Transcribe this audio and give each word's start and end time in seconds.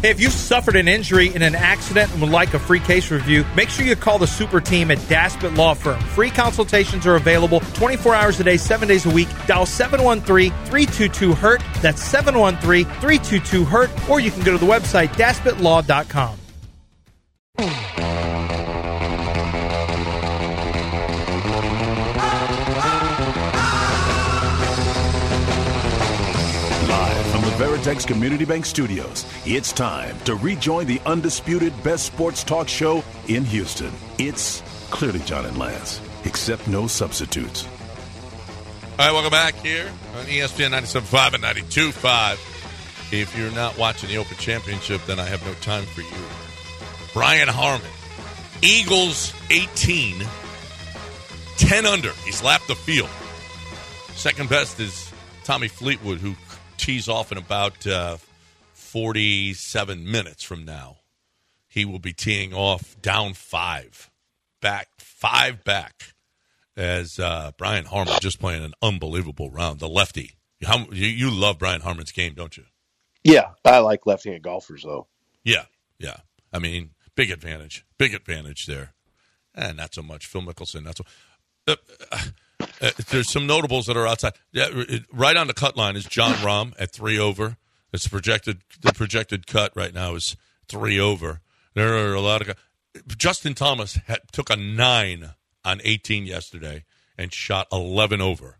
Hey, 0.00 0.10
if 0.10 0.20
you've 0.20 0.32
suffered 0.32 0.76
an 0.76 0.86
injury 0.86 1.34
in 1.34 1.42
an 1.42 1.56
accident 1.56 2.12
and 2.12 2.20
would 2.20 2.30
like 2.30 2.54
a 2.54 2.58
free 2.58 2.78
case 2.78 3.10
review, 3.10 3.44
make 3.56 3.68
sure 3.68 3.84
you 3.84 3.96
call 3.96 4.16
the 4.18 4.28
super 4.28 4.60
team 4.60 4.92
at 4.92 4.98
Daspit 4.98 5.56
Law 5.56 5.74
Firm. 5.74 6.00
Free 6.00 6.30
consultations 6.30 7.04
are 7.04 7.16
available 7.16 7.58
24 7.74 8.14
hours 8.14 8.38
a 8.38 8.44
day, 8.44 8.56
7 8.56 8.86
days 8.86 9.06
a 9.06 9.10
week. 9.10 9.26
Dial 9.48 9.66
713-322-HURT. 9.66 11.62
That's 11.82 12.12
713-322-HURT. 12.12 14.08
Or 14.08 14.20
you 14.20 14.30
can 14.30 14.44
go 14.44 14.52
to 14.52 14.58
the 14.58 14.66
website, 14.66 15.08
daspitlaw.com. 15.08 16.38
Veritex 27.58 28.06
Community 28.06 28.44
Bank 28.44 28.64
Studios, 28.64 29.26
it's 29.44 29.72
time 29.72 30.16
to 30.20 30.36
rejoin 30.36 30.86
the 30.86 31.00
undisputed 31.04 31.72
best 31.82 32.06
sports 32.06 32.44
talk 32.44 32.68
show 32.68 33.02
in 33.26 33.44
Houston. 33.46 33.90
It's 34.16 34.62
clearly 34.92 35.18
John 35.18 35.44
and 35.44 35.58
Lance, 35.58 36.00
except 36.22 36.68
no 36.68 36.86
substitutes. 36.86 37.66
All 38.92 39.06
right, 39.06 39.12
welcome 39.12 39.32
back 39.32 39.56
here 39.56 39.90
on 40.16 40.26
ESPN 40.26 40.70
97.5 40.70 41.34
and 41.34 41.42
92.5. 41.42 43.12
If 43.12 43.36
you're 43.36 43.50
not 43.50 43.76
watching 43.76 44.08
the 44.08 44.18
Open 44.18 44.36
Championship, 44.36 45.00
then 45.06 45.18
I 45.18 45.24
have 45.24 45.44
no 45.44 45.52
time 45.54 45.82
for 45.82 46.02
you. 46.02 47.12
Brian 47.12 47.48
Harman, 47.48 47.90
Eagles 48.62 49.34
18, 49.50 50.24
10 51.56 51.86
under. 51.86 52.12
He's 52.24 52.40
lapped 52.40 52.68
the 52.68 52.76
field. 52.76 53.10
Second 54.14 54.48
best 54.48 54.78
is 54.78 55.12
Tommy 55.42 55.66
Fleetwood, 55.66 56.18
who 56.18 56.36
tees 56.78 57.08
off 57.08 57.30
in 57.32 57.38
about 57.38 57.86
uh, 57.86 58.16
47 58.72 60.10
minutes 60.10 60.42
from 60.42 60.64
now. 60.64 60.96
He 61.68 61.84
will 61.84 61.98
be 61.98 62.12
teeing 62.14 62.54
off 62.54 62.96
down 63.02 63.34
five, 63.34 64.10
back 64.62 64.88
five 64.98 65.62
back, 65.64 66.14
as 66.76 67.18
uh, 67.18 67.52
Brian 67.58 67.84
Harman 67.84 68.14
just 68.20 68.40
playing 68.40 68.64
an 68.64 68.72
unbelievable 68.80 69.50
round. 69.50 69.80
The 69.80 69.88
lefty. 69.88 70.32
How, 70.64 70.86
you, 70.90 71.06
you 71.06 71.30
love 71.30 71.58
Brian 71.58 71.82
Harman's 71.82 72.12
game, 72.12 72.34
don't 72.34 72.56
you? 72.56 72.64
Yeah, 73.22 73.50
I 73.64 73.78
like 73.80 74.06
left-handed 74.06 74.42
golfers 74.42 74.84
though. 74.84 75.06
Yeah, 75.44 75.64
yeah. 75.98 76.18
I 76.52 76.58
mean, 76.58 76.90
big 77.14 77.30
advantage, 77.30 77.84
big 77.98 78.14
advantage 78.14 78.66
there, 78.66 78.94
and 79.54 79.76
not 79.76 79.94
so 79.94 80.02
much 80.02 80.26
Phil 80.26 80.42
Mickelson. 80.42 80.84
Not 80.84 80.96
so. 80.96 81.04
Uh, 81.66 81.76
uh, 82.80 82.90
there's 83.10 83.30
some 83.30 83.46
notables 83.46 83.86
that 83.86 83.96
are 83.96 84.06
outside. 84.06 84.34
Yeah, 84.52 84.68
it- 84.70 85.04
right 85.12 85.36
on 85.36 85.46
the 85.46 85.54
cut 85.54 85.76
line 85.76 85.96
is 85.96 86.04
Jon 86.04 86.32
Rahm 86.34 86.72
at 86.78 86.92
three 86.92 87.18
over. 87.18 87.56
It's 87.92 88.06
projected. 88.08 88.60
The 88.80 88.92
projected 88.92 89.46
cut 89.46 89.72
right 89.74 89.94
now 89.94 90.14
is 90.14 90.36
three 90.68 90.98
over. 91.00 91.40
There 91.74 91.94
are 91.96 92.14
a 92.14 92.20
lot 92.20 92.40
of 92.42 92.46
guys. 92.48 92.56
Justin 93.16 93.54
Thomas 93.54 93.94
had, 94.06 94.20
took 94.32 94.50
a 94.50 94.56
nine 94.56 95.30
on 95.64 95.80
18 95.84 96.26
yesterday 96.26 96.84
and 97.16 97.32
shot 97.32 97.66
11 97.72 98.20
over. 98.20 98.58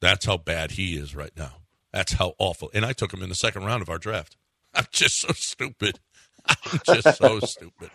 That's 0.00 0.26
how 0.26 0.36
bad 0.38 0.72
he 0.72 0.96
is 0.96 1.14
right 1.14 1.32
now. 1.36 1.56
That's 1.92 2.14
how 2.14 2.34
awful. 2.38 2.70
And 2.74 2.84
I 2.84 2.92
took 2.92 3.12
him 3.12 3.22
in 3.22 3.28
the 3.28 3.34
second 3.34 3.64
round 3.64 3.82
of 3.82 3.88
our 3.88 3.98
draft. 3.98 4.36
I'm 4.74 4.86
just 4.90 5.20
so 5.20 5.32
stupid. 5.34 6.00
I'm 6.46 6.80
just 6.84 7.18
so 7.18 7.40
stupid. 7.40 7.90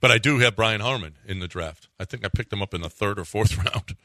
But 0.00 0.10
I 0.10 0.18
do 0.18 0.38
have 0.38 0.56
Brian 0.56 0.80
Harman 0.80 1.14
in 1.26 1.40
the 1.40 1.48
draft. 1.48 1.88
I 1.98 2.06
think 2.06 2.24
I 2.24 2.28
picked 2.28 2.52
him 2.52 2.62
up 2.62 2.72
in 2.72 2.80
the 2.80 2.88
third 2.88 3.18
or 3.18 3.24
fourth 3.24 3.56
round. 3.58 3.96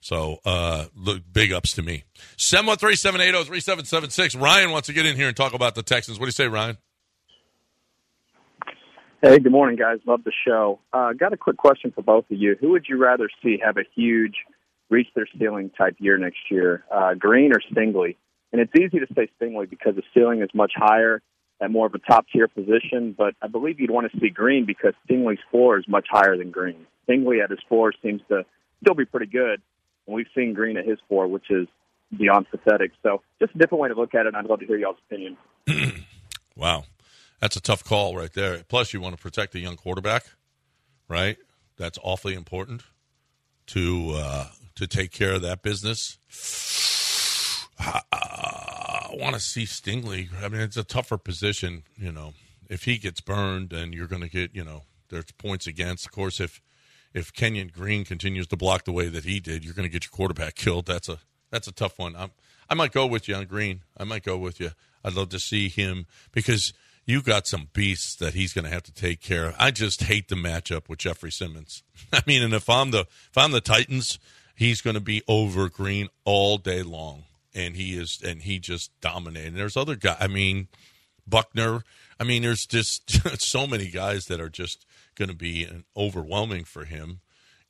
So, 0.00 0.38
uh, 0.44 0.86
look, 0.96 1.22
big 1.30 1.52
ups 1.52 1.72
to 1.74 1.82
me. 1.82 2.04
713-780-3776. 2.38 4.40
Ryan 4.40 4.70
wants 4.70 4.86
to 4.86 4.94
get 4.94 5.06
in 5.06 5.16
here 5.16 5.28
and 5.28 5.36
talk 5.36 5.54
about 5.54 5.74
the 5.74 5.82
Texans. 5.82 6.18
What 6.18 6.24
do 6.24 6.28
you 6.28 6.32
say, 6.32 6.48
Ryan? 6.48 6.78
Hey, 9.22 9.38
good 9.38 9.52
morning, 9.52 9.76
guys. 9.76 10.00
Love 10.06 10.24
the 10.24 10.32
show. 10.46 10.80
Uh, 10.92 11.14
got 11.14 11.32
a 11.32 11.38
quick 11.38 11.56
question 11.56 11.90
for 11.92 12.02
both 12.02 12.30
of 12.30 12.36
you. 12.36 12.56
Who 12.60 12.70
would 12.70 12.84
you 12.88 12.98
rather 12.98 13.30
see 13.42 13.58
have 13.64 13.78
a 13.78 13.84
huge 13.94 14.34
reach 14.90 15.08
their 15.14 15.26
ceiling 15.38 15.70
type 15.70 15.96
year 15.98 16.18
next 16.18 16.50
year, 16.50 16.84
uh, 16.90 17.14
Green 17.14 17.52
or 17.52 17.60
Stingley? 17.72 18.16
And 18.52 18.60
it's 18.60 18.72
easy 18.78 18.98
to 18.98 19.06
say 19.14 19.30
Stingley 19.40 19.68
because 19.68 19.96
the 19.96 20.02
ceiling 20.12 20.42
is 20.42 20.50
much 20.54 20.72
higher 20.76 21.22
at 21.60 21.70
more 21.70 21.86
of 21.86 21.94
a 21.94 21.98
top 21.98 22.26
tier 22.32 22.48
position, 22.48 23.14
but 23.16 23.34
I 23.40 23.46
believe 23.46 23.80
you'd 23.80 23.90
want 23.90 24.10
to 24.10 24.18
see 24.20 24.28
Green 24.28 24.66
because 24.66 24.94
Stingley's 25.08 25.40
floor 25.50 25.78
is 25.78 25.86
much 25.88 26.06
higher 26.10 26.36
than 26.36 26.50
Green. 26.50 26.86
Stingley 27.08 27.42
at 27.42 27.50
his 27.50 27.60
floor 27.68 27.92
seems 28.02 28.20
to 28.28 28.44
still 28.82 28.94
be 28.94 29.04
pretty 29.04 29.26
good, 29.26 29.62
and 30.06 30.14
we've 30.14 30.26
seen 30.34 30.52
Green 30.54 30.76
at 30.76 30.86
his 30.86 30.98
floor, 31.08 31.26
which 31.26 31.50
is 31.50 31.66
beyond 32.16 32.46
pathetic. 32.50 32.92
So 33.02 33.22
just 33.40 33.54
a 33.54 33.58
different 33.58 33.80
way 33.82 33.88
to 33.88 33.94
look 33.94 34.14
at 34.14 34.26
it, 34.26 34.28
and 34.28 34.36
I'd 34.36 34.46
love 34.46 34.60
to 34.60 34.66
hear 34.66 34.76
y'all's 34.76 34.98
opinion. 35.08 35.36
Wow. 36.56 36.84
That's 37.40 37.56
a 37.56 37.60
tough 37.60 37.84
call 37.84 38.16
right 38.16 38.32
there. 38.32 38.62
Plus, 38.68 38.92
you 38.92 39.00
want 39.00 39.16
to 39.16 39.20
protect 39.20 39.54
a 39.54 39.58
young 39.58 39.76
quarterback, 39.76 40.24
right? 41.08 41.36
That's 41.76 41.98
awfully 42.02 42.34
important 42.34 42.82
to 43.68 44.12
uh, 44.14 44.46
to 44.76 44.86
take 44.86 45.10
care 45.10 45.32
of 45.32 45.42
that 45.42 45.62
business. 45.62 46.18
Uh, 48.12 48.73
I 49.14 49.22
want 49.22 49.34
to 49.34 49.40
see 49.40 49.64
Stingley. 49.64 50.28
I 50.42 50.48
mean, 50.48 50.60
it's 50.60 50.76
a 50.76 50.84
tougher 50.84 51.18
position, 51.18 51.84
you 51.96 52.10
know. 52.10 52.34
If 52.68 52.84
he 52.84 52.98
gets 52.98 53.20
burned, 53.20 53.70
then 53.70 53.92
you're 53.92 54.06
going 54.06 54.22
to 54.22 54.28
get, 54.28 54.54
you 54.54 54.64
know, 54.64 54.82
there's 55.10 55.30
points 55.32 55.66
against. 55.66 56.06
Of 56.06 56.12
course, 56.12 56.40
if 56.40 56.60
if 57.12 57.32
Kenyon 57.32 57.70
Green 57.72 58.04
continues 58.04 58.48
to 58.48 58.56
block 58.56 58.84
the 58.84 58.92
way 58.92 59.08
that 59.08 59.24
he 59.24 59.38
did, 59.38 59.64
you're 59.64 59.74
going 59.74 59.88
to 59.88 59.92
get 59.92 60.04
your 60.04 60.10
quarterback 60.10 60.54
killed. 60.56 60.86
That's 60.86 61.08
a 61.08 61.18
that's 61.50 61.68
a 61.68 61.72
tough 61.72 61.98
one. 61.98 62.16
I'm, 62.16 62.30
I 62.68 62.74
might 62.74 62.92
go 62.92 63.06
with 63.06 63.28
you 63.28 63.34
on 63.34 63.46
Green. 63.46 63.82
I 63.96 64.04
might 64.04 64.24
go 64.24 64.36
with 64.36 64.58
you. 64.58 64.70
I'd 65.04 65.14
love 65.14 65.28
to 65.30 65.38
see 65.38 65.68
him 65.68 66.06
because 66.32 66.72
you 67.06 67.20
got 67.20 67.46
some 67.46 67.68
beasts 67.72 68.16
that 68.16 68.34
he's 68.34 68.52
going 68.52 68.64
to 68.64 68.70
have 68.70 68.82
to 68.84 68.92
take 68.92 69.20
care 69.20 69.46
of. 69.46 69.54
I 69.58 69.70
just 69.70 70.04
hate 70.04 70.28
the 70.28 70.34
matchup 70.34 70.88
with 70.88 71.00
Jeffrey 71.00 71.30
Simmons. 71.30 71.82
I 72.12 72.22
mean, 72.26 72.42
and 72.42 72.54
if 72.54 72.68
I'm 72.68 72.90
the 72.90 73.00
if 73.00 73.36
I'm 73.36 73.52
the 73.52 73.60
Titans, 73.60 74.18
he's 74.54 74.80
going 74.80 74.94
to 74.94 75.00
be 75.00 75.22
over 75.28 75.68
Green 75.68 76.08
all 76.24 76.58
day 76.58 76.82
long, 76.82 77.24
and 77.54 77.76
he 77.76 77.96
is, 77.96 78.20
and 78.24 78.42
he 78.42 78.58
just 78.58 78.98
dominated. 79.00 79.48
And 79.48 79.56
There's 79.56 79.76
other 79.76 79.96
guys. 79.96 80.16
I 80.20 80.26
mean, 80.26 80.68
Buckner. 81.26 81.82
I 82.18 82.24
mean, 82.24 82.42
there's 82.42 82.66
just 82.66 83.10
so 83.40 83.66
many 83.66 83.88
guys 83.88 84.26
that 84.26 84.40
are 84.40 84.50
just 84.50 84.86
going 85.14 85.28
to 85.28 85.34
be 85.34 85.68
overwhelming 85.96 86.64
for 86.64 86.84
him. 86.84 87.20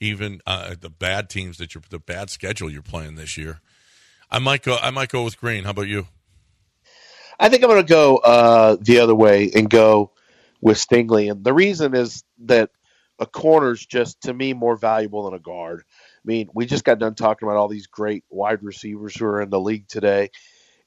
Even 0.00 0.41
uh, 0.47 0.75
the 0.78 0.91
bad 0.91 1.31
teams 1.31 1.56
that 1.59 1.75
you're, 1.75 1.83
the 1.89 1.99
bad 1.99 2.28
schedule 2.28 2.71
you're 2.71 2.83
playing 2.83 3.15
this 3.15 3.39
year. 3.39 3.61
I 4.31 4.39
might 4.39 4.62
go. 4.62 4.77
I 4.83 4.91
might 4.91 5.09
go 5.09 5.22
with 5.25 5.39
Green. 5.39 5.65
How 5.65 5.71
about 5.71 5.87
you? 5.87 6.09
I 7.39 7.49
think 7.49 7.62
I'm 7.62 7.71
going 7.71 7.84
to 7.84 7.89
go 7.89 8.19
uh, 8.19 8.77
the 8.81 9.01
other 9.01 9.15
way 9.15 9.51
and 9.55 9.69
go 9.69 10.12
with 10.61 10.78
Stingley, 10.78 11.31
and 11.31 11.45
the 11.45 11.53
reason 11.53 11.95
is 11.95 12.25
that 12.41 12.71
a 13.19 13.27
corner 13.27 13.72
is 13.72 13.84
just 13.84 14.22
to 14.22 14.34
me 14.34 14.53
more 14.53 14.77
valuable 14.77 15.25
than 15.25 15.34
a 15.34 15.39
guard. 15.39 15.84
I 16.24 16.28
mean, 16.28 16.48
we 16.54 16.66
just 16.66 16.84
got 16.84 16.98
done 16.98 17.14
talking 17.14 17.46
about 17.48 17.58
all 17.58 17.68
these 17.68 17.86
great 17.86 18.24
wide 18.30 18.62
receivers 18.62 19.14
who 19.16 19.26
are 19.26 19.42
in 19.42 19.50
the 19.50 19.60
league 19.60 19.88
today, 19.88 20.30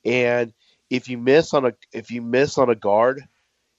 and 0.05 0.53
if 0.89 1.09
you 1.09 1.17
miss 1.17 1.53
on 1.53 1.65
a 1.65 1.73
if 1.93 2.11
you 2.11 2.21
miss 2.21 2.57
on 2.57 2.69
a 2.69 2.75
guard, 2.75 3.23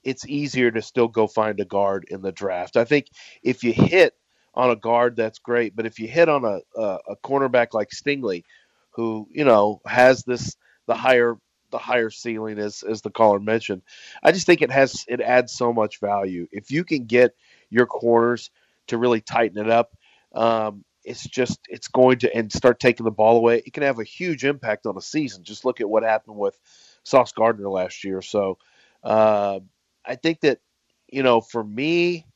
it's 0.05 0.27
easier 0.27 0.71
to 0.71 0.83
still 0.83 1.09
go 1.09 1.27
find 1.27 1.61
a 1.61 1.65
guard 1.65 2.07
in 2.11 2.23
the 2.23 2.33
draft. 2.33 2.77
I 2.77 2.85
think 2.85 3.07
if 3.43 3.65
you 3.65 3.73
hit 3.73 4.15
on 4.55 4.71
a 4.71 4.77
guard, 4.77 5.17
that's 5.17 5.39
great, 5.39 5.77
but 5.77 5.87
if 5.87 5.99
you 5.99 6.09
hit 6.09 6.29
on 6.29 6.45
a 6.45 6.61
a, 6.81 6.99
a 7.11 7.17
cornerback 7.25 7.75
like 7.75 7.91
Stingley, 7.91 8.45
who 8.91 9.29
you 9.31 9.45
know 9.45 9.81
has 9.87 10.25
this 10.25 10.57
the 10.87 10.95
higher 10.95 11.37
the 11.71 11.79
higher 11.79 12.11
ceiling 12.11 12.59
as 12.59 12.83
as 12.83 13.03
the 13.03 13.11
caller 13.11 13.41
mentioned. 13.41 13.83
I 14.23 14.33
just 14.33 14.47
think 14.47 14.63
it 14.63 14.71
has 14.71 15.05
it 15.09 15.21
adds 15.21 15.53
so 15.53 15.73
much 15.73 16.01
value. 16.01 16.47
If 16.53 16.71
you 16.71 16.85
can 16.85 17.05
get 17.07 17.33
your 17.71 17.87
corners 17.87 18.51
to 18.89 18.99
really 18.99 19.21
tighten 19.21 19.59
it 19.59 19.71
up, 19.71 19.91
um, 20.35 20.85
it's 21.05 21.23
just 21.23 21.61
it's 21.69 21.89
going 21.89 22.19
to 22.21 22.35
and 22.35 22.53
start 22.53 22.81
taking 22.81 23.05
the 23.05 23.11
ball 23.11 23.37
away. 23.37 23.63
It 23.65 23.73
can 23.73 23.83
have 23.83 23.99
a 23.99 24.05
huge 24.05 24.45
impact 24.45 24.87
on 24.87 24.97
a 24.97 25.01
season. 25.01 25.45
Just 25.45 25.65
look 25.65 25.81
at 25.81 25.89
what 25.89 26.03
happened 26.03 26.37
with 26.37 26.59
Sauce 27.03 27.33
Gardner 27.33 27.69
last 27.69 28.05
year. 28.05 28.23
So 28.23 28.59
uh, 29.03 29.61
I 30.05 30.17
think 30.17 30.41
that 30.41 30.61
you 31.09 31.23
know 31.23 31.41
for 31.41 31.63
me, 31.63 32.27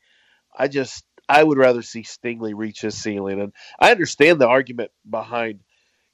I 0.57 0.69
just 0.69 1.05
I 1.29 1.43
would 1.43 1.59
rather 1.59 1.83
see 1.83 2.03
Stingley 2.03 2.53
reach 2.55 2.81
his 2.81 2.97
ceiling, 2.97 3.41
and 3.41 3.53
I 3.79 3.91
understand 3.91 4.41
the 4.41 4.49
argument 4.49 4.91
behind 5.09 5.61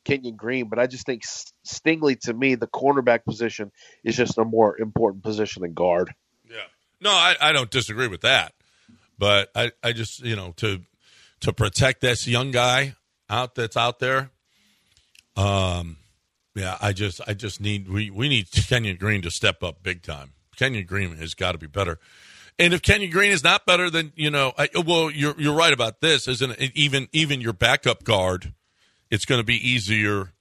Kenyon 0.05 0.37
Green, 0.37 0.69
but 0.69 0.79
I 0.79 0.87
just 0.87 1.07
think 1.07 1.23
Stingley 1.67 2.19
to 2.21 2.33
me, 2.33 2.55
the 2.55 2.67
cornerback 2.67 3.25
position 3.25 3.71
is 4.03 4.17
just 4.17 4.39
a 4.39 4.45
more 4.45 4.79
important 4.81 5.23
position 5.23 5.63
than 5.63 5.75
guard. 5.75 6.15
Yeah. 6.49 6.57
No, 7.01 7.11
I, 7.11 7.37
I 7.41 7.53
don't 7.53 7.71
disagree 7.71 8.09
with 8.09 8.23
that. 8.23 8.55
But 9.19 9.51
I, 9.55 9.73
I 9.83 9.93
just 9.93 10.21
you 10.21 10.37
know, 10.37 10.55
to 10.59 10.81
to 11.41 11.53
protect 11.53 12.01
this 12.01 12.27
young 12.27 12.51
guy 12.51 12.95
out 13.31 13.55
that's 13.55 13.77
out 13.77 13.99
there, 13.99 14.31
um 15.37 15.97
yeah, 16.55 16.77
I 16.81 16.93
just 16.93 17.21
I 17.27 17.35
just 17.35 17.61
need 17.61 17.89
we, 17.89 18.11
we 18.11 18.29
need 18.29 18.51
Kenyon 18.51 18.97
Green 18.97 19.23
to 19.23 19.31
step 19.31 19.63
up 19.63 19.83
big 19.83 20.03
time. 20.03 20.33
Kenyon 20.57 20.87
Green 20.87 21.17
has 21.17 21.35
got 21.35 21.53
to 21.53 21.59
be 21.59 21.69
better. 21.69 21.99
And 22.59 22.75
if 22.75 22.83
Kenyon 22.83 23.11
Green 23.13 23.31
is 23.31 23.45
not 23.45 23.65
better, 23.65 23.89
then 23.89 24.13
you 24.17 24.31
know, 24.31 24.53
I, 24.59 24.69
well, 24.85 25.11
you're 25.11 25.35
you're 25.39 25.55
right 25.55 25.73
about 25.73 26.01
this, 26.01 26.27
isn't 26.27 26.51
it? 26.59 26.73
Even 26.75 27.09
even 27.13 27.41
your 27.41 27.53
backup 27.53 28.03
guard, 28.03 28.53
it's 29.11 29.25
going 29.25 29.41
to 29.41 29.45
be 29.45 29.57
easier 29.57 30.33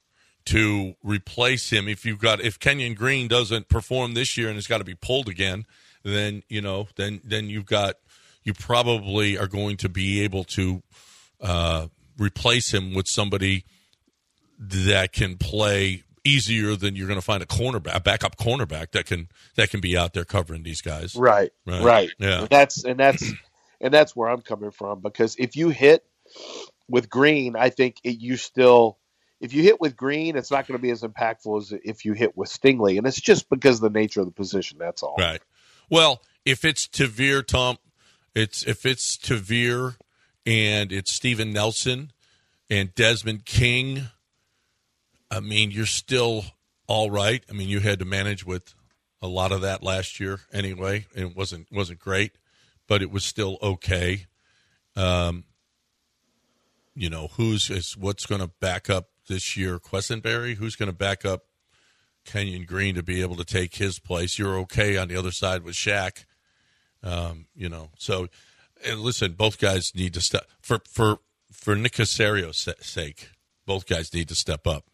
to 0.46 0.96
replace 1.04 1.70
him 1.72 1.88
if 1.88 2.06
you've 2.06 2.20
got 2.20 2.42
if 2.42 2.58
Kenyon 2.58 2.96
Green 2.96 3.28
doesn't 3.28 3.70
perform 3.70 4.14
this 4.14 4.38
year 4.38 4.50
and 4.50 4.58
it's 4.58 4.68
got 4.68 4.80
to 4.80 4.84
be 4.84 4.96
pulled 4.96 5.30
again, 5.30 5.66
then 6.04 6.42
you 6.50 6.62
know, 6.62 6.88
then 6.96 7.22
then 7.24 7.50
you've 7.50 7.68
got 7.68 7.96
you 8.48 8.54
probably 8.54 9.38
are 9.38 9.48
going 9.48 9.76
to 9.78 9.90
be 9.90 10.22
able 10.22 10.46
to 10.46 10.82
uh, 11.42 11.88
replace 12.18 12.74
him 12.74 12.94
with 12.94 13.06
somebody 13.08 13.66
that 14.58 15.12
can 15.12 15.38
play 15.38 16.04
easier 16.24 16.76
than 16.78 16.96
you're 16.96 17.08
going 17.08 17.20
to 17.20 17.26
find 17.26 17.44
a 17.44 17.46
cornerback, 17.46 17.94
a 17.96 18.00
backup 18.00 18.38
cornerback 18.38 18.92
that 18.92 19.06
can 19.06 19.28
that 19.56 19.70
can 19.70 19.82
be 19.82 19.98
out 19.98 20.14
there 20.14 20.26
covering 20.26 20.64
these 20.64 20.82
guys. 20.82 21.14
Right, 21.16 21.52
Right. 21.66 21.84
right. 21.84 22.10
Yeah. 22.20 22.40
And 22.42 22.50
that's 22.50 22.84
and 22.86 22.98
that's 22.98 23.30
and 23.82 23.94
that's 23.94 24.16
where 24.16 24.30
I'm 24.30 24.42
coming 24.42 24.72
from 24.72 25.02
because 25.02 25.36
if 25.38 25.58
you 25.58 25.70
hit 25.70 26.06
with 26.90 27.10
Green, 27.10 27.56
I 27.58 27.70
think 27.70 27.98
it, 28.04 28.20
you 28.20 28.38
still 28.38 28.98
if 29.42 29.54
you 29.54 29.62
hit 29.62 29.80
with 29.80 29.96
Green, 29.98 30.38
it's 30.38 30.52
not 30.52 30.68
going 30.68 30.78
to 30.80 30.82
be 30.82 30.90
as 30.90 31.02
impactful 31.04 31.62
as 31.62 31.74
if 31.84 32.06
you 32.06 32.14
hit 32.14 32.36
with 32.36 32.50
Stingley, 32.50 32.98
and 32.98 33.06
it's 33.06 33.22
just 33.22 33.50
because 33.50 33.76
of 33.76 33.94
the 33.94 34.00
nature 34.00 34.22
of 34.22 34.26
the 34.26 34.32
position. 34.32 34.78
That's 34.80 35.04
all. 35.04 35.16
Right. 35.20 35.42
Well, 35.90 36.22
if 36.44 36.66
it's 36.66 36.88
Tavierre, 36.88 37.46
Tom, 37.46 37.78
it's 38.38 38.64
if 38.64 38.86
it's 38.86 39.18
Tavierre 39.18 39.96
and 40.46 40.92
it's 40.92 41.14
Steven 41.14 41.52
Nelson 41.52 42.12
and 42.70 42.94
Desmond 42.94 43.46
King. 43.46 44.10
I 45.32 45.40
mean, 45.40 45.72
you're 45.72 45.86
still 45.88 46.46
all 46.88 47.10
right. 47.10 47.44
I 47.50 47.54
mean, 47.54 47.68
you 47.68 47.80
had 47.80 48.00
to 48.00 48.06
manage 48.06 48.46
with 48.46 48.76
a 49.22 49.28
lot 49.28 49.52
of 49.52 49.62
that 49.62 49.82
last 49.82 50.20
year 50.20 50.42
anyway. 50.54 51.08
and 51.16 51.32
It 51.32 51.36
wasn't 51.36 51.68
wasn't 51.72 52.00
great, 52.00 52.34
but 52.88 53.02
it 53.02 53.10
was 53.10 53.24
still 53.24 53.58
okay. 53.62 54.28
Um, 54.96 55.44
you 56.96 57.10
know, 57.10 57.30
who's 57.38 57.72
is 57.72 57.98
what's 57.98 58.28
going 58.28 58.42
to 58.42 58.52
back 58.60 58.88
up 58.88 59.10
this 59.28 59.58
year? 59.58 59.80
Quessenberry. 59.80 60.56
Who's 60.56 60.76
going 60.76 60.92
to 60.92 60.96
back 60.96 61.26
up 61.26 61.46
Kenyon 62.24 62.66
Green 62.66 62.94
to 62.96 63.04
be 63.04 63.22
able 63.22 63.36
to 63.38 63.46
take 63.46 63.76
his 63.76 63.98
place? 64.00 64.38
You're 64.38 64.60
okay 64.60 64.96
on 64.96 65.08
the 65.08 65.16
other 65.16 65.32
side 65.32 65.64
with 65.64 65.74
Shaq. 65.74 66.26
Um, 67.08 67.46
you 67.56 67.70
know, 67.70 67.90
so 67.98 68.28
and 68.86 69.00
listen, 69.00 69.34
both 69.34 69.60
guys 69.60 69.94
need 69.96 70.14
to 70.16 70.22
step 70.22 70.46
for 70.62 70.82
for 70.90 71.20
for 71.52 71.76
Nick 71.76 71.94
Caserio's 71.94 72.68
sake. 72.82 73.30
Both 73.66 73.88
guys 73.88 74.14
need 74.14 74.28
to 74.30 74.36
step 74.36 74.68
up 74.68 74.86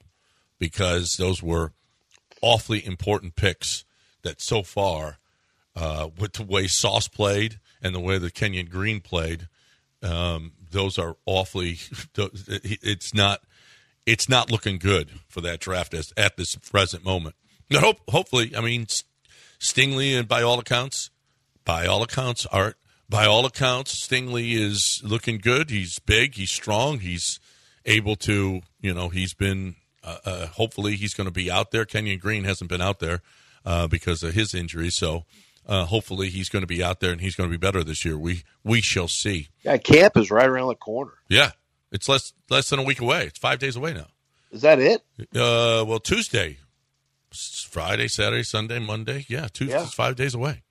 because 0.60 1.15
those 1.18 1.42
were 1.42 1.74
awfully 2.42 2.86
important 2.86 3.36
picks 3.36 3.83
that 4.21 4.42
so 4.42 4.63
far, 4.63 5.18
uh, 5.75 6.10
with 6.19 6.33
the 6.33 6.44
way 6.44 6.68
Sauce 6.68 7.07
played 7.07 7.60
and 7.81 7.95
the 7.95 8.00
way 8.00 8.18
that 8.18 8.33
Kenyon 8.33 8.68
Green 8.68 9.00
played, 9.00 9.48
um, 10.01 10.54
those 10.71 11.00
are 11.00 11.18
awfully. 11.25 11.80
It's 12.15 13.13
not. 13.13 13.42
It's 14.06 14.27
not 14.27 14.51
looking 14.51 14.77
good 14.77 15.12
for 15.30 15.39
that 15.42 15.62
draft 15.62 15.94
as, 15.94 16.12
at 16.18 16.36
this 16.36 16.56
present 16.56 17.06
moment. 17.06 17.36
But 17.69 17.80
hope, 17.80 18.01
hopefully, 18.10 18.54
I 18.56 18.60
mean, 18.60 18.86
Stingley, 19.60 20.19
and 20.19 20.27
by 20.27 20.42
all 20.42 20.60
accounts, 20.60 21.10
by 21.65 21.86
all 21.86 22.04
accounts, 22.04 22.45
Art, 22.48 22.77
by 23.10 23.25
all 23.25 23.45
accounts, 23.45 24.07
Stingley 24.07 24.54
is 24.54 25.01
looking 25.04 25.38
good. 25.38 25.69
He's 25.69 26.00
big. 26.00 26.36
He's 26.36 26.51
strong. 26.51 27.00
He's 27.00 27.39
able 27.86 28.15
to, 28.18 28.62
you 28.81 28.94
know, 28.94 29.10
he's 29.10 29.33
been. 29.33 29.75
Uh, 30.04 30.18
uh, 30.25 30.48
hopefully, 30.48 30.95
he's 30.95 31.13
going 31.13 31.25
to 31.27 31.31
be 31.31 31.50
out 31.50 31.71
there. 31.71 31.86
Kenyon 31.86 32.19
Green 32.19 32.44
hasn't 32.44 32.69
been 32.69 32.81
out 32.81 33.00
there 33.00 33.21
uh, 33.65 33.88
because 33.88 34.21
of 34.24 34.33
his 34.33 34.54
injury, 34.54 34.89
so 34.89 35.24
uh, 35.65 35.86
hopefully 35.86 36.30
he's 36.30 36.50
going 36.50 36.63
to 36.63 36.68
be 36.68 36.83
out 36.83 37.00
there 37.00 37.12
and 37.13 37.21
he's 37.21 37.36
going 37.36 37.50
to 37.50 37.51
be 37.51 37.57
better 37.62 37.83
this 37.86 38.04
year. 38.04 38.18
We 38.18 38.44
we 38.65 38.81
shall 38.81 39.07
see. 39.07 39.48
Yeah, 39.63 39.77
camp 39.77 40.18
is 40.18 40.30
right 40.30 40.48
around 40.48 40.68
the 40.68 40.75
corner. 40.75 41.13
Yeah, 41.30 41.51
it's 41.89 42.10
less 42.10 42.33
less 42.50 42.69
than 42.69 42.80
a 42.80 42.83
week 42.83 43.00
away. 43.00 43.27
It's 43.27 43.39
five 43.39 43.60
days 43.60 43.77
away 43.77 43.94
now. 43.94 44.07
Is 44.51 44.62
that 44.63 44.80
it? 44.80 45.01
Uh, 45.33 45.86
well, 45.88 46.00
Tuesday, 46.00 46.57
Friday, 47.31 48.07
Saturday, 48.10 48.44
Sunday, 48.44 48.80
Monday. 48.80 49.25
Yeah, 49.30 49.48
Tuesday's 49.48 49.69
Yeah. 49.81 49.86
five 49.86 50.15
days 50.18 50.33
away. 50.36 50.62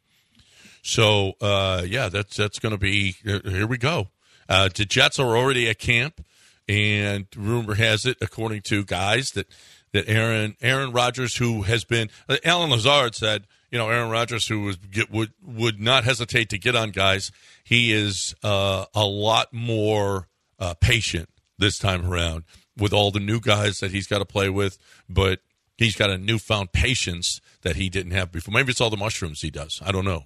So 0.83 1.35
uh, 1.41 1.85
yeah, 1.87 2.09
that's 2.09 2.37
that's 2.37 2.59
going 2.59 2.73
to 2.73 2.79
be. 2.79 3.13
Here 3.25 3.67
we 3.67 3.79
go. 3.79 4.09
Uh, 4.49 4.69
the 4.75 4.85
Jets 4.85 5.19
are 5.19 5.37
already 5.37 5.69
at 5.69 5.79
camp, 5.79 6.25
and 6.69 7.27
rumor 7.37 7.75
has 7.75 8.05
it, 8.05 8.19
according 8.21 8.63
to 8.63 8.85
guys, 8.85 9.31
that 9.33 9.47
that 9.93 10.09
Aaron 10.09 10.57
Aaron 10.61 10.93
Rodgers, 10.93 11.37
who 11.37 11.63
has 11.63 11.85
been 11.85 12.11
uh, 12.29 12.37
Allen 12.45 12.71
Lazard 12.71 13.15
said, 13.15 13.47
you 13.71 13.79
know, 13.79 13.89
Aaron 13.89 14.11
Rodgers, 14.11 14.49
who 14.49 14.63
was 14.63 14.77
get, 14.77 15.11
would 15.11 15.33
would 15.43 15.81
not 15.81 16.05
hesitate 16.05 16.51
to 16.51 16.59
get 16.59 16.75
on 16.75 16.91
guys. 16.91 17.31
He 17.63 17.93
is 17.93 18.35
uh, 18.43 18.87
a 18.95 19.05
lot 19.05 19.53
more 19.53 20.29
uh, 20.59 20.75
patient 20.75 21.29
this 21.59 21.79
time 21.79 22.05
around 22.05 22.45
with 22.77 22.93
all 22.93 23.11
the 23.11 23.21
new 23.21 23.39
guys 23.39 23.79
that 23.81 23.93
he's 23.93 24.07
got 24.07 24.19
to 24.19 24.25
play 24.25 24.49
with, 24.49 24.79
but 25.09 25.41
he's 25.79 25.95
got 25.95 26.11
a 26.11 26.19
newfound 26.19 26.73
patience 26.73 27.41
that 27.63 27.77
he 27.77 27.89
didn't 27.89 28.13
have 28.13 28.33
before. 28.33 28.53
Maybe 28.53 28.71
it's 28.71 28.81
all 28.81 28.91
the 28.91 28.97
mushrooms 28.97 29.43
he 29.43 29.51
does. 29.51 29.81
I 29.85 29.93
don't 29.93 30.05
know. 30.05 30.25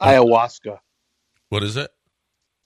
Ayahuasca. 0.00 0.78
What 1.48 1.62
is 1.62 1.76
it? 1.76 1.90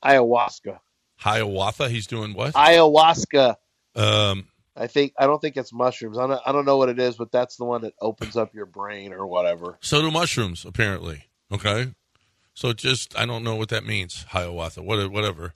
Ayahuasca. 0.04 0.78
Hiawatha. 1.16 1.88
He's 1.88 2.06
doing 2.06 2.34
what? 2.34 2.54
Ayahuasca. 2.54 3.56
Um, 3.96 4.48
I 4.76 4.86
think 4.88 5.12
I 5.18 5.26
don't 5.26 5.40
think 5.40 5.56
it's 5.56 5.72
mushrooms. 5.72 6.18
I 6.18 6.26
don't, 6.26 6.40
I 6.44 6.52
don't 6.52 6.64
know 6.64 6.76
what 6.76 6.88
it 6.88 6.98
is, 6.98 7.16
but 7.16 7.30
that's 7.32 7.56
the 7.56 7.64
one 7.64 7.82
that 7.82 7.94
opens 8.00 8.36
up 8.36 8.54
your 8.54 8.66
brain 8.66 9.12
or 9.12 9.26
whatever. 9.26 9.78
so 9.80 10.00
do 10.02 10.10
mushrooms, 10.10 10.64
apparently. 10.64 11.24
Okay. 11.52 11.92
So 12.54 12.72
just 12.72 13.18
I 13.18 13.26
don't 13.26 13.44
know 13.44 13.56
what 13.56 13.68
that 13.70 13.84
means. 13.86 14.24
Hiawatha. 14.28 14.82
What 14.82 15.10
whatever. 15.10 15.54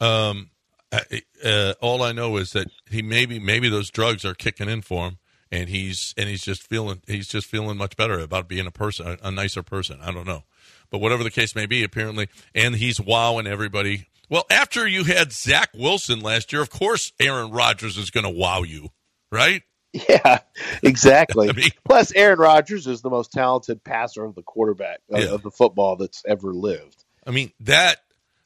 Um, 0.00 0.50
I- 0.92 1.22
uh, 1.44 1.74
all 1.80 2.02
I 2.02 2.12
know 2.12 2.36
is 2.36 2.52
that 2.52 2.68
he 2.90 3.00
maybe 3.02 3.38
maybe 3.38 3.68
those 3.68 3.90
drugs 3.90 4.24
are 4.24 4.34
kicking 4.34 4.68
in 4.68 4.82
for 4.82 5.06
him, 5.08 5.18
and 5.50 5.68
he's 5.68 6.14
and 6.18 6.28
he's 6.28 6.42
just 6.42 6.62
feeling 6.66 7.00
he's 7.06 7.28
just 7.28 7.46
feeling 7.46 7.76
much 7.78 7.96
better 7.96 8.18
about 8.20 8.48
being 8.48 8.66
a 8.66 8.70
person, 8.70 9.06
a, 9.06 9.28
a 9.28 9.30
nicer 9.30 9.62
person. 9.62 10.00
I 10.02 10.12
don't 10.12 10.26
know, 10.26 10.42
but 10.90 11.00
whatever 11.00 11.22
the 11.24 11.30
case 11.30 11.54
may 11.54 11.66
be, 11.66 11.82
apparently, 11.84 12.28
and 12.54 12.74
he's 12.76 13.00
wowing 13.00 13.46
everybody. 13.46 14.06
Well, 14.28 14.44
after 14.50 14.86
you 14.86 15.04
had 15.04 15.32
Zach 15.32 15.70
Wilson 15.74 16.20
last 16.20 16.52
year, 16.52 16.62
of 16.62 16.70
course, 16.70 17.12
Aaron 17.18 17.50
Rodgers 17.50 17.96
is 17.96 18.10
going 18.10 18.24
to 18.24 18.30
wow 18.30 18.62
you, 18.62 18.90
right? 19.32 19.62
Yeah, 19.92 20.38
exactly. 20.84 21.48
I 21.48 21.52
mean- 21.52 21.70
Plus, 21.84 22.12
Aaron 22.14 22.38
Rodgers 22.38 22.86
is 22.86 23.00
the 23.02 23.10
most 23.10 23.32
talented 23.32 23.82
passer 23.82 24.24
of 24.24 24.34
the 24.36 24.42
quarterback 24.42 25.00
of, 25.10 25.20
Yeah. 25.24 25.30
of 25.30 25.42
the 25.42 25.50
football 25.50 25.96
that's 25.96 26.22
ever 26.26 26.52
lived. 26.52 27.04
I 27.26 27.32
mean 27.32 27.52
that 27.60 27.96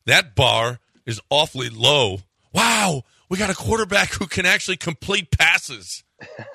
that 0.07 0.35
bar 0.35 0.81
is 1.07 1.21
awfully 1.31 1.69
low. 1.69 2.19
Wow, 2.55 3.03
we 3.29 3.37
got 3.37 3.51
a 3.51 3.55
quarterback 3.55 4.13
who 4.15 4.27
can 4.27 4.47
actually 4.47 4.79
complete 4.79 5.31
passes. 5.31 6.03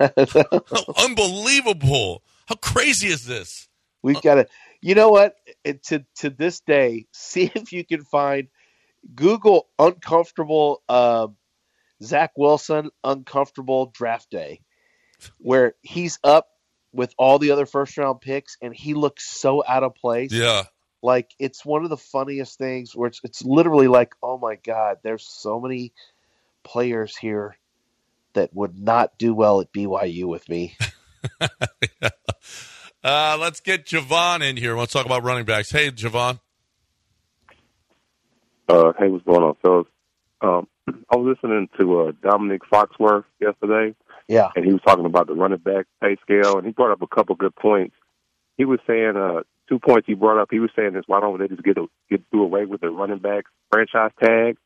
Unbelievable! 0.98 2.22
How 2.46 2.56
crazy 2.56 3.08
is 3.08 3.24
this? 3.26 3.68
We've 4.02 4.20
got 4.22 4.34
to, 4.36 4.46
you 4.80 4.94
know 4.94 5.10
what? 5.10 5.36
It, 5.64 5.82
to 5.84 6.04
to 6.16 6.30
this 6.30 6.60
day, 6.60 7.06
see 7.12 7.50
if 7.54 7.72
you 7.72 7.84
can 7.84 8.04
find 8.04 8.48
Google 9.14 9.68
uncomfortable 9.78 10.82
uh, 10.88 11.28
Zach 12.02 12.32
Wilson 12.36 12.90
uncomfortable 13.04 13.86
draft 13.86 14.30
day, 14.30 14.60
where 15.38 15.74
he's 15.82 16.18
up 16.24 16.48
with 16.92 17.14
all 17.18 17.38
the 17.38 17.52
other 17.52 17.66
first 17.66 17.96
round 17.96 18.20
picks 18.20 18.56
and 18.60 18.74
he 18.74 18.94
looks 18.94 19.28
so 19.28 19.62
out 19.66 19.84
of 19.84 19.94
place. 19.94 20.32
Yeah, 20.32 20.64
Like 21.02 21.30
it's 21.38 21.64
one 21.64 21.84
of 21.84 21.90
the 21.90 21.96
funniest 21.96 22.58
things 22.58 22.94
where 22.94 23.08
it's 23.08 23.20
it's 23.24 23.42
literally 23.42 23.88
like, 23.88 24.14
oh 24.22 24.38
my 24.38 24.56
god, 24.56 24.98
there's 25.02 25.26
so 25.26 25.60
many 25.60 25.92
players 26.62 27.16
here 27.16 27.56
that 28.34 28.54
would 28.54 28.78
not 28.78 29.18
do 29.18 29.34
well 29.34 29.60
at 29.60 29.72
BYU 29.72 30.24
with 30.24 30.48
me. 30.48 30.76
uh, 33.04 33.36
let's 33.40 33.60
get 33.60 33.86
Javon 33.86 34.48
in 34.48 34.56
here. 34.56 34.76
Let's 34.76 34.92
talk 34.92 35.06
about 35.06 35.22
running 35.24 35.44
backs. 35.44 35.70
Hey, 35.70 35.90
Javon. 35.90 36.40
Uh, 38.68 38.92
hey, 38.98 39.08
what's 39.08 39.24
going 39.24 39.42
on, 39.42 39.54
fellas? 39.62 39.86
Um, 40.40 40.68
I 41.10 41.16
was 41.16 41.36
listening 41.36 41.68
to 41.78 42.00
uh, 42.02 42.12
Domonique 42.12 42.60
Foxworth 42.72 43.24
yesterday, 43.40 43.94
Yeah. 44.28 44.48
and 44.54 44.64
he 44.64 44.72
was 44.72 44.82
talking 44.86 45.06
about 45.06 45.26
the 45.26 45.34
running 45.34 45.58
back 45.58 45.86
pay 46.00 46.16
scale, 46.22 46.56
and 46.58 46.66
he 46.66 46.72
brought 46.72 46.92
up 46.92 47.02
a 47.02 47.06
couple 47.14 47.34
good 47.34 47.54
points. 47.56 47.94
He 48.56 48.64
was 48.64 48.78
saying 48.86 49.16
uh, 49.16 49.40
two 49.68 49.78
points 49.78 50.06
he 50.06 50.14
brought 50.14 50.40
up. 50.40 50.48
He 50.50 50.60
was 50.60 50.70
saying 50.76 50.92
this: 50.92 51.04
why 51.06 51.20
don't 51.20 51.38
they 51.38 51.48
just 51.48 51.62
get 51.64 51.78
a, 51.78 51.86
get 52.10 52.22
do 52.30 52.42
away 52.42 52.64
with 52.66 52.80
the 52.82 52.90
running 52.90 53.18
back 53.18 53.44
franchise 53.72 54.12
tag 54.22 54.56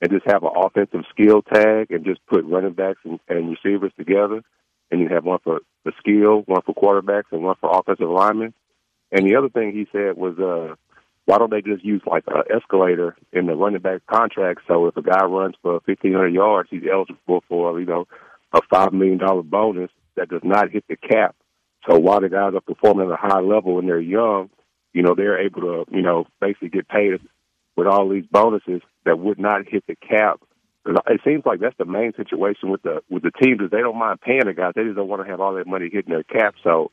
and 0.00 0.10
just 0.10 0.24
have 0.26 0.42
an 0.42 0.50
offensive 0.56 1.02
skill 1.10 1.42
tag 1.42 1.90
and 1.90 2.04
just 2.04 2.24
put 2.26 2.44
running 2.46 2.72
backs 2.72 3.00
and, 3.04 3.20
and 3.28 3.50
receivers 3.62 3.92
together, 3.98 4.42
and 4.90 5.00
you 5.00 5.08
have 5.08 5.24
one 5.24 5.38
for 5.42 5.60
the 5.84 5.92
skill, 5.98 6.42
one 6.46 6.62
for 6.62 6.74
quarterbacks, 6.74 7.32
and 7.32 7.42
one 7.42 7.56
for 7.60 7.70
offensive 7.76 8.08
linemen. 8.08 8.54
And 9.12 9.28
the 9.28 9.36
other 9.36 9.48
thing 9.48 9.72
he 9.72 9.86
said 9.92 10.16
was, 10.16 10.38
uh, 10.38 10.74
why 11.26 11.38
don't 11.38 11.50
they 11.50 11.62
just 11.62 11.84
use 11.84 12.02
like 12.06 12.24
an 12.26 12.42
escalator 12.54 13.16
in 13.32 13.46
the 13.46 13.54
running 13.54 13.80
back 13.80 14.06
contract? 14.06 14.62
So 14.66 14.86
if 14.86 14.96
a 14.96 15.02
guy 15.02 15.24
runs 15.24 15.54
for 15.62 15.80
fifteen 15.86 16.12
hundred 16.12 16.34
yards, 16.34 16.68
he's 16.70 16.82
eligible 16.90 17.44
for 17.48 17.78
you 17.78 17.86
know 17.86 18.06
a 18.52 18.60
five 18.70 18.92
million 18.92 19.18
dollar 19.18 19.42
bonus 19.42 19.90
that 20.16 20.28
does 20.28 20.42
not 20.42 20.70
hit 20.70 20.84
the 20.88 20.96
cap. 20.96 21.36
So 21.88 21.98
while 21.98 22.20
the 22.20 22.28
guys 22.28 22.54
are 22.54 22.60
performing 22.60 23.06
at 23.06 23.12
a 23.12 23.16
high 23.16 23.40
level 23.40 23.78
and 23.78 23.88
they're 23.88 24.00
young, 24.00 24.50
you 24.92 25.02
know 25.02 25.14
they're 25.14 25.40
able 25.40 25.60
to 25.60 25.84
you 25.90 26.02
know 26.02 26.26
basically 26.40 26.70
get 26.70 26.88
paid 26.88 27.20
with 27.76 27.86
all 27.86 28.08
these 28.08 28.26
bonuses 28.30 28.82
that 29.04 29.18
would 29.18 29.38
not 29.38 29.68
hit 29.68 29.84
the 29.86 29.94
cap. 29.96 30.40
It 30.86 31.20
seems 31.24 31.44
like 31.44 31.60
that's 31.60 31.76
the 31.76 31.84
main 31.84 32.12
situation 32.16 32.70
with 32.70 32.82
the 32.82 33.02
with 33.10 33.22
the 33.22 33.30
teams 33.30 33.60
is 33.60 33.70
they 33.70 33.80
don't 33.80 33.98
mind 33.98 34.20
paying 34.20 34.46
the 34.46 34.54
guys, 34.54 34.72
they 34.74 34.84
just 34.84 34.96
don't 34.96 35.08
want 35.08 35.22
to 35.22 35.30
have 35.30 35.40
all 35.40 35.54
that 35.54 35.66
money 35.66 35.90
hitting 35.92 36.12
their 36.12 36.22
cap. 36.22 36.54
So 36.64 36.90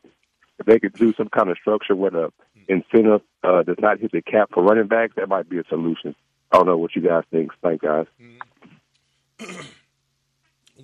if 0.60 0.66
they 0.66 0.80
could 0.80 0.94
do 0.94 1.14
some 1.14 1.30
kind 1.30 1.50
of 1.50 1.58
structure 1.58 1.96
where 1.96 2.12
the 2.12 2.34
incentive 2.68 3.22
uh, 3.44 3.64
does 3.64 3.78
not 3.80 4.00
hit 4.00 4.12
the 4.12 4.22
cap 4.22 4.50
for 4.54 4.64
running 4.64 4.88
backs, 4.88 5.14
that 5.16 5.30
might 5.30 5.50
be 5.50 5.60
a 5.60 5.64
solution. 5.70 6.16
I 6.52 6.58
don't 6.58 6.66
know 6.66 6.78
what 6.78 6.96
you 6.96 7.02
guys 7.02 7.24
think. 7.32 7.52
Thanks, 7.62 7.84
guys. 7.84 8.08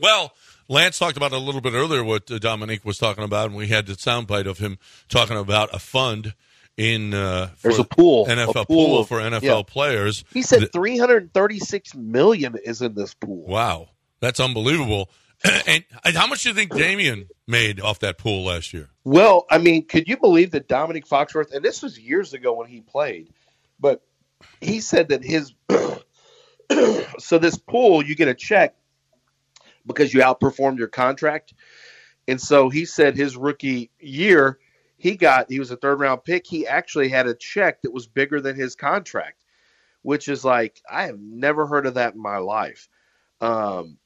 Well, 0.01 0.33
Lance 0.67 0.97
talked 0.97 1.17
about 1.17 1.33
a 1.33 1.37
little 1.37 1.61
bit 1.61 1.73
earlier 1.73 2.03
what 2.03 2.29
uh, 2.31 2.39
Domonique 2.39 2.83
was 2.83 2.97
talking 2.97 3.23
about, 3.23 3.49
and 3.49 3.55
we 3.55 3.67
had 3.67 3.85
the 3.85 3.93
soundbite 3.93 4.47
of 4.47 4.57
him 4.57 4.79
talking 5.07 5.37
about 5.37 5.69
a 5.73 5.79
fund 5.79 6.33
in 6.77 7.13
uh, 7.13 7.49
There's 7.61 7.79
a 7.79 7.83
pool, 7.83 8.25
NFL 8.25 8.49
a 8.49 8.53
pool, 8.53 8.65
pool 8.65 8.99
of- 8.99 9.07
for 9.07 9.19
NFL 9.19 9.41
yeah. 9.41 9.61
players. 9.65 10.23
He 10.33 10.41
said 10.41 10.71
336 10.71 11.95
million 11.95 12.55
is 12.63 12.81
in 12.81 12.95
this 12.95 13.13
pool. 13.13 13.45
Wow, 13.45 13.89
that's 14.19 14.39
unbelievable. 14.39 15.09
and, 15.67 15.83
and 16.05 16.15
how 16.15 16.27
much 16.27 16.43
do 16.43 16.49
you 16.49 16.55
think 16.55 16.71
Dameon 16.71 17.27
made 17.47 17.81
off 17.81 17.99
that 17.99 18.17
pool 18.17 18.45
last 18.45 18.73
year? 18.73 18.89
Well, 19.03 19.45
I 19.51 19.57
mean, 19.57 19.85
could 19.85 20.07
you 20.07 20.17
believe 20.17 20.51
that 20.51 20.67
Domonique 20.67 21.07
Foxworth, 21.07 21.53
and 21.53 21.63
this 21.63 21.81
was 21.81 21.99
years 21.99 22.33
ago 22.33 22.53
when 22.53 22.67
he 22.67 22.81
played, 22.81 23.33
but 23.79 24.01
he 24.61 24.79
said 24.79 25.09
that 25.09 25.23
his 25.23 25.53
so 27.19 27.37
this 27.37 27.57
pool 27.57 28.03
you 28.03 28.15
get 28.15 28.29
a 28.29 28.33
check 28.33 28.75
because 29.85 30.13
you 30.13 30.21
outperformed 30.21 30.77
your 30.77 30.87
contract, 30.87 31.53
and 32.27 32.39
so 32.39 32.69
he 32.69 32.85
said 32.85 33.17
his 33.17 33.35
rookie 33.35 33.91
year 33.99 34.59
he 35.03 35.17
got 35.17 35.51
he 35.51 35.59
was 35.59 35.69
a 35.69 35.75
third 35.75 35.99
round 35.99 36.23
pick. 36.23 36.47
He 36.47 36.65
actually 36.65 37.09
had 37.09 37.27
a 37.27 37.33
check 37.33 37.81
that 37.81 37.91
was 37.91 38.07
bigger 38.07 38.39
than 38.39 38.55
his 38.55 38.73
contract, 38.73 39.43
which 40.01 40.29
is 40.29 40.45
like 40.45 40.81
I 40.89 41.07
have 41.07 41.19
never 41.19 41.67
heard 41.67 41.85
of 41.85 41.95
that 41.95 42.13
in 42.13 42.21
my 42.21 42.37
life. 42.37 42.87
Um, 43.41 43.97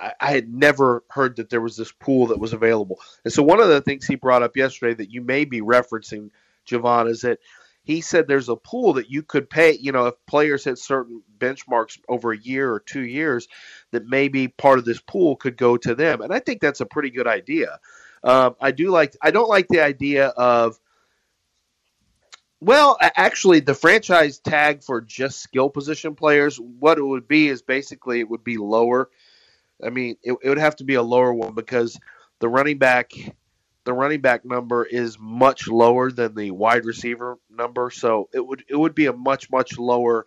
I, 0.00 0.12
I 0.20 0.30
had 0.30 0.48
never 0.48 1.02
heard 1.10 1.34
that 1.36 1.50
there 1.50 1.60
was 1.60 1.76
this 1.76 1.90
pool 1.90 2.28
that 2.28 2.38
was 2.38 2.52
available. 2.52 3.00
And 3.24 3.32
so 3.32 3.42
one 3.42 3.58
of 3.58 3.66
the 3.66 3.80
things 3.80 4.06
he 4.06 4.14
brought 4.14 4.44
up 4.44 4.56
yesterday 4.56 4.94
that 4.94 5.10
you 5.10 5.20
may 5.20 5.46
be 5.46 5.62
referencing, 5.62 6.30
Javon, 6.64 7.10
is 7.10 7.22
that 7.22 7.40
he 7.82 8.00
said 8.00 8.28
there's 8.28 8.48
a 8.48 8.54
pool 8.54 8.92
that 8.92 9.10
you 9.10 9.24
could 9.24 9.50
pay, 9.50 9.72
you 9.72 9.90
know, 9.90 10.06
if 10.06 10.14
players 10.28 10.62
hit 10.62 10.78
certain 10.78 11.24
benchmarks 11.38 11.98
over 12.08 12.30
a 12.30 12.38
year 12.38 12.72
or 12.72 12.78
two 12.78 13.04
years, 13.04 13.48
that 13.90 14.06
maybe 14.06 14.46
part 14.46 14.78
of 14.78 14.84
this 14.84 15.00
pool 15.00 15.34
could 15.34 15.56
go 15.56 15.76
to 15.76 15.96
them. 15.96 16.20
And 16.20 16.32
I 16.32 16.38
think 16.38 16.60
that's 16.60 16.80
a 16.80 16.86
pretty 16.86 17.10
good 17.10 17.26
idea. 17.26 17.80
Um, 18.24 18.56
I 18.60 18.72
do 18.72 18.90
like, 18.90 19.16
I 19.22 19.30
don't 19.30 19.48
like 19.48 19.68
the 19.68 19.80
idea 19.80 20.28
of, 20.28 20.78
well, 22.60 22.96
actually, 23.00 23.60
the 23.60 23.74
franchise 23.74 24.38
tag 24.38 24.82
for 24.82 25.00
just 25.00 25.40
skill 25.40 25.68
position 25.68 26.14
players, 26.14 26.56
what 26.56 26.98
it 26.98 27.04
would 27.04 27.28
be 27.28 27.48
is 27.48 27.62
basically 27.62 28.20
it 28.20 28.28
would 28.28 28.44
be 28.44 28.56
lower. 28.56 29.10
I 29.84 29.90
mean, 29.90 30.16
it, 30.22 30.36
it 30.42 30.48
would 30.48 30.58
have 30.58 30.76
to 30.76 30.84
be 30.84 30.94
a 30.94 31.02
lower 31.02 31.32
one 31.34 31.54
because 31.54 31.98
the 32.38 32.48
running 32.48 32.78
back, 32.78 33.12
the 33.84 33.92
running 33.92 34.22
back 34.22 34.44
number 34.44 34.84
is 34.84 35.18
much 35.18 35.68
lower 35.68 36.10
than 36.10 36.34
the 36.34 36.50
wide 36.50 36.86
receiver 36.86 37.38
number. 37.50 37.90
So 37.90 38.30
it 38.32 38.44
would 38.44 38.64
it 38.68 38.76
would 38.76 38.94
be 38.94 39.06
a 39.06 39.12
much 39.12 39.50
much 39.50 39.78
lower 39.78 40.24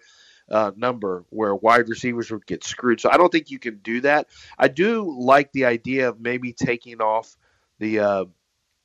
uh, 0.51 0.71
number 0.75 1.25
where 1.29 1.55
wide 1.55 1.89
receivers 1.89 2.31
would 2.31 2.45
get 2.45 2.63
screwed. 2.63 3.01
So 3.01 3.09
I 3.11 3.17
don't 3.17 3.31
think 3.31 3.51
you 3.51 3.59
can 3.59 3.77
do 3.77 4.01
that. 4.01 4.27
I 4.57 4.67
do 4.67 5.15
like 5.19 5.51
the 5.51 5.65
idea 5.65 6.09
of 6.09 6.19
maybe 6.19 6.53
taking 6.53 7.01
off 7.01 7.35
the 7.79 7.99
uh, 7.99 8.25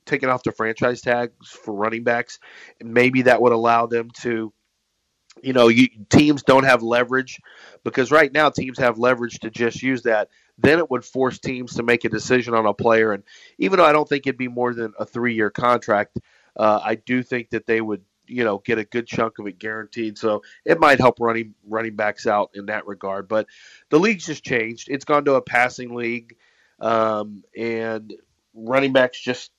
taking 0.06 0.28
off 0.28 0.42
the 0.42 0.52
franchise 0.52 1.00
tags 1.00 1.48
for 1.48 1.74
running 1.74 2.04
backs. 2.04 2.38
And 2.80 2.92
maybe 2.92 3.22
that 3.22 3.40
would 3.40 3.52
allow 3.52 3.86
them 3.86 4.10
to, 4.22 4.52
you 5.42 5.52
know, 5.52 5.68
you, 5.68 5.88
teams 6.10 6.42
don't 6.42 6.64
have 6.64 6.82
leverage 6.82 7.40
because 7.82 8.10
right 8.10 8.32
now 8.32 8.50
teams 8.50 8.78
have 8.78 8.98
leverage 8.98 9.40
to 9.40 9.50
just 9.50 9.82
use 9.82 10.02
that. 10.02 10.28
Then 10.58 10.78
it 10.78 10.90
would 10.90 11.04
force 11.04 11.38
teams 11.38 11.74
to 11.74 11.82
make 11.82 12.04
a 12.04 12.08
decision 12.08 12.54
on 12.54 12.66
a 12.66 12.74
player. 12.74 13.12
And 13.12 13.24
even 13.58 13.78
though 13.78 13.84
I 13.84 13.92
don't 13.92 14.08
think 14.08 14.26
it'd 14.26 14.38
be 14.38 14.48
more 14.48 14.72
than 14.74 14.92
a 14.98 15.04
three 15.04 15.34
year 15.34 15.50
contract, 15.50 16.18
uh, 16.56 16.80
I 16.82 16.94
do 16.94 17.22
think 17.22 17.50
that 17.50 17.66
they 17.66 17.80
would, 17.80 18.02
you 18.26 18.44
know, 18.44 18.58
get 18.58 18.78
a 18.78 18.84
good 18.84 19.06
chunk 19.06 19.38
of 19.38 19.46
it 19.46 19.58
guaranteed. 19.58 20.16
So 20.16 20.42
it 20.64 20.78
might 20.78 21.00
help 21.00 21.18
running 21.18 21.54
running 21.66 21.96
backs 21.96 22.26
out 22.26 22.50
in 22.54 22.66
that 22.66 22.86
regard. 22.86 23.26
But 23.26 23.48
the 23.90 23.98
league's 23.98 24.26
just 24.26 24.44
changed. 24.44 24.88
It's 24.88 25.04
gone 25.04 25.24
to 25.24 25.34
a 25.34 25.42
passing 25.42 25.94
league, 25.94 26.36
um, 26.80 27.42
and 27.56 28.14
running 28.54 28.92
backs 28.92 29.20
just 29.20 29.50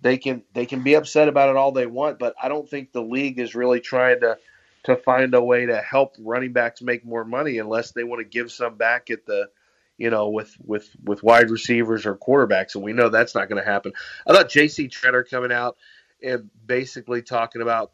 they 0.00 0.18
can 0.18 0.42
they 0.52 0.66
can 0.66 0.82
be 0.82 0.94
upset 0.94 1.28
about 1.28 1.48
it 1.48 1.56
all 1.56 1.72
they 1.72 1.86
want, 1.86 2.18
but 2.18 2.34
I 2.42 2.48
don't 2.48 2.68
think 2.68 2.92
the 2.92 3.02
league 3.02 3.38
is 3.38 3.54
really 3.54 3.80
trying 3.80 4.20
to 4.20 4.36
to 4.84 4.96
find 4.96 5.32
a 5.34 5.42
way 5.42 5.66
to 5.66 5.76
help 5.80 6.16
running 6.18 6.52
backs 6.52 6.82
make 6.82 7.04
more 7.04 7.24
money 7.24 7.58
unless 7.58 7.92
they 7.92 8.02
want 8.02 8.20
to 8.20 8.24
give 8.24 8.50
some 8.50 8.76
back 8.76 9.10
at 9.10 9.24
the 9.26 9.48
you 9.96 10.10
know 10.10 10.30
with 10.30 10.56
with 10.64 10.90
with 11.04 11.22
wide 11.22 11.50
receivers 11.50 12.04
or 12.04 12.16
quarterbacks 12.16 12.74
and 12.74 12.82
we 12.82 12.92
know 12.92 13.08
that's 13.08 13.34
not 13.34 13.48
going 13.48 13.62
to 13.62 13.70
happen. 13.70 13.92
I 14.26 14.32
thought 14.32 14.48
JC 14.48 14.90
Tretter 14.90 15.28
coming 15.28 15.52
out 15.52 15.76
and 16.22 16.50
basically 16.66 17.22
talking 17.22 17.62
about 17.62 17.92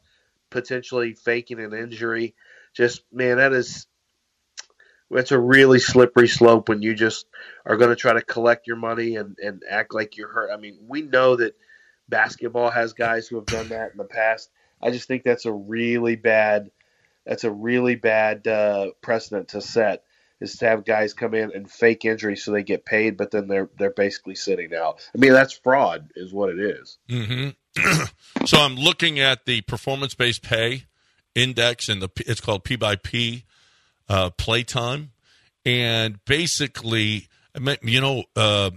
potentially 0.51 1.13
faking 1.13 1.61
an 1.61 1.75
injury 1.75 2.35
just 2.73 3.03
man 3.13 3.37
that 3.37 3.53
is 3.53 3.87
that's 5.11 5.33
a 5.33 5.39
really 5.39 5.79
slippery 5.79 6.29
slope 6.29 6.69
when 6.69 6.83
you 6.83 6.95
just 6.95 7.27
are 7.65 7.77
going 7.77 7.91
to 7.91 7.97
try 7.97 8.13
to 8.13 8.23
collect 8.23 8.67
your 8.67 8.77
money 8.77 9.17
and, 9.17 9.39
and 9.39 9.63
act 9.69 9.95
like 9.95 10.17
you're 10.17 10.29
hurt. 10.29 10.51
I 10.53 10.57
mean, 10.57 10.79
we 10.87 11.03
know 11.03 11.37
that 11.37 11.57
basketball 12.09 12.71
has 12.71 12.93
guys 12.93 13.27
who 13.27 13.37
have 13.37 13.47
done 13.47 13.69
that 13.69 13.93
in 13.93 13.99
the 13.99 14.05
past. 14.05 14.51
I 14.83 14.91
just 14.91 15.09
think 15.09 15.25
that's 15.25 15.47
a 15.47 15.53
really 15.53 16.17
bad 16.17 16.71
that's 17.29 17.45
a 17.45 17.51
really 17.51 17.95
bad 17.95 18.47
uh, 18.47 18.87
precedent 19.03 19.49
to 19.49 19.61
set 19.61 20.03
is 20.41 20.57
to 20.57 20.67
have 20.67 20.85
guys 20.85 21.13
come 21.13 21.35
in 21.35 21.53
and 21.53 21.71
fake 21.71 22.05
injury 22.05 22.37
so 22.37 22.53
they 22.53 22.63
get 22.63 22.87
paid, 22.87 23.17
but 23.17 23.31
then 23.31 23.49
they're 23.49 23.69
they're 23.79 23.91
basically 23.91 24.35
sitting 24.35 24.75
out. 24.75 25.07
I 25.15 25.19
mean, 25.19 25.33
that's 25.33 25.53
fraud, 25.53 26.11
is 26.17 26.33
what 26.33 26.51
it 26.51 26.59
is. 26.59 26.99
Mm-hmm. 27.11 28.05
so 28.47 28.59
I'm 28.59 28.77
looking 28.77 29.21
at 29.21 29.45
the 29.45 29.61
performance 29.63 30.15
based 30.15 30.43
pay 30.43 30.85
index, 31.35 31.89
and 31.89 32.01
the 32.01 32.09
it's 32.27 32.41
called 32.41 32.65
P 32.65 32.77
by 32.77 32.97
P 32.97 33.45
uh, 34.09 34.31
playtime, 34.31 35.11
and 35.65 36.25
basically, 36.25 37.29
you 37.83 38.01
know, 38.01 38.25
uh, 38.37 38.71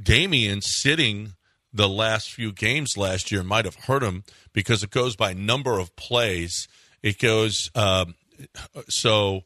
Dameon 0.00 0.62
sitting 0.62 1.34
the 1.72 1.88
last 1.88 2.30
few 2.30 2.52
games 2.52 2.96
last 2.96 3.32
year 3.32 3.42
might 3.42 3.64
have 3.64 3.74
hurt 3.74 4.02
him 4.02 4.24
because 4.52 4.82
it 4.82 4.90
goes 4.90 5.16
by 5.16 5.32
number 5.32 5.78
of 5.78 5.94
plays. 5.96 6.68
It 7.02 7.18
goes 7.18 7.70
um, 7.74 8.14
so 8.88 9.42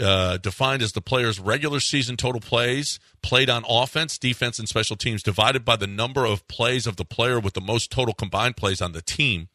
uh, 0.00 0.36
defined 0.38 0.82
as 0.82 0.92
the 0.92 1.00
player's 1.00 1.38
regular 1.40 1.80
season 1.80 2.16
total 2.16 2.40
plays 2.40 2.98
played 3.22 3.48
on 3.50 3.64
offense, 3.68 4.18
defense, 4.18 4.58
and 4.58 4.68
special 4.68 4.96
teams 4.96 5.22
divided 5.22 5.64
by 5.64 5.76
the 5.76 5.86
number 5.86 6.24
of 6.24 6.46
plays 6.48 6.86
of 6.86 6.96
the 6.96 7.04
player 7.04 7.40
with 7.40 7.54
the 7.54 7.60
most 7.60 7.90
total 7.90 8.14
combined 8.14 8.56
plays 8.56 8.80
on 8.80 8.92
the 8.92 9.02
team. 9.02 9.48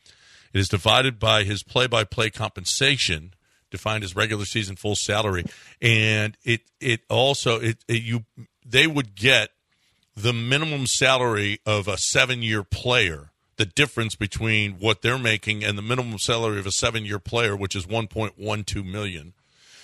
It 0.53 0.59
is 0.59 0.69
divided 0.69 1.19
by 1.19 1.43
his 1.43 1.61
play-by-play 1.61 2.31
compensation, 2.31 3.33
defined 3.69 4.03
as 4.03 4.15
regular 4.15 4.45
season 4.45 4.75
full 4.75 4.95
salary, 4.95 5.45
and 5.81 6.37
it 6.43 6.61
it 6.79 7.01
also 7.09 7.59
it, 7.59 7.77
it 7.87 8.01
you 8.01 8.25
they 8.65 8.87
would 8.87 9.15
get 9.15 9.49
the 10.15 10.33
minimum 10.33 10.85
salary 10.85 11.59
of 11.65 11.87
a 11.87 11.97
seven-year 11.97 12.63
player. 12.63 13.31
The 13.55 13.65
difference 13.65 14.15
between 14.15 14.73
what 14.73 15.01
they're 15.01 15.17
making 15.17 15.65
and 15.65 15.77
the 15.77 15.81
minimum 15.81 16.17
salary 16.17 16.59
of 16.59 16.65
a 16.65 16.71
seven-year 16.71 17.19
player, 17.19 17.57
which 17.57 17.75
is 17.75 17.85
1.12 17.85 18.85
million. 18.89 19.33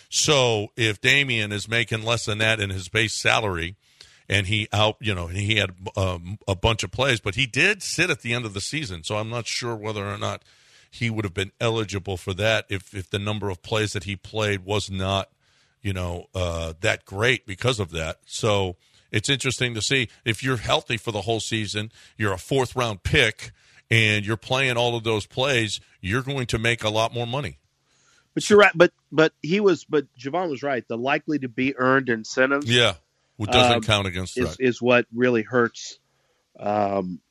So 0.10 0.68
if 0.78 1.02
Dameon 1.02 1.52
is 1.52 1.68
making 1.68 2.04
less 2.04 2.26
than 2.26 2.38
that 2.38 2.62
in 2.62 2.70
his 2.70 2.88
base 2.88 3.20
salary, 3.20 3.76
and 4.30 4.48
he 4.48 4.68
out, 4.72 4.98
you 5.00 5.14
know, 5.14 5.28
he 5.28 5.56
had 5.56 5.72
um, 5.96 6.40
a 6.48 6.56
bunch 6.56 6.84
of 6.84 6.92
plays, 6.92 7.20
but 7.20 7.36
he 7.36 7.46
did 7.46 7.84
sit 7.84 8.10
at 8.10 8.22
the 8.22 8.34
end 8.34 8.46
of 8.46 8.54
the 8.54 8.62
season. 8.62 9.04
So 9.04 9.18
I'm 9.18 9.30
not 9.30 9.48
sure 9.48 9.76
whether 9.76 10.06
or 10.06 10.18
not 10.18 10.44
he 10.96 11.10
would 11.10 11.26
have 11.26 11.34
been 11.34 11.52
eligible 11.60 12.18
for 12.18 12.34
that 12.36 12.66
if 12.70 12.94
if 12.94 13.10
the 13.10 13.20
number 13.20 13.50
of 13.50 13.62
plays 13.62 13.92
that 13.94 14.06
he 14.06 14.16
played 14.16 14.66
was 14.66 14.90
not, 14.90 15.30
you 15.82 15.94
know, 15.94 16.28
uh, 16.34 16.74
that 16.80 17.06
great 17.06 17.46
because 17.46 17.80
of 17.80 17.92
that. 17.92 18.20
So 18.26 18.78
it's 19.12 19.30
interesting 19.30 19.74
to 19.76 19.82
see 19.82 20.08
if 20.24 20.42
you're 20.44 20.58
healthy 20.58 20.98
for 20.98 21.12
the 21.12 21.22
whole 21.22 21.40
season, 21.40 21.92
you're 22.18 22.34
a 22.34 22.38
fourth 22.38 22.76
round 22.76 23.04
pick, 23.04 23.52
and 23.92 24.26
you're 24.26 24.38
playing 24.38 24.78
all 24.78 24.96
of 24.96 25.04
those 25.04 25.26
plays, 25.28 25.80
you're 26.02 26.24
going 26.24 26.48
to 26.48 26.58
make 26.58 26.84
a 26.84 26.90
lot 26.90 27.14
more 27.14 27.28
money. 27.28 27.58
But 28.34 28.50
you're 28.50 28.60
right. 28.60 28.72
But 28.74 28.92
but 29.12 29.34
he 29.42 29.60
was. 29.60 29.86
But 29.86 30.08
Javon 30.18 30.50
was 30.50 30.64
right. 30.64 30.86
The 30.88 30.98
likely 30.98 31.40
to 31.40 31.50
be 31.50 31.76
earned 31.78 32.10
incentives. 32.10 32.70
Yeah, 32.70 32.94
it 33.40 33.50
doesn't 33.50 33.78
Um, 33.78 33.82
count 33.82 34.08
against 34.08 34.38
is, 34.38 34.58
that. 34.58 34.64
is 34.64 34.82
what 34.82 35.06
really 35.14 35.44
hurts. 35.44 36.00
Um, 36.60 37.22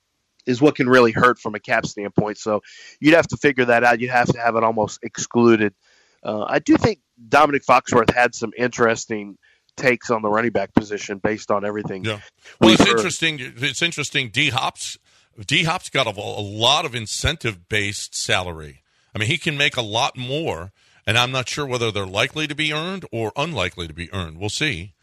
is 0.47 0.61
what 0.61 0.75
can 0.75 0.89
really 0.89 1.13
hurt 1.13 1.39
from 1.39 1.55
a 1.55 1.61
cap 1.61 1.87
standpoint. 1.87 2.39
So 2.39 2.63
you'd 3.01 3.15
have 3.15 3.29
to 3.29 3.37
figure 3.37 3.65
that 3.67 3.85
out. 3.85 4.01
You'd 4.01 4.11
have 4.11 4.29
to 4.29 4.39
have 4.39 4.57
it 4.57 4.65
almost 4.65 5.01
excluded. 5.03 5.75
Uh, 6.23 6.45
I 6.49 6.59
do 6.59 6.77
think 6.77 7.01
Domonique 7.29 7.65
Foxworth 7.65 8.13
had 8.13 8.35
some 8.35 8.53
interesting 8.57 9.37
takes 9.77 10.11
on 10.11 10.23
the 10.23 10.31
running 10.31 10.53
back 10.53 10.73
position 10.73 11.19
based 11.19 11.51
on 11.51 11.65
everything. 11.65 12.05
Yeah. 12.05 12.21
Well, 12.61 12.71
we've 12.71 12.81
it's 12.81 12.89
heard. 12.89 12.97
interesting. 12.97 13.39
It's 13.41 13.83
interesting. 13.83 14.31
D 14.31 14.51
Hop's 14.51 14.99
D 15.47 15.65
Hop's 15.65 15.91
got 15.91 16.07
a, 16.07 16.11
a 16.11 16.41
lot 16.41 16.85
of 16.85 16.95
incentive 16.95 17.69
based 17.69 18.15
salary. 18.15 18.83
I 19.15 19.19
mean, 19.19 19.29
he 19.29 19.39
can 19.39 19.57
make 19.57 19.77
a 19.77 19.83
lot 19.83 20.17
more, 20.17 20.73
and 21.07 21.19
I'm 21.19 21.31
not 21.31 21.49
sure 21.49 21.67
whether 21.67 21.91
they're 21.91 22.07
likely 22.07 22.47
to 22.47 22.55
be 22.55 22.73
earned 22.73 23.05
or 23.13 23.33
unlikely 23.37 23.89
to 23.89 23.95
be 23.95 24.13
earned. 24.13 24.39
We'll 24.39 24.49
see. 24.49 24.94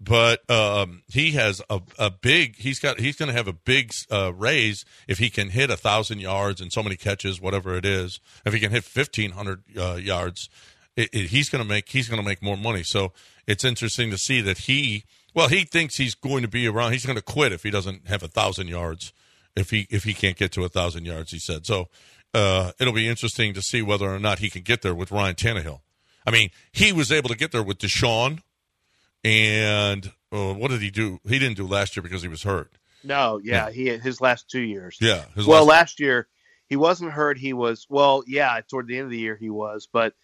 But 0.00 0.48
um, 0.50 1.02
he 1.08 1.32
has 1.32 1.60
a, 1.68 1.80
a 1.98 2.10
big. 2.10 2.56
He's 2.56 2.78
got. 2.78 2.98
He's 2.98 3.16
going 3.16 3.28
to 3.28 3.34
have 3.34 3.48
a 3.48 3.52
big 3.52 3.92
uh, 4.10 4.32
raise 4.34 4.84
if 5.06 5.18
he 5.18 5.28
can 5.28 5.50
hit 5.50 5.70
a 5.70 5.76
thousand 5.76 6.20
yards 6.20 6.60
and 6.60 6.72
so 6.72 6.82
many 6.82 6.96
catches, 6.96 7.40
whatever 7.40 7.76
it 7.76 7.84
is. 7.84 8.18
If 8.46 8.54
he 8.54 8.60
can 8.60 8.70
hit 8.70 8.84
fifteen 8.84 9.32
hundred 9.32 9.62
uh, 9.78 9.96
yards, 9.96 10.48
it, 10.96 11.10
it, 11.12 11.26
he's 11.26 11.50
going 11.50 11.62
to 11.62 11.68
make. 11.68 11.90
He's 11.90 12.08
going 12.08 12.20
to 12.20 12.26
make 12.26 12.42
more 12.42 12.56
money. 12.56 12.82
So 12.82 13.12
it's 13.46 13.64
interesting 13.64 14.10
to 14.10 14.18
see 14.18 14.40
that 14.40 14.58
he. 14.58 15.04
Well, 15.34 15.48
he 15.48 15.64
thinks 15.64 15.96
he's 15.96 16.14
going 16.14 16.42
to 16.42 16.48
be 16.48 16.66
around. 16.66 16.92
He's 16.92 17.06
going 17.06 17.16
to 17.16 17.22
quit 17.22 17.52
if 17.52 17.62
he 17.62 17.70
doesn't 17.70 18.08
have 18.08 18.22
a 18.22 18.28
thousand 18.28 18.68
yards. 18.68 19.12
If 19.54 19.70
he 19.70 19.86
if 19.90 20.04
he 20.04 20.14
can't 20.14 20.36
get 20.36 20.52
to 20.52 20.64
a 20.64 20.68
thousand 20.68 21.04
yards, 21.04 21.30
he 21.32 21.38
said. 21.38 21.66
So 21.66 21.88
uh, 22.32 22.72
it'll 22.80 22.94
be 22.94 23.08
interesting 23.08 23.52
to 23.54 23.62
see 23.62 23.82
whether 23.82 24.12
or 24.12 24.18
not 24.18 24.38
he 24.38 24.48
can 24.48 24.62
get 24.62 24.82
there 24.82 24.94
with 24.94 25.12
Ryan 25.12 25.34
Tannehill. 25.34 25.80
I 26.26 26.30
mean, 26.30 26.50
he 26.72 26.92
was 26.92 27.10
able 27.10 27.28
to 27.28 27.36
get 27.36 27.52
there 27.52 27.62
with 27.62 27.78
Deshaun, 27.78 28.40
and 29.24 30.12
uh, 30.32 30.54
what 30.54 30.70
did 30.70 30.80
he 30.80 30.90
do? 30.90 31.20
He 31.26 31.38
didn't 31.38 31.56
do 31.56 31.66
last 31.66 31.96
year 31.96 32.02
because 32.02 32.22
he 32.22 32.28
was 32.28 32.42
hurt. 32.42 32.72
No, 33.02 33.40
yeah, 33.42 33.68
yeah. 33.68 33.70
he 33.70 33.98
his 33.98 34.20
last 34.20 34.48
two 34.50 34.60
years. 34.60 34.98
Yeah, 35.00 35.24
well, 35.36 35.64
last... 35.64 35.66
last 35.66 36.00
year 36.00 36.28
he 36.68 36.76
wasn't 36.76 37.12
hurt. 37.12 37.38
He 37.38 37.52
was 37.52 37.86
well, 37.88 38.22
yeah, 38.26 38.60
toward 38.68 38.86
the 38.86 38.96
end 38.96 39.04
of 39.04 39.10
the 39.10 39.18
year 39.18 39.36
he 39.36 39.50
was, 39.50 39.88
but 39.92 40.14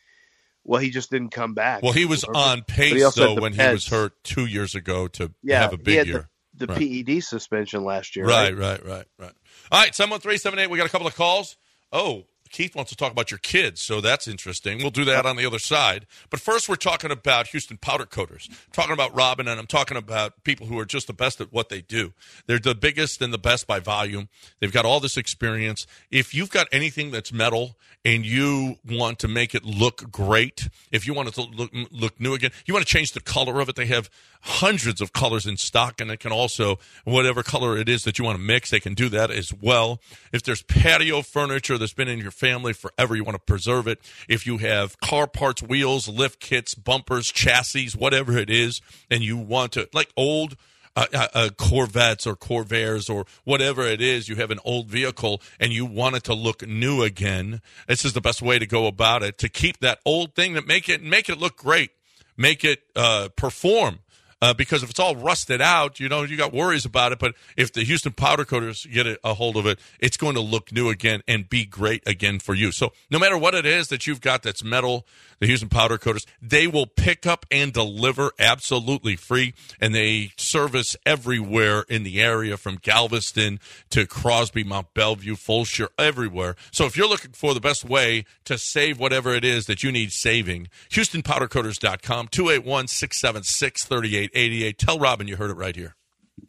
well, 0.64 0.80
he 0.80 0.90
just 0.90 1.10
didn't 1.10 1.30
come 1.30 1.54
back. 1.54 1.82
Well, 1.82 1.92
he 1.92 2.04
was 2.04 2.24
on 2.24 2.62
pace 2.62 3.14
though 3.14 3.34
when 3.34 3.54
Peds. 3.54 3.66
he 3.66 3.72
was 3.72 3.88
hurt 3.88 4.24
two 4.24 4.46
years 4.46 4.74
ago 4.74 5.08
to 5.08 5.32
yeah, 5.42 5.62
have 5.62 5.72
a 5.72 5.78
big 5.78 6.06
year. 6.06 6.28
The, 6.54 6.66
the 6.66 6.72
right. 6.72 7.06
PED 7.06 7.22
suspension 7.22 7.84
last 7.84 8.16
year. 8.16 8.26
Right, 8.26 8.56
right, 8.56 8.82
right, 8.84 8.88
right, 8.88 9.06
right. 9.18 9.32
All 9.70 9.80
right, 9.80 9.94
seven 9.94 10.10
one 10.10 10.20
three 10.20 10.38
seven 10.38 10.58
eight. 10.58 10.68
We 10.68 10.78
got 10.78 10.86
a 10.86 10.90
couple 10.90 11.06
of 11.06 11.14
calls. 11.14 11.56
Oh, 11.92 12.24
Keith 12.50 12.74
wants 12.74 12.90
to 12.90 12.96
talk 12.96 13.12
about 13.12 13.30
your 13.30 13.38
kids, 13.38 13.82
so 13.82 14.00
that's 14.00 14.28
interesting. 14.28 14.78
We'll 14.78 14.90
do 14.90 15.04
that 15.04 15.26
on 15.26 15.36
the 15.36 15.46
other 15.46 15.58
side. 15.58 16.06
But 16.30 16.40
first, 16.40 16.68
we're 16.68 16.76
talking 16.76 17.10
about 17.10 17.48
Houston 17.48 17.76
powder 17.76 18.06
coaters. 18.06 18.48
I'm 18.50 18.72
talking 18.72 18.92
about 18.92 19.14
Robin, 19.14 19.48
and 19.48 19.58
I'm 19.58 19.66
talking 19.66 19.96
about 19.96 20.44
people 20.44 20.66
who 20.66 20.78
are 20.78 20.84
just 20.84 21.06
the 21.06 21.12
best 21.12 21.40
at 21.40 21.52
what 21.52 21.68
they 21.68 21.80
do. 21.80 22.12
They're 22.46 22.58
the 22.58 22.74
biggest 22.74 23.20
and 23.22 23.32
the 23.32 23.38
best 23.38 23.66
by 23.66 23.80
volume. 23.80 24.28
They've 24.60 24.72
got 24.72 24.84
all 24.84 25.00
this 25.00 25.16
experience. 25.16 25.86
If 26.10 26.34
you've 26.34 26.50
got 26.50 26.68
anything 26.72 27.10
that's 27.10 27.32
metal 27.32 27.76
and 28.04 28.24
you 28.24 28.76
want 28.88 29.18
to 29.20 29.28
make 29.28 29.54
it 29.54 29.64
look 29.64 30.10
great, 30.10 30.68
if 30.92 31.06
you 31.06 31.14
want 31.14 31.28
it 31.28 31.34
to 31.34 31.42
look, 31.42 31.70
look 31.90 32.20
new 32.20 32.34
again, 32.34 32.52
you 32.64 32.74
want 32.74 32.86
to 32.86 32.92
change 32.92 33.12
the 33.12 33.20
color 33.20 33.60
of 33.60 33.68
it. 33.68 33.76
They 33.76 33.86
have 33.86 34.10
hundreds 34.46 35.00
of 35.00 35.12
colors 35.12 35.44
in 35.44 35.56
stock, 35.56 36.00
and 36.00 36.10
it 36.10 36.20
can 36.20 36.32
also, 36.32 36.78
whatever 37.04 37.42
color 37.42 37.76
it 37.76 37.88
is 37.88 38.04
that 38.04 38.18
you 38.18 38.24
want 38.24 38.36
to 38.36 38.42
mix, 38.42 38.70
they 38.70 38.80
can 38.80 38.94
do 38.94 39.08
that 39.08 39.30
as 39.30 39.52
well. 39.52 40.00
If 40.32 40.44
there's 40.44 40.62
patio 40.62 41.22
furniture 41.22 41.76
that's 41.78 41.92
been 41.92 42.08
in 42.08 42.20
your 42.20 42.30
family 42.30 42.72
forever, 42.72 43.16
you 43.16 43.24
want 43.24 43.34
to 43.34 43.42
preserve 43.42 43.88
it. 43.88 44.00
If 44.28 44.46
you 44.46 44.58
have 44.58 45.00
car 45.00 45.26
parts, 45.26 45.62
wheels, 45.62 46.08
lift 46.08 46.38
kits, 46.40 46.74
bumpers, 46.74 47.30
chassis, 47.32 47.90
whatever 47.98 48.38
it 48.38 48.48
is, 48.48 48.80
and 49.10 49.22
you 49.22 49.36
want 49.36 49.72
to, 49.72 49.88
like 49.92 50.12
old, 50.16 50.56
uh, 50.94 51.06
uh, 51.12 51.28
uh, 51.34 51.48
Corvettes 51.58 52.26
or 52.26 52.36
Corvairs 52.36 53.10
or 53.10 53.26
whatever 53.44 53.82
it 53.82 54.00
is, 54.00 54.30
you 54.30 54.36
have 54.36 54.50
an 54.50 54.60
old 54.64 54.88
vehicle 54.88 55.42
and 55.60 55.70
you 55.70 55.84
want 55.84 56.16
it 56.16 56.24
to 56.24 56.34
look 56.34 56.66
new 56.66 57.02
again. 57.02 57.60
This 57.86 58.04
is 58.06 58.14
the 58.14 58.22
best 58.22 58.40
way 58.40 58.58
to 58.58 58.66
go 58.66 58.86
about 58.86 59.22
it 59.22 59.36
to 59.38 59.50
keep 59.50 59.80
that 59.80 59.98
old 60.06 60.34
thing 60.34 60.54
that 60.54 60.66
make 60.66 60.88
it 60.88 61.02
make 61.02 61.28
it 61.28 61.36
look 61.36 61.58
great, 61.58 61.90
make 62.38 62.64
it 62.64 62.84
uh, 62.96 63.28
perform 63.36 63.98
uh, 64.42 64.52
because 64.52 64.82
if 64.82 64.90
it's 64.90 65.00
all 65.00 65.16
rusted 65.16 65.62
out, 65.62 65.98
you 65.98 66.08
know, 66.08 66.22
you 66.22 66.36
got 66.36 66.52
worries 66.52 66.84
about 66.84 67.12
it. 67.12 67.18
But 67.18 67.34
if 67.56 67.72
the 67.72 67.84
Houston 67.84 68.12
powder 68.12 68.44
coaters 68.44 68.86
get 68.86 69.06
a, 69.06 69.18
a, 69.24 69.34
hold 69.34 69.56
of 69.56 69.66
it, 69.66 69.78
it's 69.98 70.16
going 70.16 70.34
to 70.34 70.40
look 70.40 70.72
new 70.72 70.90
again 70.90 71.22
and 71.26 71.48
be 71.48 71.64
great 71.64 72.02
again 72.06 72.38
for 72.38 72.54
you. 72.54 72.70
So 72.70 72.92
no 73.10 73.18
matter 73.18 73.38
what 73.38 73.54
it 73.54 73.64
is 73.64 73.88
that 73.88 74.06
you've 74.06 74.20
got 74.20 74.42
that's 74.42 74.62
metal, 74.62 75.06
the 75.38 75.46
Houston 75.46 75.68
powder 75.68 75.96
coaters, 75.96 76.26
they 76.40 76.66
will 76.66 76.86
pick 76.86 77.26
up 77.26 77.46
and 77.50 77.72
deliver 77.72 78.32
absolutely 78.38 79.16
free. 79.16 79.54
And 79.80 79.94
they 79.94 80.32
service 80.36 80.96
everywhere 81.06 81.84
in 81.88 82.02
the 82.02 82.20
area 82.20 82.56
from 82.56 82.76
Galveston 82.76 83.58
to 83.90 84.06
Crosby, 84.06 84.64
Mont 84.64 84.92
Belvieu, 84.94 85.32
Fulshear, 85.32 85.88
everywhere. 85.98 86.56
So 86.70 86.84
if 86.84 86.96
you're 86.96 87.08
looking 87.08 87.32
for 87.32 87.54
the 87.54 87.60
best 87.60 87.84
way 87.84 88.24
to 88.44 88.58
save 88.58 88.98
whatever 88.98 89.34
it 89.34 89.44
is 89.44 89.66
that 89.66 89.82
you 89.82 89.90
need 89.90 90.12
saving, 90.12 90.68
HoustonPowderCoaters.com, 90.90 92.28
281 92.28 92.88
676 92.88 93.84
3888. 94.28 94.78
Tell 94.78 94.98
Robin 94.98 95.28
you 95.28 95.36
heard 95.36 95.50
it 95.50 95.56
right 95.56 95.74
here. 95.74 95.94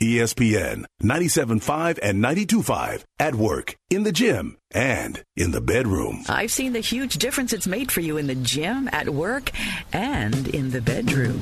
ESPN 0.01 0.85
97.5 1.01 1.99
and 2.01 2.23
92.5 2.23 3.03
at 3.19 3.35
work, 3.35 3.77
in 3.89 4.03
the 4.03 4.11
gym, 4.11 4.57
and 4.71 5.23
in 5.35 5.51
the 5.51 5.61
bedroom. 5.61 6.23
I've 6.27 6.51
seen 6.51 6.73
the 6.73 6.81
huge 6.81 7.17
difference 7.17 7.53
it's 7.53 7.67
made 7.67 7.91
for 7.91 8.01
you 8.01 8.17
in 8.17 8.27
the 8.27 8.35
gym, 8.35 8.89
at 8.91 9.09
work, 9.09 9.51
and 9.93 10.47
in 10.49 10.71
the 10.71 10.81
bedroom. 10.81 11.41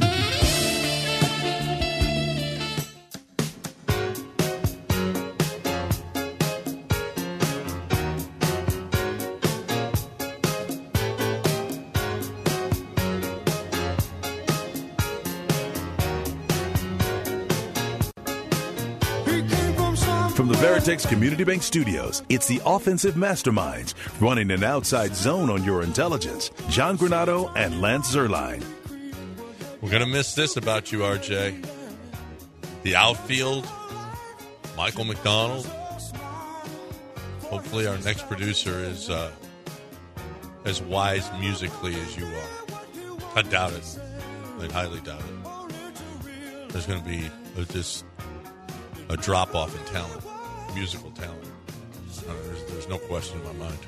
Veritex 20.66 21.08
Community 21.08 21.44
Bank 21.44 21.62
Studios, 21.62 22.24
it's 22.28 22.48
the 22.48 22.60
offensive 22.66 23.14
masterminds 23.14 23.94
running 24.20 24.50
an 24.50 24.64
outside 24.64 25.16
zone 25.16 25.52
on 25.52 25.64
your 25.64 25.84
intelligence. 25.84 26.50
John 26.70 26.98
Granato 26.98 27.52
and 27.56 27.82
Lance 27.82 28.16
Zierlein. 28.16 28.66
We're 29.80 29.92
going 29.92 30.02
to 30.02 30.10
miss 30.10 30.34
this 30.34 30.58
about 30.58 30.92
you, 30.92 31.02
RJ. 31.02 31.68
The 32.82 32.96
outfield, 32.96 33.70
Michael 34.76 35.06
McDonald. 35.06 35.68
Hopefully, 37.44 37.86
our 37.86 38.00
next 38.00 38.28
producer 38.28 38.80
is 38.80 39.08
uh, 39.08 39.30
as 40.66 40.82
wise 40.82 41.30
musically 41.40 41.94
as 41.94 42.18
you 42.18 42.26
are. 42.26 43.20
I 43.36 43.44
doubt 43.44 43.74
it. 43.74 44.00
I 44.60 44.66
highly 44.74 45.00
doubt 45.02 45.22
it. 45.22 46.70
There's 46.70 46.88
going 46.88 47.04
to 47.04 47.08
be 47.08 47.30
just 47.72 48.04
a 49.10 49.16
drop 49.16 49.54
off 49.54 49.80
in 49.80 49.94
talent 49.94 50.25
musical 50.76 51.10
talent. 51.12 51.48
Uh, 52.28 52.34
there's, 52.44 52.64
there's 52.66 52.88
no 52.90 52.98
question 52.98 53.40
in 53.40 53.46
my 53.46 53.66
mind. 53.66 53.80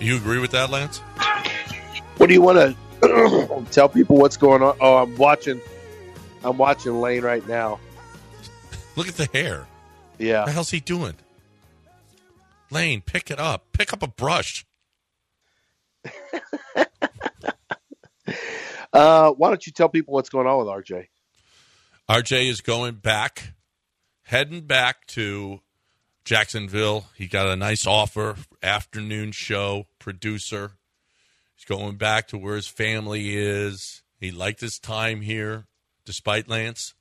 You 0.00 0.16
agree 0.16 0.40
with 0.40 0.50
that, 0.50 0.68
Lance? 0.68 0.98
What 2.18 2.26
do 2.26 2.34
you 2.34 2.42
want 2.42 2.76
to 3.02 3.64
tell 3.70 3.88
people 3.88 4.16
what's 4.16 4.36
going 4.36 4.62
on? 4.62 4.76
Oh, 4.80 4.96
I'm 4.96 5.16
watching. 5.16 5.60
I'm 6.44 6.58
watching 6.58 7.00
Lane 7.00 7.22
right 7.22 7.46
now. 7.46 7.78
Look 8.96 9.06
at 9.08 9.14
the 9.14 9.26
hair. 9.26 9.66
Yeah. 10.18 10.40
What 10.40 10.46
the 10.46 10.52
hell's 10.52 10.70
he 10.70 10.80
doing? 10.80 11.14
Lane, 12.70 13.00
pick 13.00 13.30
it 13.30 13.38
up. 13.38 13.66
Pick 13.72 13.92
up 13.92 14.02
a 14.02 14.08
brush. 14.08 14.66
uh, 18.92 19.30
why 19.30 19.48
don't 19.48 19.64
you 19.64 19.72
tell 19.72 19.88
people 19.88 20.14
what's 20.14 20.30
going 20.30 20.48
on 20.48 20.58
with 20.58 20.66
RJ? 20.66 21.06
RJ 22.10 22.48
is 22.48 22.60
going 22.60 22.94
back 22.94 23.52
heading 24.32 24.62
back 24.62 25.06
to 25.06 25.60
Jacksonville. 26.24 27.04
He 27.14 27.26
got 27.26 27.48
a 27.48 27.54
nice 27.54 27.86
offer, 27.86 28.36
afternoon 28.62 29.30
show 29.32 29.86
producer. 29.98 30.72
He's 31.54 31.66
going 31.66 31.96
back 31.96 32.28
to 32.28 32.38
where 32.38 32.56
his 32.56 32.66
family 32.66 33.36
is. 33.36 34.02
He 34.18 34.30
liked 34.30 34.62
his 34.62 34.78
time 34.78 35.20
here, 35.20 35.66
despite 36.06 36.48
Lance. 36.48 36.94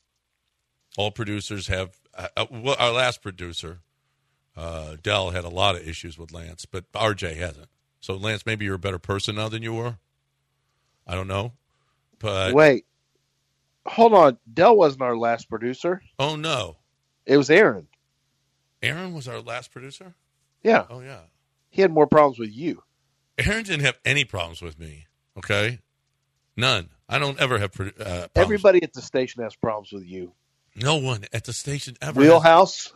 All 0.98 1.10
producers 1.10 1.68
have. 1.68 1.98
Uh, 2.14 2.28
uh 2.36 2.46
well, 2.52 2.76
our 2.78 2.92
last 2.92 3.22
producer, 3.22 3.80
uh, 4.58 4.98
Dell, 5.02 5.30
had 5.30 5.46
a 5.46 5.50
lot 5.50 5.76
of 5.76 5.88
issues 5.88 6.18
with 6.18 6.34
Lance, 6.34 6.66
but 6.66 6.92
RJ 6.92 7.38
hasn't. 7.38 7.70
So, 8.02 8.18
Lance, 8.18 8.46
maybe 8.46 8.66
you're 8.66 8.76
a 8.76 8.80
better 8.80 9.00
person 9.00 9.36
now 9.36 9.48
than 9.48 9.64
you 9.64 9.74
were. 9.74 9.98
I 11.08 11.16
don't 11.16 11.30
know, 11.30 11.54
but 12.20 12.54
wait, 12.54 12.86
hold 13.86 14.14
on. 14.14 14.38
Dell 14.54 14.76
wasn't 14.76 15.04
our 15.04 15.16
last 15.16 15.50
producer. 15.50 16.02
Oh 16.20 16.36
no, 16.36 16.76
it 17.32 17.38
was 17.38 17.50
Aaron. 17.50 17.88
Aaron 18.84 19.14
was 19.14 19.28
our 19.28 19.40
last 19.40 19.72
producer. 19.72 20.16
Yeah. 20.64 20.86
Oh 20.90 21.00
yeah. 21.00 21.22
He 21.70 21.82
had 21.82 21.92
more 21.92 22.08
problems 22.08 22.38
with 22.38 22.52
you. 22.52 22.84
Aaron 23.38 23.64
didn't 23.64 23.86
have 23.86 23.98
any 24.04 24.26
problems 24.26 24.62
with 24.62 24.78
me. 24.78 25.08
Okay, 25.38 25.80
none. 26.58 26.90
I 27.08 27.20
don't 27.20 27.40
ever 27.40 27.58
have. 27.58 27.72
Uh, 27.80 28.28
Everybody 28.36 28.84
at 28.84 28.92
the 28.92 29.02
station 29.02 29.44
has 29.44 29.56
problems 29.56 29.94
with 29.94 30.06
you. 30.06 30.34
No 30.76 30.98
one 30.98 31.24
at 31.32 31.46
the 31.46 31.54
station 31.54 31.96
ever. 32.02 32.20
Wheelhouse, 32.20 32.88
has... 32.88 32.94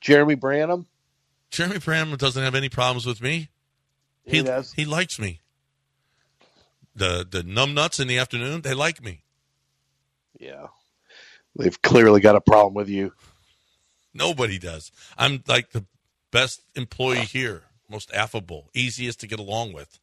Jeremy 0.00 0.34
Branham. 0.34 0.86
Jeremy 1.50 1.78
Branham 1.78 2.16
doesn't 2.16 2.42
have 2.42 2.56
any 2.56 2.68
problems 2.68 3.06
with 3.06 3.22
me. 3.22 3.50
He 4.24 4.38
he, 4.38 4.42
does. 4.42 4.72
he 4.72 4.84
likes 4.84 5.18
me. 5.20 5.40
The 6.96 7.24
the 7.28 7.42
numbnuts 7.42 8.00
in 8.00 8.08
the 8.08 8.18
afternoon, 8.18 8.62
they 8.62 8.74
like 8.74 9.02
me. 9.02 9.22
Yeah, 10.40 10.66
they've 11.56 11.80
clearly 11.82 12.20
got 12.20 12.34
a 12.34 12.40
problem 12.40 12.74
with 12.74 12.88
you. 12.88 13.12
Nobody 14.12 14.58
does. 14.58 14.92
I'm 15.16 15.42
like 15.46 15.70
the 15.70 15.84
best 16.30 16.62
employee 16.74 17.20
here, 17.20 17.62
most 17.88 18.12
affable, 18.12 18.70
easiest 18.74 19.20
to 19.20 19.26
get 19.26 19.38
along 19.38 19.72
with. 19.72 20.00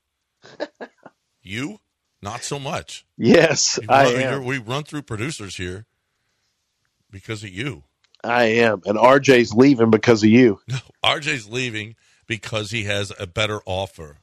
you? 1.41 1.79
Not 2.21 2.43
so 2.43 2.57
much. 2.57 3.05
Yes, 3.17 3.79
I 3.87 4.07
am. 4.07 4.43
We 4.43 4.57
run 4.57 4.83
through 4.83 5.03
producers 5.03 5.55
here 5.57 5.85
because 7.11 7.43
of 7.43 7.49
you. 7.49 7.83
I 8.23 8.45
am. 8.45 8.81
And 8.85 8.97
RJ's 8.97 9.53
leaving 9.53 9.91
because 9.91 10.23
of 10.23 10.29
you. 10.29 10.59
No, 10.67 10.77
RJ's 11.03 11.47
leaving 11.49 11.95
because 12.25 12.71
he 12.71 12.85
has 12.85 13.13
a 13.19 13.27
better 13.27 13.61
offer 13.65 14.17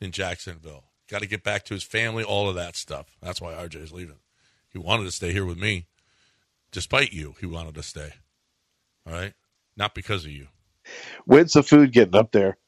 in 0.00 0.12
Jacksonville. 0.12 0.84
Got 1.08 1.22
to 1.22 1.26
get 1.26 1.42
back 1.42 1.64
to 1.64 1.74
his 1.74 1.82
family, 1.82 2.22
all 2.22 2.48
of 2.48 2.54
that 2.54 2.76
stuff. 2.76 3.06
That's 3.20 3.40
why 3.40 3.52
RJ's 3.54 3.92
leaving. 3.92 4.20
He 4.72 4.78
wanted 4.78 5.04
to 5.04 5.10
stay 5.10 5.32
here 5.32 5.44
with 5.44 5.58
me, 5.58 5.86
despite 6.70 7.12
you. 7.12 7.34
He 7.40 7.46
wanted 7.46 7.74
to 7.74 7.82
stay. 7.82 8.12
All 9.06 9.12
right, 9.12 9.32
not 9.76 9.94
because 9.94 10.24
of 10.24 10.30
you. 10.30 10.48
When's 11.24 11.52
the 11.52 11.62
food 11.62 11.92
getting 11.92 12.16
up 12.16 12.32
there? 12.32 12.58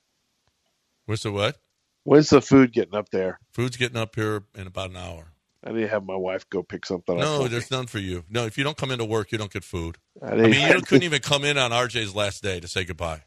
What's 1.07 1.23
the 1.23 1.33
what? 1.33 1.57
When's 2.05 2.31
the 2.31 2.40
food 2.40 2.73
getting 2.73 2.95
up 2.95 3.11
there? 3.11 3.38
Food's 3.53 3.77
getting 3.77 3.97
up 3.97 4.14
here 4.14 4.45
in 4.55 4.66
about 4.66 4.90
an 4.90 4.97
hour. 4.97 5.33
I 5.64 5.71
need 5.71 5.83
to 5.83 5.88
have 5.88 6.05
my 6.05 6.16
wife 6.16 6.49
go 6.51 6.62
pick 6.62 6.85
something 6.85 7.16
up. 7.16 7.23
No, 7.23 7.47
there's 7.47 7.71
none 7.71 7.87
for 7.87 8.01
you. 8.01 8.25
No, 8.29 8.47
if 8.47 8.59
you 8.59 8.64
don't 8.64 8.77
come 8.77 8.90
into 8.90 9.05
work, 9.05 9.31
you 9.31 9.38
don't 9.38 9.53
get 9.53 9.62
food. 9.62 9.97
I, 10.21 10.33
I 10.33 10.35
mean, 10.35 10.68
you 10.68 10.81
couldn't 10.87 11.05
even 11.05 11.21
come 11.21 11.45
in 11.45 11.57
on 11.57 11.71
RJ's 11.71 12.14
last 12.16 12.42
day 12.42 12.59
to 12.59 12.66
say 12.66 12.85
goodbye. 12.85 13.23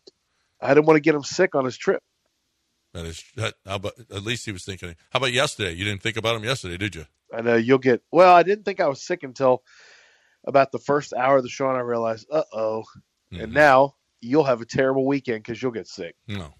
I 0.59 0.73
didn't 0.73 0.85
want 0.85 0.97
to 0.97 1.01
get 1.01 1.15
him 1.15 1.23
sick 1.23 1.55
on 1.55 1.63
his 1.63 1.77
trip. 1.77 2.01
That 2.93 3.05
is, 3.05 3.23
that, 3.35 3.55
how 3.65 3.75
about, 3.75 3.93
at 4.11 4.23
least 4.23 4.45
he 4.45 4.51
was 4.51 4.65
thinking. 4.65 4.95
How 5.11 5.17
about 5.17 5.31
yesterday? 5.31 5.73
You 5.73 5.85
didn't 5.85 6.01
think 6.01 6.17
about 6.17 6.35
him 6.35 6.43
yesterday, 6.43 6.77
did 6.77 6.95
you? 6.95 7.05
I 7.33 7.41
know 7.41 7.55
you'll 7.55 7.77
get. 7.77 8.01
Well, 8.11 8.33
I 8.33 8.43
didn't 8.43 8.65
think 8.65 8.79
I 8.79 8.87
was 8.87 9.05
sick 9.05 9.23
until 9.23 9.63
about 10.45 10.71
the 10.71 10.79
first 10.79 11.13
hour 11.13 11.37
of 11.37 11.43
the 11.43 11.49
show, 11.49 11.67
and 11.69 11.77
I 11.77 11.81
realized, 11.81 12.27
uh 12.31 12.43
oh. 12.53 12.83
And 13.31 13.51
Mhm. 13.51 13.53
now 13.53 13.95
you'll 14.21 14.43
have 14.45 14.61
a 14.61 14.65
terrible 14.65 15.05
weekend 15.05 15.43
because 15.43 15.61
you'll 15.61 15.71
get 15.71 15.87
sick. 15.87 16.15
No, 16.27 16.53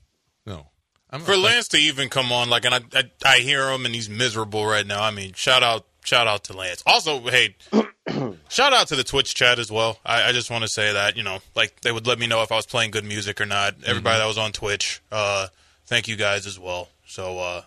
no. 0.46 0.68
I'm 1.12 1.22
For 1.22 1.38
Lance 1.38 1.68
to 1.70 1.78
even 1.78 2.10
come 2.10 2.32
on, 2.32 2.50
like, 2.50 2.66
and 2.66 2.74
I, 2.74 2.80
I, 2.94 3.04
I 3.24 3.38
hear 3.38 3.70
him, 3.72 3.86
and 3.86 3.94
he's 3.96 4.10
miserable 4.10 4.66
right 4.66 4.86
now. 4.86 5.02
I 5.04 5.12
mean, 5.12 5.34
shout 5.34 5.64
out, 5.64 5.86
shout 6.04 6.28
out 6.28 6.44
to 6.46 6.54
Lance. 6.58 6.84
Also, 6.86 7.20
hey, 7.22 7.56
shout 8.50 8.74
out 8.74 8.88
to 8.90 8.96
the 8.96 9.04
Twitch 9.04 9.34
chat 9.36 9.60
as 9.60 9.72
well. 9.72 10.00
I, 10.06 10.30
I 10.30 10.32
just 10.32 10.50
want 10.50 10.64
to 10.64 10.68
say 10.68 10.92
that 10.94 11.16
you 11.16 11.24
know, 11.24 11.40
like, 11.56 11.82
they 11.82 11.92
would 11.92 12.08
let 12.08 12.20
me 12.20 12.28
know 12.28 12.42
if 12.42 12.52
I 12.52 12.56
was 12.56 12.66
playing 12.66 12.92
good 12.92 13.06
music 13.06 13.40
or 13.40 13.46
not. 13.46 13.76
Everybody 13.86 14.20
that 14.20 14.26
was 14.26 14.38
on 14.38 14.52
Twitch, 14.52 15.02
uh, 15.12 15.48
thank 15.86 16.08
you 16.08 16.16
guys 16.16 16.46
as 16.48 16.60
well. 16.60 16.90
So, 17.08 17.38
uh, 17.40 17.62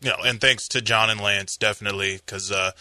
you 0.00 0.10
know, 0.10 0.16
and 0.24 0.40
thanks 0.40 0.68
to 0.68 0.80
John 0.82 1.10
and 1.10 1.20
Lance 1.20 1.56
definitely 1.56 2.16
because 2.24 2.52
uh, 2.52 2.72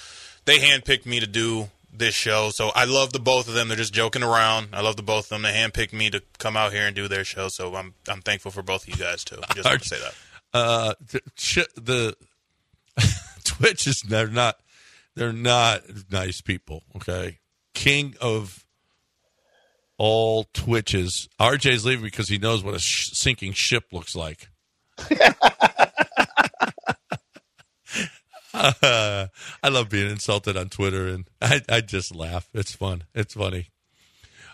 they 0.45 0.59
handpicked 0.59 1.05
me 1.05 1.19
to 1.19 1.27
do 1.27 1.69
this 1.91 2.15
show. 2.15 2.49
So 2.51 2.69
I 2.75 2.85
love 2.85 3.13
the 3.13 3.19
both 3.19 3.47
of 3.47 3.53
them. 3.53 3.67
They're 3.67 3.77
just 3.77 3.93
joking 3.93 4.23
around. 4.23 4.69
I 4.73 4.81
love 4.81 4.95
the 4.95 5.03
both 5.03 5.25
of 5.25 5.29
them. 5.29 5.41
They 5.43 5.51
handpicked 5.51 5.93
me 5.93 6.09
to 6.09 6.21
come 6.37 6.55
out 6.55 6.71
here 6.71 6.85
and 6.85 6.95
do 6.95 7.07
their 7.07 7.23
show. 7.23 7.47
So 7.49 7.75
I'm 7.75 7.93
I'm 8.07 8.21
thankful 8.21 8.51
for 8.51 8.61
both 8.61 8.87
of 8.87 8.89
you 8.89 9.03
guys 9.03 9.23
too. 9.23 9.39
I 9.49 9.53
just 9.53 9.67
want 9.67 9.81
to 9.81 9.87
say 9.87 9.99
that. 9.99 10.13
uh, 10.53 10.93
the, 11.11 11.21
sh- 11.35 11.73
the 11.75 12.15
Twitch 13.43 13.87
is 13.87 14.01
they're 14.01 14.27
not 14.27 14.59
they're 15.15 15.33
not 15.33 15.81
nice 16.11 16.41
people. 16.41 16.83
Okay, 16.95 17.39
king 17.73 18.15
of 18.21 18.65
all 19.97 20.45
Twitches. 20.53 21.27
RJ's 21.39 21.85
leaving 21.85 22.05
because 22.05 22.29
he 22.29 22.37
knows 22.37 22.63
what 22.63 22.73
a 22.73 22.79
sh- 22.79 23.11
sinking 23.13 23.53
ship 23.53 23.85
looks 23.91 24.15
like. 24.15 24.49
Uh, 28.59 29.27
I 29.63 29.69
love 29.69 29.89
being 29.89 30.09
insulted 30.09 30.57
on 30.57 30.69
Twitter, 30.69 31.07
and 31.07 31.29
I, 31.41 31.61
I 31.69 31.81
just 31.81 32.13
laugh. 32.13 32.49
It's 32.53 32.75
fun. 32.75 33.03
It's 33.15 33.33
funny. 33.33 33.69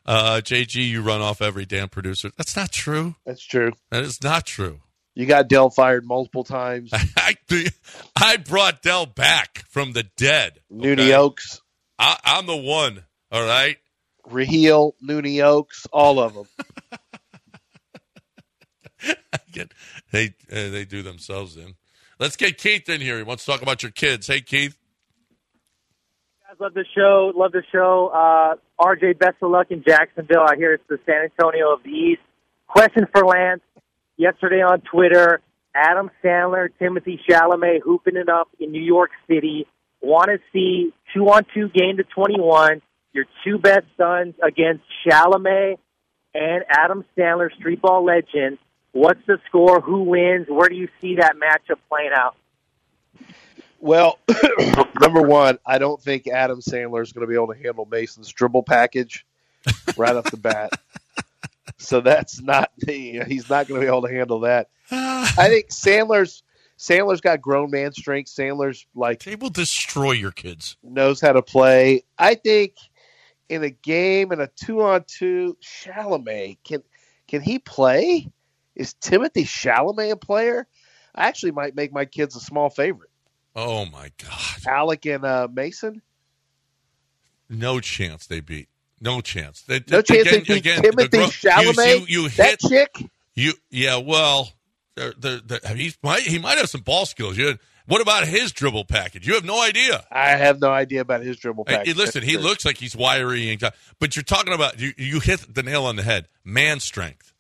Uh, 0.05 0.41
JG, 0.43 0.87
you 0.87 1.01
run 1.01 1.21
off 1.21 1.41
every 1.41 1.65
damn 1.65 1.89
producer. 1.89 2.29
That's 2.37 2.55
not 2.55 2.71
true. 2.71 3.15
That's 3.25 3.43
true. 3.43 3.71
That 3.89 4.03
is 4.03 4.21
not 4.23 4.45
true. 4.45 4.81
You 5.15 5.25
got 5.25 5.47
Dell 5.47 5.69
fired 5.69 6.05
multiple 6.05 6.43
times. 6.43 6.91
I, 7.17 7.37
I 8.15 8.37
brought 8.37 8.81
Dell 8.81 9.05
back 9.05 9.63
from 9.69 9.93
the 9.93 10.03
dead. 10.17 10.59
Noonie 10.71 10.93
okay? 10.93 11.13
Oaks, 11.15 11.61
I, 11.97 12.17
I'm 12.23 12.45
the 12.45 12.55
one. 12.55 13.03
All 13.31 13.45
right. 13.45 13.77
Raheel, 14.29 14.95
Noonie 15.03 15.43
Oaks, 15.43 15.87
all 15.91 16.19
of 16.19 16.33
them. 16.33 16.47
Get, 19.51 19.71
they 20.11 20.33
uh, 20.51 20.69
they 20.69 20.83
do 20.83 21.01
themselves 21.01 21.55
in. 21.55 21.75
Let's 22.19 22.35
get 22.35 22.57
Keith 22.57 22.87
in 22.87 23.01
here. 23.01 23.17
He 23.17 23.23
wants 23.23 23.45
to 23.45 23.51
talk 23.51 23.61
about 23.61 23.83
your 23.83 23.91
kids. 23.91 24.27
Hey, 24.27 24.41
Keith. 24.41 24.77
guys 26.47 26.57
love 26.59 26.73
the 26.73 26.85
show. 26.95 27.31
Love 27.35 27.51
the 27.51 27.63
show. 27.71 28.09
Uh, 28.13 28.55
RJ, 28.79 29.19
best 29.19 29.35
of 29.41 29.51
luck 29.51 29.67
in 29.69 29.83
Jacksonville. 29.85 30.45
I 30.47 30.55
hear 30.55 30.73
it's 30.73 30.83
the 30.87 30.99
San 31.05 31.23
Antonio 31.23 31.73
of 31.73 31.83
the 31.83 31.89
East. 31.89 32.21
Question 32.67 33.05
for 33.11 33.25
Lance. 33.25 33.61
Yesterday 34.17 34.61
on 34.61 34.79
Twitter, 34.81 35.41
Adam 35.75 36.09
Sandler, 36.23 36.69
Timothy 36.79 37.19
Chalamet 37.29 37.81
hooping 37.83 38.15
it 38.15 38.29
up 38.29 38.47
in 38.59 38.71
New 38.71 38.81
York 38.81 39.11
City. 39.27 39.67
Want 40.01 40.29
to 40.29 40.37
see 40.53 40.93
two 41.13 41.25
on 41.25 41.45
two 41.53 41.67
game 41.67 41.97
to 41.97 42.03
21. 42.03 42.81
Your 43.11 43.25
two 43.43 43.57
best 43.57 43.85
sons 43.97 44.35
against 44.41 44.83
Chalamet 45.05 45.77
and 46.33 46.63
Adam 46.69 47.03
Sandler, 47.17 47.53
street 47.55 47.81
ball 47.81 48.05
legend. 48.05 48.57
What's 48.95 49.19
the 49.27 49.39
score? 49.45 49.81
Who 49.81 50.03
wins? 50.03 50.47
Where 50.47 50.69
do 50.69 50.75
you 50.75 50.87
see 51.01 51.17
that 51.17 51.35
matchup 51.35 51.79
playing 51.89 52.11
out? 52.15 52.37
Well, 53.81 54.19
number 55.01 55.21
one, 55.21 55.59
I 55.65 55.79
don't 55.79 56.01
think 56.01 56.27
Adam 56.29 56.61
Sandler 56.61 57.03
is 57.03 57.11
going 57.11 57.27
to 57.27 57.29
be 57.29 57.35
able 57.35 57.53
to 57.53 57.61
handle 57.61 57.85
Mason's 57.91 58.29
dribble 58.29 58.63
package 58.63 59.25
right 59.97 60.15
off 60.15 60.31
the 60.31 60.37
bat. 60.37 60.71
So 61.77 61.99
that's 61.99 62.41
not 62.41 62.71
the, 62.77 63.23
he's 63.27 63.49
not 63.49 63.67
going 63.67 63.81
to 63.81 63.85
be 63.85 63.89
able 63.89 64.03
to 64.03 64.13
handle 64.13 64.39
that. 64.41 64.69
I 64.89 65.47
think 65.49 65.69
Sandler's 65.69 66.41
Sandler's 66.79 67.19
got 67.19 67.41
grown 67.41 67.69
man 67.69 67.91
strength. 67.91 68.31
Sandler's 68.31 68.87
like 68.95 69.23
They 69.23 69.35
will 69.35 69.49
destroy 69.49 70.13
your 70.13 70.31
kids. 70.31 70.77
knows 70.83 71.19
how 71.19 71.33
to 71.33 71.41
play. 71.41 72.03
I 72.17 72.35
think 72.35 72.75
in 73.49 73.63
a 73.63 73.69
game 73.69 74.31
in 74.31 74.39
a 74.39 74.47
two 74.47 74.81
on 74.83 75.03
two, 75.05 75.57
Chalamet 75.61 76.59
can 76.63 76.81
can 77.27 77.41
he 77.41 77.59
play? 77.59 78.31
Is 78.75 78.93
Timothy 78.93 79.43
Chalamet 79.45 80.11
a 80.11 80.15
player? 80.15 80.67
I 81.13 81.27
actually 81.27 81.51
might 81.51 81.75
make 81.75 81.93
my 81.93 82.05
kids 82.05 82.35
a 82.35 82.39
small 82.39 82.69
favorite. 82.69 83.09
Oh 83.55 83.85
my 83.85 84.11
God. 84.21 84.67
Alec 84.67 85.05
and 85.05 85.23
uh, 85.25 85.47
Mason. 85.51 86.01
No 87.49 87.79
chance 87.79 88.27
they 88.27 88.39
beat. 88.41 88.67
No 88.99 89.21
chance. 89.21 89.61
They, 89.61 89.81
No 89.89 90.01
chance 90.01 90.27
again, 90.27 90.33
they 90.33 90.39
beat 90.41 90.57
again, 90.57 90.81
the 90.81 90.89
Timothy 90.89 91.17
gro- 91.17 91.27
Chalamet. 91.27 91.99
You, 91.99 92.05
you, 92.07 92.21
you 92.23 92.29
that 92.29 92.59
chick. 92.59 93.09
you. 93.35 93.53
Yeah. 93.69 93.97
Well, 93.97 94.49
they're, 94.95 95.13
they're, 95.17 95.39
they're, 95.39 95.75
he 95.75 95.93
might 96.03 96.21
he 96.23 96.39
might 96.39 96.57
have 96.57 96.69
some 96.69 96.81
ball 96.81 97.05
skills. 97.05 97.37
You, 97.37 97.57
what 97.87 98.01
about 98.01 98.25
his 98.27 98.51
dribble 98.51 98.85
package? 98.85 99.27
You 99.27 99.35
have 99.35 99.45
no 99.45 99.61
idea. 99.61 100.03
I 100.11 100.29
have 100.31 100.59
no 100.59 100.71
idea 100.71 101.01
about 101.01 101.21
his 101.21 101.37
dribble 101.37 101.65
Hey, 101.67 101.77
package. 101.77 101.95
listen, 101.97 102.23
he 102.23 102.37
looks 102.37 102.65
like 102.65 102.77
he's 102.77 102.95
wiry, 102.95 103.51
and 103.51 103.61
but 103.99 104.15
you're 104.15 104.23
talking 104.23 104.53
about 104.53 104.79
you. 104.79 104.91
You 104.97 105.19
hit 105.19 105.53
the 105.53 105.61
nail 105.61 105.85
on 105.85 105.95
the 105.97 106.03
head. 106.03 106.27
Man 106.43 106.79
strength 106.79 107.31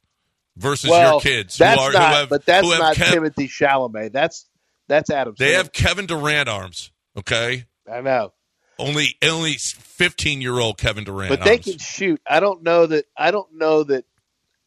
versus 0.57 0.89
well, 0.89 1.13
your 1.13 1.21
kids 1.21 1.57
That's 1.57 1.79
who 1.79 1.87
are 1.87 1.91
not, 1.93 2.09
who 2.09 2.15
have 2.19 2.29
but 2.29 2.45
that's 2.45 2.65
who 2.65 2.71
have 2.71 2.79
not 2.81 2.95
Kev- 2.95 3.11
Timothy 3.13 3.47
Chalamet. 3.47 4.11
That's 4.11 4.47
that's 4.87 5.09
Adam. 5.09 5.35
They 5.37 5.51
Sandler. 5.51 5.57
have 5.57 5.71
Kevin 5.71 6.05
Durant 6.05 6.49
arms. 6.49 6.91
Okay, 7.17 7.65
I 7.91 8.01
know, 8.01 8.33
only 8.77 9.15
only 9.23 9.53
15 9.53 10.41
year 10.41 10.59
old 10.59 10.77
Kevin 10.77 11.03
Durant. 11.03 11.29
but 11.29 11.43
they 11.43 11.51
arms. 11.53 11.65
can 11.65 11.77
shoot. 11.77 12.21
I 12.27 12.39
don't 12.39 12.63
know 12.63 12.85
that. 12.87 13.05
I 13.17 13.31
don't 13.31 13.53
know 13.55 13.83
that 13.83 14.05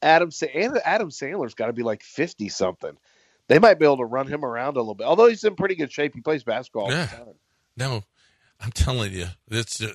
Adam 0.02 0.30
Adam 0.84 1.10
Sandler's 1.10 1.54
got 1.54 1.66
to 1.66 1.72
be 1.72 1.82
like 1.82 2.02
fifty 2.02 2.48
something. 2.48 2.96
They 3.48 3.58
might 3.58 3.78
be 3.78 3.84
able 3.86 3.96
to 3.98 4.04
run 4.04 4.26
him 4.26 4.44
around 4.44 4.76
a 4.76 4.80
little 4.80 4.94
bit. 4.94 5.06
Although 5.06 5.26
he's 5.28 5.42
in 5.44 5.56
pretty 5.56 5.74
good 5.74 5.90
shape, 5.90 6.14
he 6.14 6.20
plays 6.20 6.44
basketball 6.44 6.84
all 6.84 6.90
Yeah. 6.90 7.06
the 7.06 7.16
time. 7.16 7.34
No, 7.78 8.02
I'm 8.60 8.72
telling 8.72 9.12
you, 9.12 9.26
it's. 9.50 9.80
Uh, 9.82 9.92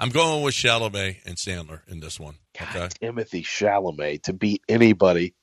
I'm 0.00 0.08
going 0.08 0.42
with 0.42 0.54
Chalamet 0.54 1.18
and 1.26 1.36
Sandler 1.36 1.80
in 1.86 2.00
this 2.00 2.18
one. 2.18 2.36
God, 2.58 2.68
Okay, 2.74 2.88
Timothy 3.00 3.42
Chalamet 3.42 4.22
to 4.24 4.32
beat 4.32 4.62
anybody. 4.68 5.34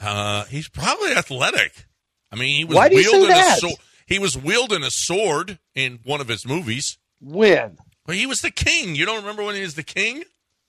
uh, 0.00 0.44
he's 0.46 0.68
probably 0.68 1.12
athletic. 1.12 1.86
I 2.32 2.36
mean, 2.36 2.56
he 2.56 2.64
was 2.64 2.74
Why 2.76 2.88
do 2.88 2.96
you 2.96 3.02
say 3.04 3.10
wielding 3.18 3.36
a 3.36 3.54
sword. 3.56 3.74
He 4.06 4.18
was 4.18 4.36
wielding 4.36 4.82
a 4.82 4.90
sword 4.90 5.58
in 5.74 6.00
one 6.04 6.20
of 6.20 6.28
his 6.28 6.44
movies. 6.46 6.98
When 7.20 7.78
But 8.04 8.16
he 8.16 8.26
was 8.26 8.40
the 8.40 8.50
king. 8.50 8.96
You 8.96 9.06
don't 9.06 9.20
remember 9.20 9.44
when 9.44 9.54
he 9.54 9.62
was 9.62 9.74
the 9.76 9.82
king? 9.84 10.24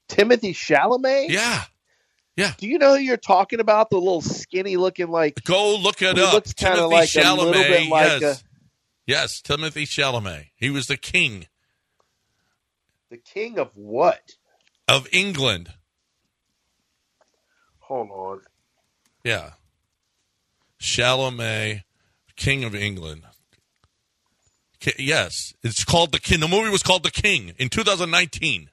Timothy 0.07 0.53
Chalamet? 0.53 1.29
Yeah. 1.29 1.63
Yeah. 2.35 2.53
Do 2.57 2.67
you 2.67 2.77
know 2.77 2.95
who 2.95 3.01
you're 3.01 3.17
talking 3.17 3.59
about? 3.59 3.89
The 3.89 3.97
little 3.97 4.21
skinny 4.21 4.77
looking 4.77 5.07
like 5.09 5.43
Go 5.45 5.77
look 5.77 6.01
it 6.01 6.17
up. 6.19 6.33
looks 6.33 6.53
kinda 6.53 6.75
Timothy 6.77 6.93
like 6.95 7.09
a 7.15 7.19
Chalamet. 7.19 7.37
little 7.37 7.53
bit 7.63 7.89
like 7.89 8.21
yes. 8.21 8.41
a- 8.41 8.45
yes, 9.07 9.41
Timothy 9.41 9.85
Chalamet. 9.85 10.49
He 10.55 10.69
was 10.69 10.85
the 10.87 10.97
king 10.97 11.47
the 13.13 13.19
king 13.19 13.59
of 13.59 13.69
what? 13.75 14.31
of 14.87 15.07
England. 15.11 15.71
Hold 17.77 18.09
on. 18.09 18.41
Yeah. 19.23 19.51
Chalamet, 20.81 21.83
king 22.35 22.63
of 22.63 22.73
England. 22.73 23.21
Ki- 24.79 24.93
Yes, 24.97 25.53
it's 25.61 25.85
called 25.85 26.11
the 26.11 26.19
king. 26.19 26.39
The 26.39 26.47
movie 26.47 26.71
was 26.71 26.81
called 26.81 27.03
The 27.03 27.11
King 27.11 27.53
in 27.59 27.69
2019. 27.69 28.71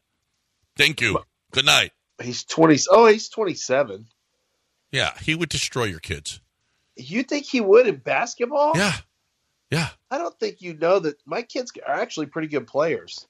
Thank 0.74 1.02
you. 1.02 1.18
Good 1.52 1.66
night. 1.66 1.92
He's 2.22 2.42
twenty. 2.44 2.78
Oh, 2.90 3.06
he's 3.06 3.28
twenty-seven. 3.28 4.06
Yeah, 4.90 5.12
he 5.20 5.34
would 5.34 5.50
destroy 5.50 5.84
your 5.84 6.00
kids. 6.00 6.40
You 6.96 7.22
think 7.24 7.44
he 7.44 7.60
would 7.60 7.86
in 7.86 7.96
basketball? 7.96 8.72
Yeah. 8.74 8.96
Yeah. 9.70 9.88
I 10.10 10.16
don't 10.18 10.38
think 10.40 10.62
you 10.62 10.74
know 10.74 10.98
that 10.98 11.16
my 11.26 11.42
kids 11.42 11.72
are 11.86 11.94
actually 11.94 12.26
pretty 12.26 12.48
good 12.48 12.66
players. 12.66 13.26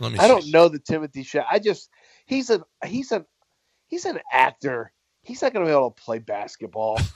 Let 0.00 0.12
me 0.12 0.18
I 0.18 0.22
see. 0.22 0.28
don't 0.28 0.50
know 0.50 0.68
the 0.68 0.78
Timothy 0.78 1.22
Sha 1.22 1.42
I 1.50 1.58
just 1.58 1.88
he's 2.26 2.50
a 2.50 2.64
he's 2.84 3.12
an 3.12 3.24
he's 3.88 4.04
an 4.04 4.20
actor. 4.32 4.92
He's 5.22 5.42
not 5.42 5.52
going 5.52 5.66
to 5.66 5.70
be 5.70 5.76
able 5.76 5.90
to 5.90 6.02
play 6.02 6.18
basketball. 6.18 7.00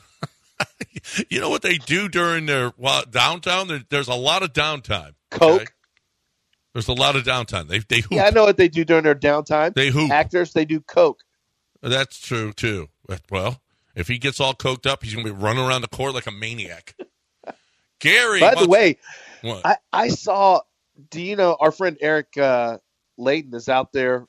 You 1.28 1.40
know 1.40 1.50
what 1.50 1.62
they 1.62 1.78
do 1.78 2.08
during 2.08 2.46
their 2.46 2.72
well, 2.76 3.04
downtown? 3.08 3.68
There, 3.68 3.82
there's 3.88 4.08
a 4.08 4.14
lot 4.14 4.42
of 4.42 4.52
downtime. 4.52 5.14
Coke. 5.30 5.72
There's 6.72 6.88
a 6.88 6.92
lot 6.92 7.16
of 7.16 7.24
downtime. 7.24 7.68
They 7.68 7.78
they 7.78 8.00
hoop. 8.00 8.12
Yeah, 8.12 8.24
I 8.24 8.30
know 8.30 8.44
what 8.44 8.56
they 8.56 8.68
do 8.68 8.84
during 8.84 9.04
their 9.04 9.14
downtime. 9.14 9.74
They 9.74 9.90
hoop. 9.90 10.10
Actors, 10.10 10.52
they 10.52 10.64
do 10.64 10.80
coke. 10.80 11.22
That's 11.82 12.18
true 12.18 12.52
too. 12.52 12.88
Well, 13.30 13.60
if 13.96 14.06
he 14.06 14.18
gets 14.18 14.40
all 14.40 14.54
coked 14.54 14.86
up, 14.86 15.02
he's 15.02 15.14
going 15.14 15.26
to 15.26 15.32
be 15.32 15.38
running 15.38 15.64
around 15.64 15.82
the 15.82 15.88
court 15.88 16.14
like 16.14 16.26
a 16.26 16.30
maniac. 16.30 16.94
Gary. 17.98 18.40
By 18.40 18.54
the 18.54 18.68
way, 18.68 18.98
What? 19.42 19.64
I, 19.64 19.76
I 19.92 20.08
saw. 20.08 20.60
Do 21.10 21.22
you 21.22 21.36
know 21.36 21.56
our 21.58 21.72
friend 21.72 21.96
Eric 22.00 22.36
uh, 22.36 22.78
Ladin 23.16 23.54
is 23.54 23.68
out 23.68 23.92
there 23.92 24.26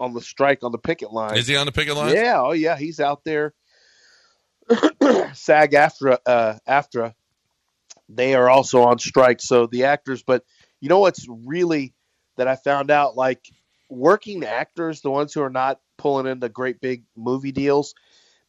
on 0.00 0.14
the 0.14 0.20
strike 0.20 0.62
on 0.62 0.72
the 0.72 0.78
picket 0.78 1.12
line? 1.12 1.36
is 1.36 1.46
he 1.46 1.56
on 1.56 1.66
the 1.66 1.72
picket 1.72 1.96
line? 1.96 2.14
Yeah, 2.14 2.40
oh 2.40 2.52
yeah, 2.52 2.76
he's 2.76 3.00
out 3.00 3.24
there. 3.24 3.54
SAG-AFTRA 5.32 6.18
uh, 6.26 6.54
after 6.66 7.14
they 8.08 8.34
are 8.34 8.48
also 8.48 8.82
on 8.82 8.98
strike. 8.98 9.40
So 9.40 9.66
the 9.66 9.84
actors, 9.84 10.22
but 10.22 10.44
you 10.80 10.88
know 10.88 11.00
what's 11.00 11.26
really 11.28 11.94
that 12.36 12.48
I 12.48 12.56
found 12.56 12.90
out 12.90 13.16
like 13.16 13.40
working 13.88 14.44
actors, 14.44 15.00
the 15.00 15.10
ones 15.10 15.32
who 15.32 15.42
are 15.42 15.50
not 15.50 15.80
pulling 15.96 16.26
in 16.26 16.40
the 16.40 16.48
great 16.48 16.80
big 16.80 17.04
movie 17.16 17.52
deals, 17.52 17.94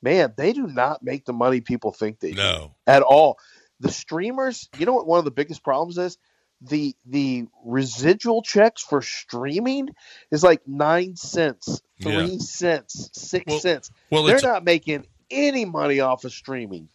man, 0.01 0.33
they 0.37 0.53
do 0.53 0.67
not 0.67 1.03
make 1.03 1.25
the 1.25 1.33
money 1.33 1.61
people 1.61 1.91
think 1.91 2.19
they 2.19 2.31
do 2.31 2.71
at 2.87 3.01
all. 3.01 3.37
The 3.79 3.91
streamers, 3.91 4.69
you 4.77 4.85
know 4.85 4.93
what 4.93 5.07
one 5.07 5.19
of 5.19 5.25
the 5.25 5.31
biggest 5.31 5.63
problems 5.63 5.97
is? 5.97 6.17
The 6.61 6.95
the 7.05 7.45
residual 7.63 8.41
checks 8.41 8.81
for 8.83 9.01
streaming 9.01 9.89
is 10.29 10.43
like 10.43 10.67
nine 10.67 11.15
cents, 11.15 11.81
three 12.01 12.13
Yeah. 12.33 12.37
cents, 12.39 13.09
six 13.13 13.45
Well- 13.47 13.59
cents. 13.59 13.91
well, 14.09 14.23
They're 14.23 14.41
not 14.41 14.63
making 14.65 15.05
any 15.31 15.63
money 15.65 15.99
off 16.01 16.25
of 16.25 16.33
streaming. 16.33 16.89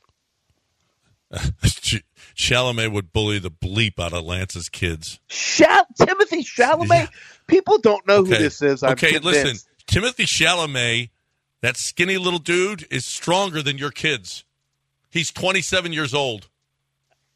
Ch- 1.65 2.05
Chalamet 2.37 2.93
would 2.93 3.13
bully 3.13 3.39
the 3.39 3.51
bleep 3.51 3.99
out 3.99 4.13
of 4.13 4.25
Lance's 4.25 4.69
kids. 4.69 5.19
Shal- 5.29 5.87
Timothy 5.99 6.43
Chalamet. 6.45 6.89
Yeah. 6.89 7.07
People 7.47 7.79
don't 7.79 8.07
know 8.07 8.19
who 8.25 8.31
this 8.37 8.61
is. 8.63 8.83
I'm 8.83 8.93
okay, 8.93 9.13
convinced. 9.13 9.45
listen. 9.45 9.71
Timothy 9.87 10.25
Chalamet, 10.25 11.11
that 11.61 11.77
skinny 11.77 12.19
little 12.19 12.39
dude, 12.39 12.87
is 12.91 13.05
stronger 13.05 13.63
than 13.63 13.79
your 13.79 13.91
kids. 13.91 14.45
He's 15.11 15.31
27 15.31 15.93
years 15.93 16.13
old. 16.15 16.49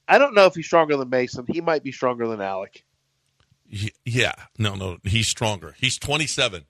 I 0.09 0.19
don't 0.19 0.35
know 0.35 0.47
if 0.47 0.55
he's 0.55 0.67
stronger 0.67 0.97
than 0.97 1.11
Mason. 1.11 1.45
He 1.47 1.61
might 1.61 1.83
be 1.83 1.93
stronger 1.93 2.27
than 2.27 2.41
Alec. 2.41 2.85
Yeah. 4.05 4.33
No, 4.59 4.75
no. 4.75 4.97
He's 5.05 5.29
stronger. 5.29 5.75
He's 5.79 5.99
27. 5.99 6.65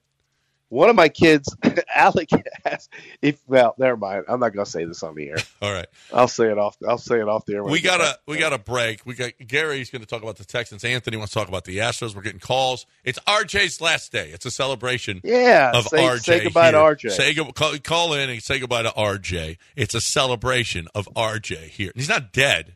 One 0.69 0.87
of 0.87 0.95
my 0.95 1.09
kids, 1.09 1.55
Alec, 1.95 2.29
has. 2.63 2.89
If 3.23 3.41
well, 3.47 3.73
never 3.79 3.97
mind. 3.97 4.25
I'm 4.27 4.39
not 4.39 4.53
going 4.53 4.63
to 4.65 4.69
say 4.69 4.85
this 4.85 5.01
on 5.01 5.15
the 5.15 5.29
air. 5.29 5.37
All 5.63 5.71
right. 5.71 5.87
I'll 6.13 6.27
say 6.27 6.51
it 6.51 6.59
off. 6.59 6.77
I'll 6.87 6.99
say 6.99 7.19
it 7.19 7.27
off 7.27 7.45
the 7.45 7.55
air. 7.55 7.63
We 7.63 7.81
got 7.81 8.01
a 8.01 8.19
we 8.27 8.37
got 8.37 8.51
to 8.51 8.59
break. 8.59 9.03
We 9.03 9.15
got 9.15 9.31
Gary's 9.45 9.89
going 9.89 10.01
to 10.01 10.07
talk 10.07 10.21
about 10.21 10.35
the 10.35 10.45
Texans. 10.45 10.83
Anthony 10.83 11.17
wants 11.17 11.33
to 11.33 11.39
talk 11.39 11.47
about 11.47 11.65
the 11.65 11.79
Astros. 11.79 12.13
We're 12.13 12.21
getting 12.21 12.39
calls. 12.39 12.85
It's 13.03 13.17
RJ's 13.19 13.81
last 13.81 14.11
day. 14.11 14.29
It's 14.29 14.45
a 14.45 14.51
celebration. 14.51 15.21
Yeah, 15.23 15.71
of 15.73 15.87
say- 15.87 16.03
RJ. 16.03 16.19
say 16.19 16.43
goodbye 16.43 16.71
to. 16.71 16.77
RJ. 16.77 17.11
Say 17.13 17.33
call, 17.33 17.75
call 17.79 18.13
in 18.13 18.29
and 18.29 18.43
say 18.43 18.59
goodbye 18.59 18.83
to 18.83 18.89
RJ. 18.89 19.57
It's 19.75 19.95
a 19.95 20.01
celebration 20.01 20.87
of 20.93 21.09
RJ 21.15 21.69
here. 21.69 21.91
He's 21.95 22.09
not 22.09 22.31
dead, 22.31 22.75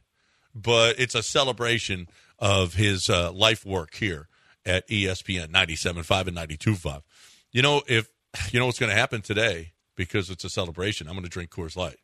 but 0.53 0.99
it's 0.99 1.15
a 1.15 1.23
celebration 1.23 2.07
of 2.39 2.73
his 2.73 3.09
uh, 3.09 3.31
life 3.31 3.65
work 3.65 3.95
here 3.95 4.27
at 4.65 4.87
ESPN 4.87 5.47
97.5 5.47 6.27
and 6.27 6.37
92.5. 6.37 7.01
You 7.51 7.61
know 7.61 7.81
if 7.87 8.09
you 8.51 8.59
know 8.59 8.65
what's 8.65 8.79
going 8.79 8.91
to 8.91 8.97
happen 8.97 9.21
today 9.21 9.73
because 9.95 10.29
it's 10.29 10.43
a 10.43 10.49
celebration. 10.49 11.07
I'm 11.07 11.13
going 11.13 11.23
to 11.23 11.29
drink 11.29 11.51
Coors 11.51 11.75
Light. 11.75 11.97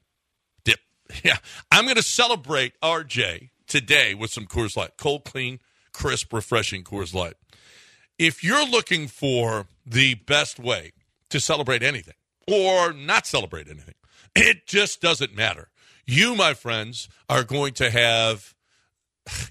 Dip. 0.63 0.79
Yeah, 1.23 1.37
I'm 1.71 1.85
going 1.85 1.95
to 1.95 2.03
celebrate 2.03 2.79
RJ 2.81 3.49
today 3.67 4.13
with 4.13 4.31
some 4.31 4.45
Coors 4.45 4.77
Light, 4.77 4.91
cold, 4.97 5.25
clean, 5.25 5.59
crisp, 5.91 6.31
refreshing 6.31 6.83
Coors 6.83 7.13
Light 7.13 7.33
if 8.19 8.43
you're 8.43 8.67
looking 8.67 9.07
for 9.07 9.67
the 9.85 10.15
best 10.15 10.59
way 10.59 10.91
to 11.29 11.39
celebrate 11.39 11.81
anything 11.81 12.15
or 12.47 12.91
not 12.93 13.25
celebrate 13.25 13.67
anything, 13.67 13.95
it 14.35 14.67
just 14.67 15.01
doesn't 15.01 15.33
matter. 15.35 15.69
You, 16.09 16.33
my 16.33 16.55
friends, 16.55 17.07
are 17.29 17.43
going 17.43 17.73
to 17.73 17.91
have, 17.91 18.55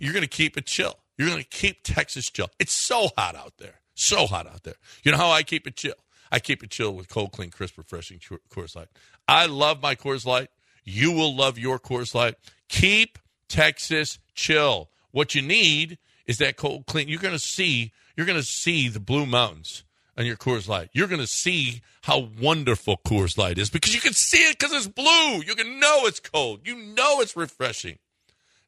you're 0.00 0.12
going 0.12 0.24
to 0.24 0.28
keep 0.28 0.58
it 0.58 0.66
chill. 0.66 0.98
You're 1.16 1.28
going 1.28 1.40
to 1.40 1.48
keep 1.48 1.84
Texas 1.84 2.28
chill. 2.30 2.48
It's 2.58 2.74
so 2.74 3.10
hot 3.16 3.36
out 3.36 3.54
there. 3.58 3.80
So 3.94 4.26
hot 4.26 4.48
out 4.48 4.64
there. 4.64 4.74
You 5.04 5.12
know 5.12 5.18
how 5.18 5.30
I 5.30 5.44
keep 5.44 5.68
it 5.68 5.76
chill? 5.76 5.94
I 6.32 6.40
keep 6.40 6.64
it 6.64 6.70
chill 6.70 6.96
with 6.96 7.08
cold, 7.08 7.30
clean, 7.30 7.50
crisp, 7.50 7.78
refreshing 7.78 8.18
Coor- 8.18 8.40
Coors 8.50 8.74
Light. 8.74 8.88
I 9.28 9.46
love 9.46 9.80
my 9.80 9.94
Coors 9.94 10.26
Light. 10.26 10.48
You 10.82 11.12
will 11.12 11.32
love 11.32 11.60
your 11.60 11.78
Coors 11.78 12.12
Light. 12.12 12.34
Keep 12.68 13.20
Texas 13.48 14.18
chill. 14.34 14.90
What 15.12 15.36
you 15.36 15.42
need 15.42 15.98
is 16.26 16.38
that 16.38 16.56
cold, 16.56 16.86
clean. 16.86 17.06
You're 17.06 17.20
going 17.20 17.34
to 17.34 17.38
see. 17.38 17.92
You're 18.16 18.26
going 18.26 18.36
to 18.36 18.44
see 18.44 18.88
the 18.88 18.98
Blue 18.98 19.26
Mountains 19.26 19.84
on 20.18 20.26
your 20.26 20.36
Coors 20.36 20.68
Light. 20.68 20.90
You're 20.92 21.06
going 21.06 21.20
to 21.20 21.26
see 21.26 21.80
how 22.02 22.28
wonderful 22.40 23.00
Coors 23.06 23.38
Light 23.38 23.56
is 23.56 23.70
because 23.70 23.94
you 23.94 24.00
can 24.00 24.12
see 24.12 24.38
it 24.38 24.58
because 24.58 24.74
it's 24.74 24.88
blue. 24.88 25.42
You 25.42 25.54
can 25.54 25.78
know 25.78 26.00
it's 26.02 26.20
cold. 26.20 26.60
You 26.64 26.76
know 26.76 27.20
it's 27.20 27.36
refreshing. 27.36 27.98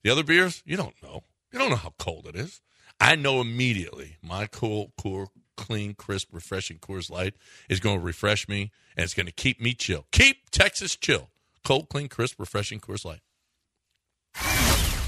The 0.03 0.11
other 0.11 0.23
beers, 0.23 0.63
you 0.65 0.77
don't 0.77 0.95
know. 1.03 1.25
You 1.53 1.59
don't 1.59 1.71
know 1.71 1.77
how 1.77 1.93
cold 1.99 2.27
it 2.27 2.37
is. 2.37 2.61
I 3.01 3.17
know 3.17 3.41
immediately 3.41 4.17
my 4.23 4.47
cool, 4.47 4.93
cool, 4.97 5.33
clean, 5.57 5.95
crisp, 5.95 6.29
refreshing 6.33 6.79
Coors 6.79 7.11
Light 7.11 7.35
is 7.69 7.81
going 7.81 7.99
to 7.99 8.05
refresh 8.05 8.49
me 8.49 8.71
and 8.97 9.05
it's 9.05 9.15
going 9.15 9.27
to 9.27 9.33
keep 9.33 9.61
me 9.61 9.75
chill. 9.75 10.07
Keep 10.13 10.51
Texas 10.51 10.97
chill. 10.97 11.31
Cold, 11.65 11.89
clean, 11.89 12.09
crisp, 12.09 12.39
refreshing 12.39 12.79
Coors 12.79 13.05
Light. 13.05 13.21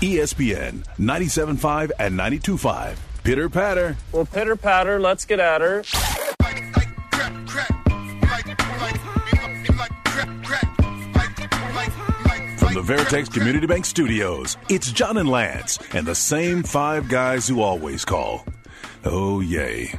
ESPN 0.02 0.84
97.5 0.98 1.92
and 1.98 2.18
92.5. 2.18 2.96
Pitter 3.22 3.48
patter. 3.48 3.96
Well, 4.10 4.24
pitter 4.24 4.56
patter, 4.56 4.98
let's 4.98 5.24
get 5.24 5.38
at 5.38 5.60
her. 5.60 5.84
From 12.58 12.74
the 12.74 12.82
Veritex 12.82 13.32
Community 13.32 13.66
Bank 13.66 13.84
Studios, 13.84 14.56
it's 14.68 14.90
John 14.92 15.16
and 15.18 15.28
Lance 15.28 15.78
and 15.92 16.06
the 16.06 16.14
same 16.14 16.62
five 16.62 17.08
guys 17.08 17.46
who 17.46 17.60
always 17.60 18.04
call. 18.04 18.46
Oh, 19.04 19.40
yay. 19.40 19.92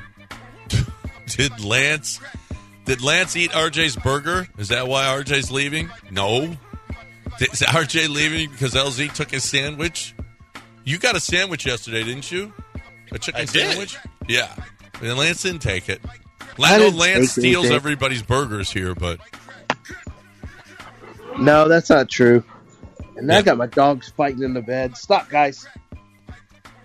Did 1.27 1.63
Lance 1.63 2.19
did 2.85 3.01
Lance 3.01 3.35
eat 3.37 3.51
RJ's 3.51 3.95
burger? 3.95 4.47
Is 4.57 4.67
that 4.67 4.87
why 4.87 5.05
RJ's 5.05 5.49
leaving? 5.51 5.89
No. 6.11 6.57
Is 7.39 7.61
RJ 7.61 8.09
leaving 8.09 8.49
because 8.51 8.73
LZ 8.73 9.13
took 9.13 9.31
his 9.31 9.43
sandwich? 9.43 10.13
You 10.83 10.97
got 10.97 11.15
a 11.15 11.19
sandwich 11.21 11.65
yesterday, 11.65 12.03
didn't 12.03 12.29
you? 12.29 12.53
A 13.11 13.19
chicken 13.19 13.41
I 13.41 13.45
did. 13.45 13.69
sandwich? 13.69 13.97
Yeah. 14.27 14.53
And 15.01 15.17
Lance 15.17 15.43
didn't 15.43 15.61
take 15.61 15.87
it. 15.87 16.01
I 16.59 16.89
Lance 16.89 17.31
steals 17.31 17.65
anything. 17.65 17.75
everybody's 17.75 18.21
burgers 18.23 18.71
here, 18.71 18.93
but 18.95 19.19
No, 21.39 21.67
that's 21.67 21.89
not 21.89 22.09
true. 22.09 22.43
And 23.17 23.27
Yeah. 23.29 23.37
I 23.37 23.41
got 23.41 23.57
my 23.57 23.67
dogs 23.67 24.09
fighting 24.09 24.43
in 24.43 24.53
the 24.53 24.61
bed. 24.61 24.95
Stop, 24.97 25.29
guys. 25.29 25.65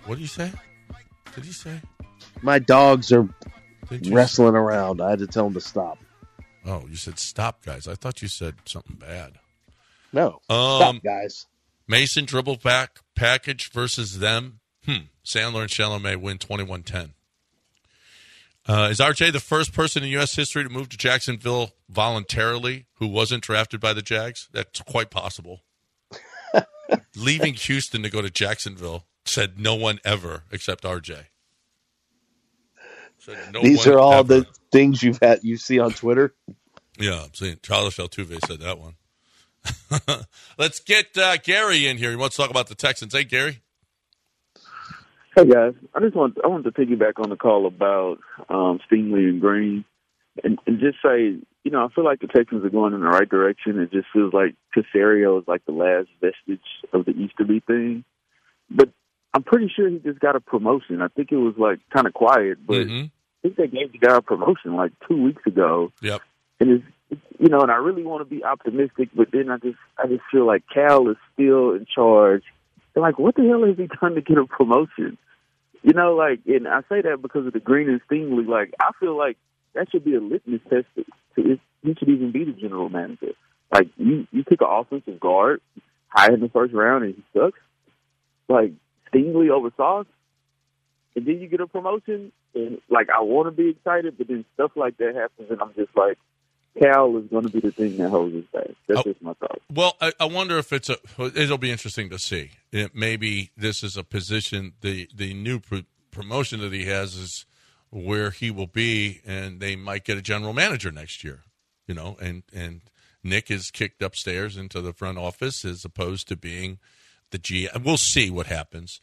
what 0.06 0.14
did 0.16 0.20
you 0.22 0.26
say? 0.26 0.50
What 0.88 1.34
Did 1.34 1.46
you 1.46 1.52
say? 1.52 1.80
My 2.42 2.58
dogs 2.58 3.12
are 3.12 3.28
wrestling 4.06 4.54
around. 4.54 5.00
I 5.02 5.10
had 5.10 5.18
to 5.20 5.26
tell 5.26 5.44
them 5.44 5.54
to 5.54 5.60
stop. 5.60 5.98
Oh, 6.64 6.84
you 6.88 6.96
said 6.96 7.18
stop, 7.18 7.64
guys. 7.64 7.86
I 7.86 7.94
thought 7.94 8.22
you 8.22 8.28
said 8.28 8.54
something 8.64 8.96
bad. 8.96 9.38
No, 10.12 10.40
Um, 10.48 10.78
stop, 10.78 10.96
guys. 11.04 11.46
Mason 11.86 12.24
dribble 12.24 12.56
back 12.56 13.00
package 13.14 13.70
versus 13.70 14.18
them. 14.18 14.60
Hmm. 14.86 15.06
Sandler 15.24 15.62
and 15.62 15.70
Chalamet 15.70 16.16
win 16.20 16.38
21 16.38 16.82
10. 16.82 17.12
Uh, 18.68 18.88
is 18.90 18.98
RJ 18.98 19.32
the 19.32 19.40
first 19.40 19.72
person 19.72 20.02
in 20.02 20.10
U.S. 20.10 20.36
history 20.36 20.62
to 20.62 20.68
move 20.68 20.90
to 20.90 20.98
Jacksonville 20.98 21.70
voluntarily 21.88 22.84
who 22.96 23.06
wasn't 23.06 23.42
drafted 23.42 23.80
by 23.80 23.94
the 23.94 24.02
Jags? 24.02 24.48
That's 24.52 24.82
quite 24.82 25.10
possible. 25.10 25.62
Leaving 27.16 27.54
Houston 27.54 28.02
to 28.02 28.10
go 28.10 28.20
to 28.20 28.28
Jacksonville 28.30 29.06
said 29.24 29.58
no 29.58 29.74
one 29.74 30.00
ever 30.04 30.44
except 30.52 30.84
RJ. 30.84 31.24
No 33.52 33.62
These 33.62 33.86
are 33.86 33.98
all 33.98 34.12
ever. 34.14 34.40
the 34.40 34.46
things 34.70 35.02
you've 35.02 35.18
had 35.20 35.40
you 35.42 35.56
see 35.56 35.78
on 35.78 35.90
Twitter. 35.92 36.34
Yeah, 36.98 37.22
I'm 37.24 37.34
seeing 37.34 37.58
Charles 37.62 37.96
Altuve 37.96 38.38
said 38.46 38.60
that 38.60 38.78
one. 38.78 38.94
Let's 40.58 40.80
get 40.80 41.16
uh, 41.16 41.36
Gary 41.38 41.86
in 41.86 41.98
here. 41.98 42.10
He 42.10 42.16
wants 42.16 42.36
to 42.36 42.42
talk 42.42 42.50
about 42.50 42.68
the 42.68 42.74
Texans. 42.74 43.12
Hey, 43.12 43.24
Gary. 43.24 43.60
Hey 45.38 45.44
guys, 45.44 45.74
I 45.94 46.00
just 46.00 46.16
want 46.16 46.36
I 46.42 46.48
wanted 46.48 46.64
to 46.64 46.72
piggyback 46.72 47.22
on 47.22 47.30
the 47.30 47.36
call 47.36 47.68
about 47.68 48.18
um, 48.48 48.80
Stingley 48.90 49.28
and 49.28 49.40
Green, 49.40 49.84
and, 50.42 50.58
and 50.66 50.80
just 50.80 50.96
say, 51.00 51.36
you 51.62 51.70
know, 51.70 51.84
I 51.84 51.94
feel 51.94 52.04
like 52.04 52.18
the 52.18 52.26
Texans 52.26 52.64
are 52.64 52.70
going 52.70 52.92
in 52.92 53.02
the 53.02 53.06
right 53.06 53.28
direction. 53.28 53.78
It 53.78 53.92
just 53.92 54.08
feels 54.12 54.32
like 54.34 54.56
Caserio 54.76 55.40
is 55.40 55.46
like 55.46 55.64
the 55.64 55.70
last 55.70 56.08
vestige 56.20 56.58
of 56.92 57.04
the 57.04 57.12
Easterby 57.12 57.60
thing. 57.68 58.02
But 58.68 58.88
I'm 59.32 59.44
pretty 59.44 59.68
sure 59.76 59.88
he 59.88 60.00
just 60.00 60.18
got 60.18 60.34
a 60.34 60.40
promotion. 60.40 61.00
I 61.02 61.06
think 61.06 61.30
it 61.30 61.36
was 61.36 61.54
like 61.56 61.78
kind 61.94 62.08
of 62.08 62.14
quiet, 62.14 62.58
but 62.66 62.88
Mhm. 62.88 63.04
I 63.04 63.38
think 63.42 63.54
they 63.54 63.68
gave 63.68 63.92
the 63.92 63.98
guy 63.98 64.16
a 64.16 64.20
promotion 64.20 64.74
like 64.74 64.90
two 65.06 65.22
weeks 65.22 65.46
ago. 65.46 65.92
Yep. 66.02 66.20
And 66.58 66.70
it's, 66.70 66.84
it's 67.10 67.20
you 67.38 67.48
know, 67.48 67.60
and 67.60 67.70
I 67.70 67.76
really 67.76 68.02
want 68.02 68.28
to 68.28 68.34
be 68.34 68.42
optimistic, 68.42 69.10
but 69.14 69.30
then 69.30 69.50
I 69.50 69.58
just 69.58 69.78
I 70.02 70.08
just 70.08 70.24
feel 70.32 70.46
like 70.46 70.64
Cal 70.74 71.08
is 71.08 71.16
still 71.34 71.74
in 71.74 71.86
charge. 71.86 72.42
And 72.96 73.02
like, 73.02 73.20
what 73.20 73.36
the 73.36 73.46
hell 73.46 73.64
has 73.64 73.76
he 73.76 73.86
done 74.00 74.16
to 74.16 74.20
get 74.20 74.36
a 74.36 74.44
promotion? 74.44 75.16
You 75.82 75.92
know, 75.92 76.14
like, 76.14 76.40
and 76.46 76.66
I 76.66 76.80
say 76.88 77.02
that 77.02 77.22
because 77.22 77.46
of 77.46 77.52
the 77.52 77.60
Green 77.60 77.88
and 77.88 78.00
Stingley. 78.08 78.46
Like, 78.46 78.74
I 78.80 78.90
feel 78.98 79.16
like 79.16 79.36
that 79.74 79.90
should 79.90 80.04
be 80.04 80.14
a 80.14 80.20
litmus 80.20 80.60
test 80.68 80.86
to, 80.96 81.04
to 81.04 81.52
if 81.52 81.60
he 81.82 81.94
should 81.94 82.08
even 82.08 82.32
be 82.32 82.44
the 82.44 82.52
general 82.52 82.88
manager. 82.88 83.32
Like, 83.72 83.88
you 83.96 84.26
you 84.32 84.44
pick 84.44 84.60
an 84.60 84.68
offensive 84.68 85.20
guard 85.20 85.60
high 86.08 86.32
in 86.32 86.40
the 86.40 86.48
first 86.48 86.74
round 86.74 87.04
and 87.04 87.14
he 87.14 87.24
sucks. 87.32 87.58
Like 88.48 88.72
Stingley 89.12 89.50
over 89.50 89.70
Sauce, 89.76 90.06
and 91.14 91.26
then 91.26 91.40
you 91.40 91.48
get 91.48 91.60
a 91.60 91.66
promotion. 91.66 92.32
And 92.54 92.78
like, 92.88 93.08
I 93.10 93.22
want 93.22 93.46
to 93.46 93.50
be 93.50 93.70
excited, 93.70 94.16
but 94.16 94.28
then 94.28 94.44
stuff 94.54 94.72
like 94.74 94.96
that 94.98 95.14
happens, 95.14 95.50
and 95.50 95.60
I'm 95.60 95.74
just 95.74 95.94
like, 95.94 96.18
Cal 96.78 97.16
is 97.18 97.26
going 97.28 97.44
to 97.44 97.50
be 97.50 97.60
the 97.60 97.72
thing 97.72 97.96
that 97.98 98.08
holds 98.10 98.34
us 98.34 98.44
back. 98.52 98.68
That's 98.86 99.00
Oh. 99.00 99.02
just 99.02 99.22
my 99.22 99.32
thought. 99.34 99.60
Well, 99.72 99.96
I, 100.00 100.12
I 100.20 100.24
wonder 100.26 100.58
if 100.58 100.72
it's 100.72 100.88
a. 100.88 100.96
It'll 101.18 101.58
be 101.58 101.70
interesting 101.70 102.10
to 102.10 102.18
see. 102.18 102.52
It, 102.72 102.94
maybe 102.94 103.50
this 103.56 103.82
is 103.82 103.96
a 103.96 104.04
position. 104.04 104.72
The 104.80 105.08
the 105.14 105.34
new 105.34 105.60
pr- 105.60 105.78
promotion 106.10 106.60
that 106.60 106.72
he 106.72 106.84
has 106.86 107.14
is 107.14 107.46
where 107.90 108.30
he 108.30 108.50
will 108.50 108.66
be, 108.66 109.20
and 109.26 109.60
they 109.60 109.76
might 109.76 110.04
get 110.04 110.18
a 110.18 110.22
general 110.22 110.52
manager 110.52 110.90
next 110.92 111.22
year. 111.24 111.40
You 111.86 111.94
know, 111.94 112.16
and 112.20 112.42
and 112.54 112.82
Nick 113.24 113.50
is 113.50 113.70
kicked 113.70 114.02
upstairs 114.02 114.56
into 114.56 114.80
the 114.80 114.92
front 114.92 115.18
office 115.18 115.64
as 115.64 115.84
opposed 115.84 116.28
to 116.28 116.36
being 116.36 116.78
the 117.30 117.38
G. 117.38 117.68
We'll 117.84 117.96
see 117.96 118.30
what 118.30 118.46
happens. 118.46 119.00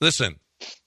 Listen, 0.00 0.36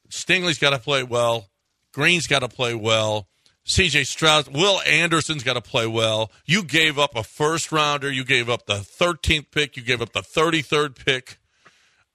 Stingley's 0.09 0.57
got 0.59 0.69
to 0.71 0.79
play 0.79 1.03
well. 1.03 1.47
Green's 1.93 2.27
got 2.27 2.39
to 2.39 2.47
play 2.47 2.73
well. 2.73 3.27
CJ 3.71 4.05
Stroud, 4.05 4.49
Will 4.49 4.81
Anderson's 4.81 5.43
got 5.43 5.53
to 5.53 5.61
play 5.61 5.87
well. 5.87 6.29
You 6.45 6.61
gave 6.61 6.99
up 6.99 7.15
a 7.15 7.23
first 7.23 7.71
rounder. 7.71 8.11
You 8.11 8.25
gave 8.25 8.49
up 8.49 8.65
the 8.65 8.79
13th 8.79 9.49
pick. 9.49 9.77
You 9.77 9.83
gave 9.83 10.01
up 10.01 10.11
the 10.11 10.21
33rd 10.21 11.05
pick. 11.05 11.39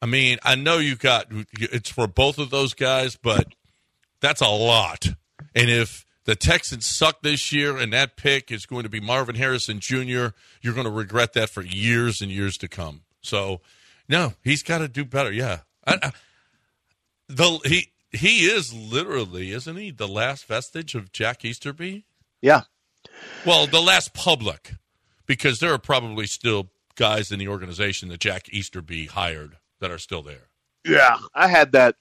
I 0.03 0.05
mean, 0.05 0.39
I 0.43 0.55
know 0.55 0.77
you 0.77 0.97
got 0.97 1.29
it's 1.53 1.89
for 1.89 2.07
both 2.07 2.39
of 2.39 2.51
those 2.51 2.75
guys, 2.75 3.17
but 3.17 3.47
that's 4.21 4.43
a 4.43 4.49
lot. 4.49 5.07
And 5.55 5.71
if 5.71 6.05
the 6.25 6.37
Texans 6.37 6.85
suck 6.85 7.23
this 7.23 7.51
year 7.53 7.79
and 7.79 7.91
that 7.95 8.17
pick 8.19 8.53
is 8.53 8.67
going 8.67 8.83
to 8.83 8.91
be 8.91 9.01
Marvin 9.01 9.37
Harrison 9.37 9.81
Jr., 9.81 10.29
you're 10.61 10.75
going 10.75 10.85
to 10.85 10.91
regret 10.91 11.33
that 11.33 11.49
for 11.49 11.63
years 11.63 12.21
and 12.21 12.31
years 12.31 12.59
to 12.59 12.69
come. 12.69 13.01
So, 13.23 13.63
no, 14.11 14.35
he's 14.45 14.63
got 14.63 14.79
to 14.79 14.89
do 14.89 15.07
better. 15.07 15.33
Yeah. 15.33 15.61
I, 15.87 15.99
I, 16.03 16.13
the 17.29 17.61
he 17.65 17.93
he 18.11 18.47
is 18.47 18.73
literally, 18.73 19.53
isn't 19.53 19.77
he, 19.77 19.91
the 19.91 20.09
last 20.09 20.47
vestige 20.47 20.95
of 20.95 21.13
Jack 21.13 21.45
Easterby? 21.45 22.05
Yeah. 22.41 22.63
Well, 23.45 23.67
the 23.67 23.81
last 23.81 24.15
public, 24.15 24.75
because 25.27 25.61
there 25.61 25.73
are 25.73 25.79
probably 25.79 26.27
still 26.27 26.71
guys 26.97 27.31
in 27.31 27.39
the 27.39 27.49
organization 27.49 28.09
that 28.09 28.21
Jack 28.21 28.49
Easterby 28.51 29.07
hired 29.07 29.57
that 29.81 29.91
are 29.91 29.99
still 29.99 30.23
there. 30.23 30.49
Yeah, 30.85 31.19
I 31.35 31.49
had 31.49 31.73
that. 31.73 31.97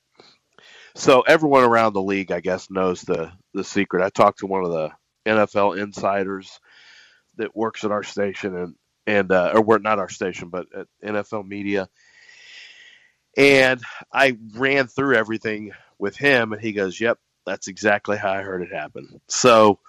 So 0.96 1.22
everyone 1.22 1.64
around 1.64 1.94
the 1.94 2.02
league, 2.02 2.32
I 2.32 2.40
guess, 2.40 2.70
knows 2.70 3.02
the 3.02 3.32
the 3.54 3.64
secret. 3.64 4.04
I 4.04 4.10
talked 4.10 4.40
to 4.40 4.48
one 4.48 4.64
of 4.64 4.72
the 4.72 4.92
NFL 5.26 5.78
insiders 5.78 6.60
that 7.38 7.56
works 7.56 7.84
at 7.84 7.92
our 7.92 8.04
station, 8.04 8.56
and 8.56 8.76
and 9.06 9.32
uh, 9.32 9.52
or 9.56 9.62
we're 9.62 9.80
not 9.80 10.00
our 10.00 10.10
station, 10.10 10.50
but 10.50 10.68
at 10.74 10.88
NFL 11.04 11.48
Media. 11.48 11.90
And 13.38 13.82
I 14.14 14.38
ran 14.54 14.88
through 14.88 15.16
everything 15.16 15.72
with 16.00 16.16
him, 16.16 16.54
and 16.54 16.62
he 16.62 16.74
goes, 16.74 17.00
"Yep, 17.00 17.20
that's 17.46 17.68
exactly 17.68 18.18
how 18.18 18.32
I 18.32 18.42
heard 18.42 18.62
it 18.62 18.74
happen." 18.74 19.22
So 19.28 19.80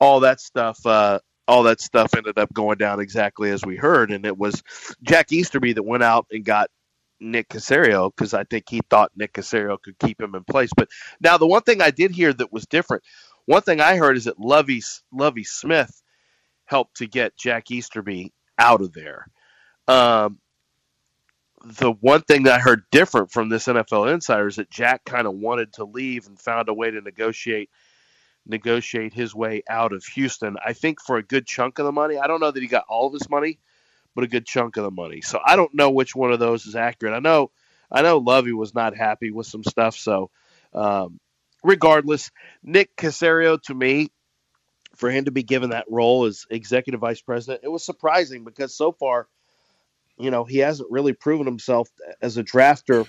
all 0.00 0.20
that 0.20 0.40
stuff, 0.40 0.84
uh, 0.86 1.20
all 1.48 1.64
that 1.64 1.80
stuff 1.80 2.14
ended 2.14 2.38
up 2.38 2.52
going 2.52 2.78
down 2.78 3.00
exactly 3.00 3.50
as 3.50 3.64
we 3.64 3.76
heard, 3.76 4.10
and 4.10 4.26
it 4.26 4.36
was 4.36 4.62
Jack 5.02 5.32
Easterby 5.32 5.74
that 5.74 5.82
went 5.82 6.02
out 6.02 6.26
and 6.30 6.44
got 6.44 6.70
Nick 7.20 7.48
Caserio 7.48 8.10
because 8.14 8.34
I 8.34 8.44
think 8.44 8.64
he 8.68 8.80
thought 8.90 9.12
Nick 9.16 9.32
Caserio 9.32 9.80
could 9.80 9.98
keep 9.98 10.20
him 10.20 10.34
in 10.34 10.44
place. 10.44 10.70
But 10.76 10.88
now 11.20 11.38
the 11.38 11.46
one 11.46 11.62
thing 11.62 11.80
I 11.80 11.90
did 11.90 12.10
hear 12.10 12.32
that 12.32 12.52
was 12.52 12.66
different, 12.66 13.04
one 13.46 13.62
thing 13.62 13.80
I 13.80 13.96
heard 13.96 14.16
is 14.16 14.24
that 14.24 14.38
Lovie 14.38 14.82
Lovie 15.12 15.44
Smith 15.44 16.02
helped 16.66 16.96
to 16.98 17.06
get 17.06 17.36
Jack 17.36 17.70
Easterby 17.70 18.32
out 18.58 18.82
of 18.82 18.92
there. 18.92 19.26
Um, 19.88 20.38
the 21.66 21.92
one 21.92 22.22
thing 22.22 22.44
that 22.44 22.54
I 22.54 22.58
heard 22.60 22.84
different 22.92 23.32
from 23.32 23.48
this 23.48 23.66
NFL 23.66 24.12
insider 24.12 24.46
is 24.46 24.56
that 24.56 24.70
Jack 24.70 25.04
kind 25.04 25.26
of 25.26 25.34
wanted 25.34 25.74
to 25.74 25.84
leave 25.84 26.26
and 26.26 26.38
found 26.38 26.68
a 26.68 26.74
way 26.74 26.90
to 26.90 27.00
negotiate 27.00 27.70
negotiate 28.46 29.12
his 29.12 29.34
way 29.34 29.62
out 29.68 29.92
of 29.92 30.04
Houston. 30.04 30.56
I 30.64 30.72
think 30.72 31.00
for 31.02 31.16
a 31.16 31.22
good 31.22 31.46
chunk 31.46 31.78
of 31.78 31.84
the 31.84 31.92
money. 31.92 32.16
I 32.16 32.28
don't 32.28 32.40
know 32.40 32.50
that 32.50 32.62
he 32.62 32.68
got 32.68 32.84
all 32.88 33.08
of 33.08 33.12
his 33.12 33.28
money, 33.28 33.58
but 34.14 34.24
a 34.24 34.28
good 34.28 34.46
chunk 34.46 34.76
of 34.76 34.84
the 34.84 34.90
money. 34.90 35.20
So 35.20 35.40
I 35.44 35.56
don't 35.56 35.74
know 35.74 35.90
which 35.90 36.14
one 36.14 36.32
of 36.32 36.38
those 36.38 36.66
is 36.66 36.76
accurate. 36.76 37.14
I 37.14 37.20
know 37.20 37.50
I 37.90 38.02
know 38.02 38.18
Lovie 38.18 38.52
was 38.52 38.74
not 38.74 38.96
happy 38.96 39.30
with 39.30 39.46
some 39.46 39.64
stuff. 39.64 39.96
So 39.96 40.30
um, 40.72 41.20
regardless, 41.64 42.30
Nick 42.62 42.96
Caserio 42.96 43.60
to 43.62 43.74
me, 43.74 44.10
for 44.94 45.10
him 45.10 45.26
to 45.26 45.30
be 45.30 45.42
given 45.42 45.70
that 45.70 45.86
role 45.90 46.24
as 46.24 46.46
executive 46.50 47.00
vice 47.00 47.20
president, 47.20 47.64
it 47.64 47.68
was 47.68 47.84
surprising 47.84 48.44
because 48.44 48.76
so 48.76 48.92
far, 48.92 49.28
you 50.18 50.30
know, 50.30 50.44
he 50.44 50.58
hasn't 50.58 50.90
really 50.90 51.12
proven 51.12 51.46
himself 51.46 51.88
as 52.22 52.36
a 52.36 52.44
drafter. 52.44 53.08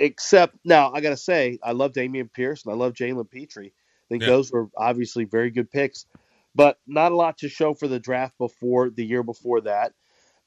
Except 0.00 0.54
now, 0.64 0.92
I 0.92 1.00
got 1.00 1.10
to 1.10 1.16
say, 1.16 1.58
I 1.60 1.72
love 1.72 1.92
Dameon 1.92 2.32
Pierce 2.32 2.64
and 2.64 2.72
I 2.72 2.76
love 2.76 2.92
Jalen 2.92 3.28
Pitre. 3.28 3.64
I 3.64 3.72
think 4.08 4.22
Yeah. 4.22 4.28
those 4.28 4.52
were 4.52 4.68
obviously 4.76 5.24
very 5.24 5.50
good 5.50 5.70
picks, 5.72 6.06
but 6.54 6.78
not 6.86 7.10
a 7.10 7.16
lot 7.16 7.38
to 7.38 7.48
show 7.48 7.74
for 7.74 7.88
the 7.88 7.98
draft 7.98 8.38
before 8.38 8.90
the 8.90 9.04
year 9.04 9.24
before 9.24 9.62
that. 9.62 9.94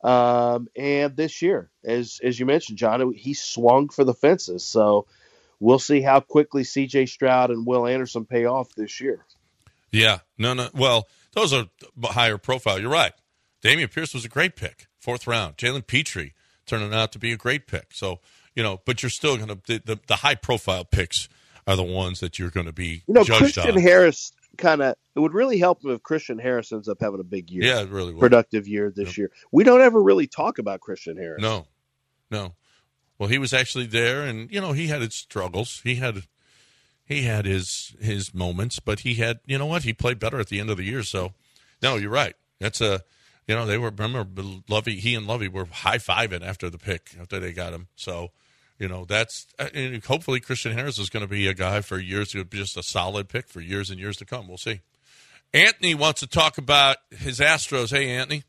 Um, 0.03 0.67
and 0.75 1.17
this 1.17 1.41
year, 1.41 1.69
as 1.83 2.19
as 2.23 2.39
you 2.39 2.45
mentioned, 2.45 2.77
John, 2.77 3.13
he 3.13 3.33
swung 3.33 3.89
for 3.89 4.03
the 4.03 4.13
fences. 4.13 4.63
So 4.63 5.05
we'll 5.59 5.79
see 5.79 6.01
how 6.01 6.21
quickly 6.21 6.63
C.J. 6.63 7.05
Stroud 7.07 7.51
and 7.51 7.67
Will 7.67 7.85
Anderson 7.85 8.25
pay 8.25 8.45
off 8.45 8.73
this 8.75 9.01
year. 9.01 9.25
Yeah, 9.91 10.19
no, 10.37 10.53
no. 10.53 10.69
Well, 10.73 11.07
those 11.33 11.53
are 11.53 11.65
higher 12.03 12.37
profile. 12.37 12.79
You're 12.79 12.89
right. 12.89 13.11
Dameon 13.63 13.93
Pierce 13.93 14.13
was 14.13 14.25
a 14.25 14.29
great 14.29 14.55
pick, 14.55 14.87
fourth 14.99 15.27
round. 15.27 15.57
Jalen 15.57 15.85
Pitre 15.85 16.33
turning 16.65 16.93
out 16.93 17.11
to 17.11 17.19
be 17.19 17.31
a 17.31 17.37
great 17.37 17.67
pick. 17.67 17.87
So 17.93 18.19
you 18.55 18.63
know, 18.63 18.81
but 18.85 19.01
you're 19.01 19.09
still 19.09 19.37
going 19.37 19.49
to 19.49 19.81
the, 19.85 19.99
the, 20.07 20.17
high 20.17 20.35
profile 20.35 20.83
picks 20.83 21.29
are 21.65 21.75
the 21.75 21.83
ones 21.83 22.19
that 22.19 22.37
you're 22.37 22.49
going 22.49 22.65
to 22.65 22.73
be 22.73 23.03
You 23.07 23.13
know, 23.13 23.23
Christian 23.23 23.75
on. 23.75 23.81
Harris 23.81 24.33
kind 24.57 24.81
of 24.81 24.95
it 25.15 25.19
would 25.19 25.33
really 25.33 25.57
help 25.57 25.83
him 25.83 25.91
if 25.91 26.03
Christian 26.03 26.37
Harris 26.37 26.71
ends 26.71 26.89
up 26.89 26.97
having 26.99 27.19
a 27.19 27.23
big 27.23 27.49
year. 27.49 27.63
Yeah, 27.63 27.81
it 27.81 27.89
really 27.89 28.13
would. 28.13 28.19
productive 28.19 28.67
year 28.67 28.91
this 28.93 29.17
year. 29.17 29.31
We 29.51 29.63
don't 29.63 29.81
ever 29.81 30.01
really 30.01 30.27
talk 30.27 30.57
about 30.57 30.81
Christian 30.81 31.17
Harris. 31.17 31.41
No, 31.41 31.67
no. 32.29 32.55
Well, 33.17 33.29
he 33.29 33.37
was 33.37 33.53
actually 33.53 33.85
there, 33.85 34.23
and 34.23 34.51
you 34.51 34.59
know 34.59 34.73
he 34.73 34.87
had 34.87 35.01
his 35.01 35.13
struggles. 35.13 35.81
He 35.83 35.95
had 35.95 36.23
he 37.05 37.23
had 37.23 37.45
his 37.45 37.95
his 37.99 38.33
moments, 38.33 38.79
but 38.79 39.01
he 39.01 39.15
had 39.15 39.39
you 39.45 39.57
know 39.57 39.65
what 39.65 39.83
he 39.83 39.93
played 39.93 40.19
better 40.19 40.39
at 40.39 40.47
the 40.47 40.59
end 40.59 40.69
of 40.69 40.77
the 40.77 40.83
year. 40.83 41.03
So, 41.03 41.33
no, 41.81 41.97
you're 41.97 42.09
right. 42.09 42.35
That's 42.59 42.81
a 42.81 43.01
you 43.47 43.55
know 43.55 43.65
they 43.65 43.77
were 43.77 43.89
remember 43.89 44.25
Lovie 44.69 44.99
he 44.99 45.15
and 45.15 45.27
Lovie 45.27 45.47
were 45.47 45.65
high 45.65 45.97
fiving 45.97 46.41
after 46.41 46.69
the 46.69 46.77
pick 46.77 47.11
after 47.19 47.39
they 47.39 47.53
got 47.53 47.73
him. 47.73 47.87
So. 47.95 48.29
You 48.79 48.87
know 48.87 49.05
that's 49.05 49.45
and 49.59 50.03
hopefully 50.03 50.39
Christian 50.39 50.71
Harris 50.71 50.97
is 50.97 51.11
going 51.11 51.21
to 51.21 51.29
be 51.29 51.47
a 51.47 51.53
guy 51.53 51.81
for 51.81 51.99
years, 51.99 52.33
It'll 52.33 52.45
be 52.45 52.57
just 52.57 52.75
a 52.75 52.81
solid 52.81 53.29
pick 53.29 53.47
for 53.47 53.61
years 53.61 53.91
and 53.91 53.99
years 53.99 54.17
to 54.17 54.25
come. 54.25 54.47
We'll 54.47 54.57
see. 54.57 54.81
Anthony 55.53 55.93
wants 55.93 56.21
to 56.21 56.27
talk 56.27 56.57
about 56.57 56.97
his 57.11 57.39
Astros. 57.39 57.91
Hey, 57.91 58.09
Anthony. 58.09 58.43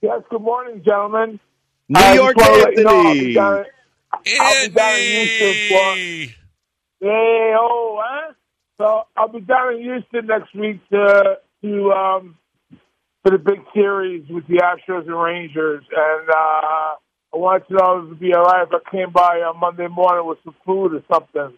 Yes, 0.00 0.22
good 0.30 0.42
morning, 0.42 0.82
gentlemen. 0.84 1.38
New 1.88 2.00
I 2.00 2.14
York 2.14 2.36
just 2.36 2.50
wanna 2.50 2.62
let 2.64 2.86
I'll 2.86 2.96
Anthony. 3.06 3.20
be 3.20 3.34
down, 3.34 3.64
I'll 4.40 4.68
be 4.68 4.74
down 4.74 4.94
in 4.98 5.26
Houston 5.28 5.68
for. 5.68 5.94
Hey, 7.00 7.54
oh, 7.56 8.02
huh? 8.02 8.32
So 8.78 9.02
I'll 9.16 9.28
be 9.28 9.40
down 9.40 9.74
in 9.74 9.82
Houston 9.82 10.26
next 10.26 10.54
week 10.54 10.80
to 10.90 11.38
to 11.62 11.92
um 11.92 12.36
for 13.22 13.30
the 13.32 13.38
big 13.38 13.60
series 13.74 14.28
with 14.28 14.46
the 14.48 14.56
Astros 14.56 15.06
and 15.06 15.20
Rangers, 15.20 15.84
and 15.90 16.28
uh 16.30 16.94
I 17.32 17.36
wanted 17.36 17.68
to 17.68 17.74
know 17.74 17.98
if 18.00 18.06
it'd 18.06 18.20
be 18.20 18.34
all 18.34 18.42
right 18.44 18.66
if 18.66 18.70
I 18.74 18.90
came 18.90 19.12
by 19.12 19.40
on 19.42 19.60
Monday 19.60 19.86
morning 19.86 20.26
with 20.26 20.38
some 20.44 20.54
food 20.66 20.94
or 20.94 21.02
something. 21.12 21.56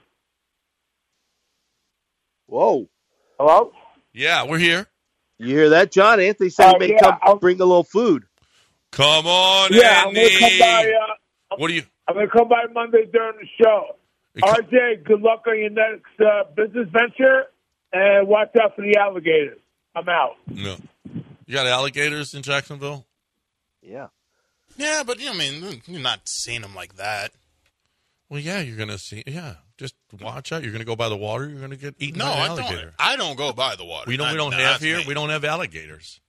Whoa. 2.47 2.87
Hello? 3.39 3.73
Yeah, 4.13 4.45
we're 4.47 4.59
here. 4.59 4.87
You 5.39 5.49
hear 5.57 5.71
that, 5.71 5.91
John? 5.91 6.21
Anthony 6.21 6.51
said 6.51 6.69
he 6.71 6.75
Uh, 6.75 6.79
may 6.79 6.89
yeah, 6.91 6.99
come 7.01 7.19
I'll- 7.23 7.37
bring 7.37 7.57
a 7.61 7.65
little 7.65 7.85
food. 7.85 8.25
Come 8.91 9.27
on, 9.27 9.71
Yeah, 9.73 10.03
I'm 10.03 10.09
Anthony. 10.09 10.29
gonna 10.29 10.51
come 10.51 10.59
by. 10.59 10.93
Uh, 11.51 11.57
What 11.57 11.69
do 11.69 11.75
you? 11.75 11.83
I'm 12.07 12.15
gonna 12.15 12.29
come 12.29 12.49
by 12.49 12.67
Monday 12.73 13.07
during 13.07 13.39
the 13.39 13.47
show. 13.65 13.97
RJ, 14.43 14.97
good 15.05 15.21
luck 15.23 15.45
on 15.47 15.59
your 15.59 15.71
next 15.71 16.21
uh, 16.21 16.45
business 16.55 16.89
venture, 16.91 17.47
and 17.93 18.29
watch 18.29 18.55
out 18.57 18.77
for 18.77 18.83
the 18.83 18.97
alligators. 18.99 19.59
I'm 19.95 20.09
out. 20.09 20.37
No. 20.49 20.77
You 21.53 21.59
got 21.59 21.67
alligators 21.67 22.33
in 22.33 22.41
Jacksonville? 22.41 23.05
Yeah. 23.83 24.07
Yeah, 24.79 25.03
but 25.07 25.21
you 25.21 25.27
know, 25.27 25.33
I 25.33 25.37
mean, 25.37 25.83
you're 25.85 26.01
not 26.01 26.27
seeing 26.27 26.63
them 26.63 26.75
like 26.75 26.97
that. 26.97 27.31
Well, 28.31 28.41
yeah, 28.41 28.61
you're 28.61 28.79
gonna 28.79 28.97
see. 28.97 29.23
Yeah, 29.27 29.57
just 29.77 29.95
watch 30.19 30.51
out. 30.51 30.63
You're 30.63 30.73
gonna 30.73 30.87
go 30.87 30.97
by 30.97 31.11
the 31.11 31.17
water. 31.19 31.47
You're 31.47 31.61
gonna 31.61 31.77
get 31.77 31.97
eaten 31.99 32.21
No, 32.21 32.25
by 32.25 32.47
an 32.47 32.53
I 32.53 32.57
don't. 32.57 32.91
I 32.99 33.17
don't 33.17 33.37
go 33.37 33.53
by 33.53 33.77
the 33.77 33.85
water. 33.85 34.07
We 34.09 34.17
don't. 34.17 34.31
We 34.31 34.39
don't 34.39 34.55
have 34.55 34.81
here. 34.81 34.97
me. 34.97 35.05
We 35.07 35.13
don't 35.13 35.29
have 35.29 35.45
alligators. 35.45 36.23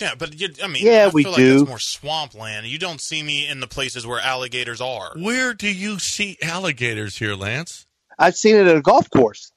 Yeah, 0.00 0.14
but 0.18 0.40
you, 0.40 0.48
I 0.64 0.68
mean, 0.68 0.86
Yeah, 0.86 1.08
I 1.10 1.12
we 1.12 1.22
feel 1.22 1.34
do. 1.34 1.44
Like 1.50 1.58
that's 1.58 1.68
more 1.68 1.78
swampland. 1.78 2.64
You 2.66 2.78
don't 2.78 2.98
see 3.02 3.22
me 3.22 3.46
in 3.46 3.60
the 3.60 3.66
places 3.68 4.06
where 4.06 4.20
alligators 4.20 4.80
are. 4.80 5.12
Where 5.18 5.52
do 5.52 5.70
you 5.70 5.98
see 5.98 6.38
alligators 6.42 7.18
here, 7.18 7.34
Lance? 7.34 7.86
I've 8.18 8.36
seen 8.36 8.56
it 8.56 8.66
at 8.66 8.74
a 8.74 8.80
golf 8.80 9.10
course. 9.10 9.52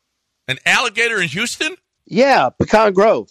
An 0.50 0.58
alligator 0.66 1.22
in 1.22 1.30
Houston? 1.30 1.78
Yeah, 2.06 2.50
Pecan 2.50 2.92
Grove. 2.92 3.30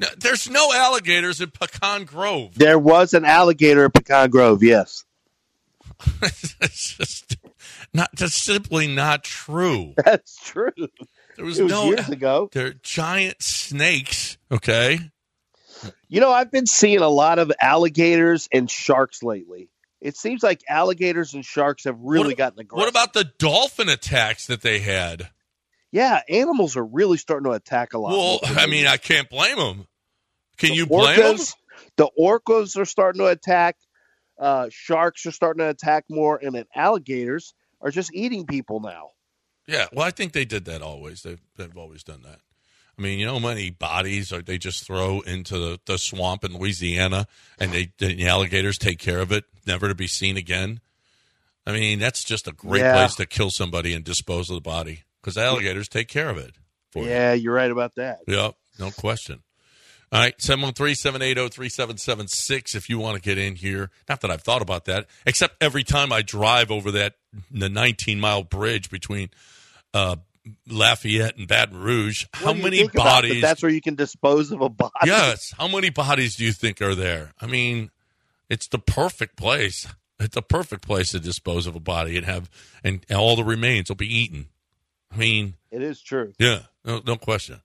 No, 0.00 0.06
there's 0.18 0.48
no 0.48 0.72
alligators 0.72 1.40
in 1.40 1.50
Pecan 1.50 2.04
Grove. 2.04 2.54
There 2.54 2.78
was 2.78 3.14
an 3.14 3.24
alligator 3.24 3.84
at 3.86 3.94
Pecan 3.94 4.30
Grove. 4.30 4.62
Yes, 4.62 5.04
it's 6.22 6.96
just 6.96 7.36
not. 7.92 8.10
That's 8.16 8.40
simply 8.40 8.86
not 8.86 9.24
true. 9.24 9.94
that's 10.04 10.38
true. 10.44 10.70
There 11.36 11.44
was, 11.44 11.60
was 11.60 11.70
no. 11.70 11.86
years 11.86 12.08
ago. 12.08 12.48
They're 12.52 12.74
giant 12.74 13.42
snakes. 13.42 14.38
Okay. 14.50 15.00
You 16.08 16.20
know, 16.20 16.32
I've 16.32 16.50
been 16.50 16.66
seeing 16.66 17.00
a 17.00 17.08
lot 17.08 17.38
of 17.38 17.52
alligators 17.60 18.48
and 18.52 18.68
sharks 18.68 19.22
lately. 19.22 19.68
It 20.00 20.16
seems 20.16 20.42
like 20.42 20.62
alligators 20.68 21.34
and 21.34 21.44
sharks 21.44 21.84
have 21.84 21.98
really 22.00 22.28
What- 22.28 22.36
gotten 22.38 22.60
aggressive. 22.60 22.78
What 22.80 22.88
about 22.88 23.12
the 23.12 23.32
dolphin 23.38 23.88
attacks 23.88 24.46
that 24.46 24.62
they 24.62 24.78
had? 24.80 25.28
Yeah, 25.90 26.20
animals 26.28 26.76
are 26.76 26.84
really 26.84 27.16
starting 27.16 27.44
to 27.44 27.52
attack 27.52 27.94
a 27.94 27.98
lot. 27.98 28.10
Well. 28.12 28.40
I 28.56 28.66
mean, 28.66 28.86
I 28.86 28.96
can't 28.98 29.28
blame 29.30 29.56
them. 29.56 29.86
Can 30.58 30.70
The 30.70 30.76
you 30.76 30.86
blame 30.86 31.18
them? 31.18 31.36
orcas, 31.36 31.54
The 31.96 32.10
orcas 32.20 32.76
are 32.76 32.84
starting 32.84 33.20
to 33.20 33.26
attack. 33.28 33.76
Uh, 34.38 34.68
sharks 34.70 35.24
are 35.26 35.32
starting 35.32 35.58
to 35.60 35.68
attack 35.68 36.04
more, 36.10 36.36
and 36.40 36.54
then 36.54 36.64
alligators 36.74 37.54
are 37.80 37.90
just 37.90 38.12
eating 38.14 38.46
people 38.46 38.80
now. 38.80 39.10
Yeah, 39.66 39.86
well, 39.92 40.06
I 40.06 40.10
think 40.10 40.32
they 40.32 40.44
did 40.44 40.64
that 40.66 40.80
always. 40.82 41.22
They've, 41.22 41.40
they've 41.56 41.76
always 41.76 42.02
done 42.04 42.22
that. 42.22 42.38
I 42.98 43.02
mean, 43.02 43.18
you 43.18 43.26
know 43.26 43.38
how 43.38 43.46
many 43.48 43.70
bodies 43.70 44.32
are 44.32 44.42
they 44.42 44.58
just 44.58 44.84
throw 44.84 45.20
into 45.20 45.58
the, 45.58 45.80
the 45.86 45.98
swamp 45.98 46.42
in 46.44 46.56
Louisiana 46.56 47.26
and 47.60 47.70
they 47.72 47.92
the 47.98 48.26
alligators 48.26 48.76
take 48.76 48.98
care 48.98 49.20
of 49.20 49.30
it, 49.30 49.44
never 49.66 49.86
to 49.88 49.94
be 49.94 50.08
seen 50.08 50.36
again? 50.36 50.80
I 51.64 51.72
mean, 51.72 51.98
that's 52.00 52.24
just 52.24 52.48
a 52.48 52.52
great 52.52 52.80
Yeah. 52.80 52.94
place 52.94 53.14
to 53.16 53.26
kill 53.26 53.50
somebody 53.50 53.92
and 53.94 54.04
dispose 54.04 54.50
of 54.50 54.54
the 54.56 54.60
body 54.60 55.04
because 55.28 55.42
alligators 55.42 55.88
take 55.88 56.06
care 56.08 56.28
of 56.30 56.38
it. 56.38 56.54
For. 56.90 57.04
Yeah, 57.04 57.34
you're 57.34 57.54
right 57.54 57.70
about 57.70 57.96
that. 57.96 58.20
Yep, 58.26 58.54
no 58.78 58.90
question. 58.90 59.42
All 60.10 60.20
right, 60.20 60.34
713-780-3776 60.38 62.74
if 62.74 62.88
you 62.88 62.98
want 62.98 63.16
to 63.16 63.22
get 63.22 63.36
in 63.36 63.56
here. 63.56 63.90
Not 64.08 64.22
that 64.22 64.30
I've 64.30 64.40
thought 64.40 64.62
about 64.62 64.86
that, 64.86 65.06
except 65.26 65.62
every 65.62 65.84
time 65.84 66.14
I 66.14 66.22
drive 66.22 66.70
over 66.70 66.90
that 66.92 67.16
the 67.50 67.68
19-mile 67.68 68.44
bridge 68.44 68.88
between 68.88 69.28
uh, 69.92 70.16
Lafayette 70.66 71.36
and 71.36 71.46
Baton 71.46 71.78
Rouge, 71.78 72.24
how 72.32 72.54
many 72.54 72.80
about 72.80 72.94
that? 72.94 72.98
bodies 72.98 73.42
That's 73.42 73.62
where 73.62 73.70
you 73.70 73.82
can 73.82 73.96
dispose 73.96 74.50
of 74.50 74.62
a 74.62 74.70
body. 74.70 74.92
Yes, 75.04 75.52
how 75.58 75.68
many 75.68 75.90
bodies 75.90 76.36
do 76.36 76.44
you 76.46 76.52
think 76.52 76.80
are 76.80 76.94
there? 76.94 77.32
I 77.38 77.46
mean, 77.46 77.90
it's 78.48 78.66
the 78.66 78.78
perfect 78.78 79.36
place. 79.36 79.86
It's 80.18 80.38
a 80.38 80.42
perfect 80.42 80.86
place 80.86 81.10
to 81.10 81.20
dispose 81.20 81.66
of 81.66 81.76
a 81.76 81.80
body 81.80 82.16
and 82.16 82.24
have 82.24 82.48
and 82.82 83.04
all 83.14 83.36
the 83.36 83.44
remains 83.44 83.90
will 83.90 83.96
be 83.96 84.10
eaten. 84.10 84.46
I 85.12 85.16
mean, 85.16 85.54
It 85.70 85.82
is 85.82 86.02
true. 86.02 86.32
yeah, 86.38 86.62
no, 86.84 87.00
no 87.06 87.16
question. 87.16 87.60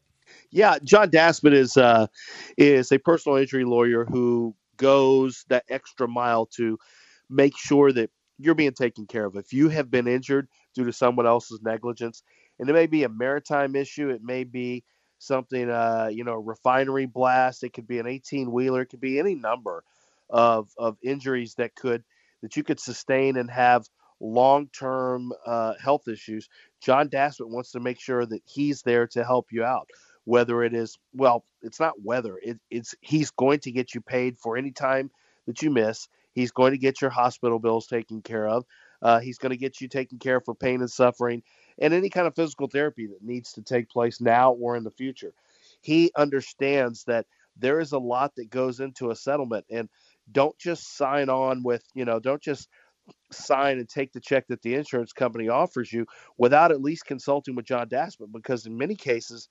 Yeah, 0.51 0.77
John 0.83 1.09
Daspit 1.09 1.53
is 1.53 1.77
uh, 1.77 2.07
is 2.57 2.91
a 2.91 2.99
personal 2.99 3.37
injury 3.37 3.63
lawyer 3.63 4.03
who 4.05 4.53
goes 4.75 5.45
that 5.47 5.63
extra 5.69 6.07
mile 6.09 6.45
to 6.57 6.77
make 7.29 7.57
sure 7.57 7.91
that 7.93 8.09
you're 8.37 8.55
being 8.55 8.73
taken 8.73 9.05
care 9.07 9.25
of. 9.25 9.37
If 9.37 9.53
you 9.53 9.69
have 9.69 9.89
been 9.89 10.07
injured 10.09 10.49
due 10.75 10.83
to 10.85 10.91
someone 10.91 11.25
else's 11.25 11.61
negligence, 11.61 12.21
and 12.59 12.69
it 12.69 12.73
may 12.73 12.87
be 12.87 13.03
a 13.03 13.09
maritime 13.09 13.75
issue, 13.75 14.09
it 14.09 14.23
may 14.23 14.43
be 14.43 14.83
something, 15.19 15.69
uh, 15.69 16.09
you 16.11 16.23
know, 16.23 16.35
refinery 16.35 17.05
blast, 17.05 17.63
it 17.63 17.73
could 17.73 17.87
be 17.87 17.99
an 17.99 18.07
18 18.07 18.51
wheeler, 18.51 18.81
it 18.81 18.87
could 18.87 19.01
be 19.01 19.19
any 19.19 19.35
number 19.35 19.83
of 20.29 20.69
of 20.77 20.97
injuries 21.03 21.55
that 21.55 21.75
could 21.75 22.03
that 22.41 22.55
you 22.55 22.63
could 22.63 22.79
sustain 22.79 23.37
and 23.37 23.51
have 23.51 23.85
long 24.19 24.67
term 24.67 25.33
uh, 25.45 25.73
health 25.81 26.07
issues. 26.07 26.47
John 26.81 27.09
Daspit 27.09 27.49
wants 27.49 27.71
to 27.71 27.79
make 27.79 27.99
sure 27.99 28.25
that 28.25 28.41
he's 28.45 28.81
there 28.81 29.07
to 29.07 29.23
help 29.23 29.47
you 29.51 29.63
out 29.63 29.89
whether 30.25 30.63
it 30.63 30.73
is 30.73 30.97
well 31.13 31.43
it's 31.61 31.79
not 31.79 31.93
whether 32.01 32.37
it, 32.43 32.59
it's 32.69 32.93
he's 33.01 33.31
going 33.31 33.59
to 33.59 33.71
get 33.71 33.93
you 33.95 34.01
paid 34.01 34.37
for 34.37 34.57
any 34.57 34.71
time 34.71 35.09
that 35.47 35.61
you 35.61 35.69
miss. 35.69 36.07
He's 36.33 36.51
going 36.51 36.71
to 36.71 36.77
get 36.77 37.01
your 37.01 37.09
hospital 37.09 37.59
bills 37.59 37.87
taken 37.87 38.21
care 38.21 38.47
of. 38.47 38.63
Uh, 39.01 39.19
he's 39.19 39.37
going 39.37 39.49
to 39.49 39.57
get 39.57 39.81
you 39.81 39.87
taken 39.87 40.19
care 40.19 40.37
of 40.37 40.45
for 40.45 40.55
pain 40.55 40.81
and 40.81 40.89
suffering 40.89 41.43
and 41.81 41.93
any 41.93 42.09
kind 42.09 42.27
of 42.27 42.35
physical 42.35 42.67
therapy 42.67 43.07
that 43.07 43.21
needs 43.21 43.51
to 43.53 43.61
take 43.61 43.89
place 43.89 44.21
now 44.21 44.53
or 44.53 44.77
in 44.77 44.83
the 44.83 44.91
future 44.91 45.33
he 45.81 46.11
understands 46.15 47.03
that 47.05 47.25
there 47.57 47.79
is 47.79 47.91
a 47.91 47.99
lot 47.99 48.33
that 48.35 48.49
goes 48.49 48.79
into 48.79 49.11
a 49.11 49.15
settlement 49.15 49.65
and 49.69 49.89
don't 50.31 50.57
just 50.57 50.95
sign 50.95 51.29
on 51.29 51.63
with 51.63 51.83
you 51.93 52.05
know 52.05 52.19
don't 52.19 52.41
just 52.41 52.69
sign 53.31 53.79
and 53.79 53.89
take 53.89 54.13
the 54.13 54.19
check 54.19 54.47
that 54.47 54.61
the 54.61 54.75
insurance 54.75 55.11
company 55.11 55.49
offers 55.49 55.91
you 55.91 56.05
without 56.37 56.71
at 56.71 56.81
least 56.81 57.05
consulting 57.05 57.55
with 57.55 57.65
John 57.65 57.89
Daspit 57.89 58.31
because 58.31 58.65
in 58.65 58.77
many 58.77 58.95
cases 58.95 59.49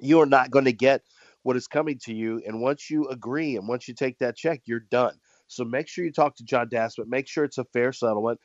you 0.00 0.20
are 0.20 0.26
not 0.26 0.50
going 0.50 0.64
to 0.64 0.72
get 0.72 1.02
what 1.42 1.56
is 1.56 1.66
coming 1.66 1.98
to 2.04 2.14
you. 2.14 2.42
And 2.46 2.60
once 2.60 2.90
you 2.90 3.08
agree 3.08 3.56
and 3.56 3.68
once 3.68 3.88
you 3.88 3.94
take 3.94 4.18
that 4.18 4.36
check, 4.36 4.62
you're 4.66 4.84
done. 4.90 5.14
So 5.48 5.64
make 5.64 5.88
sure 5.88 6.04
you 6.04 6.12
talk 6.12 6.36
to 6.36 6.44
John 6.44 6.68
Daspit. 6.68 7.06
Make 7.06 7.28
sure 7.28 7.44
it's 7.44 7.58
a 7.58 7.64
fair 7.64 7.92
settlement, 7.92 8.38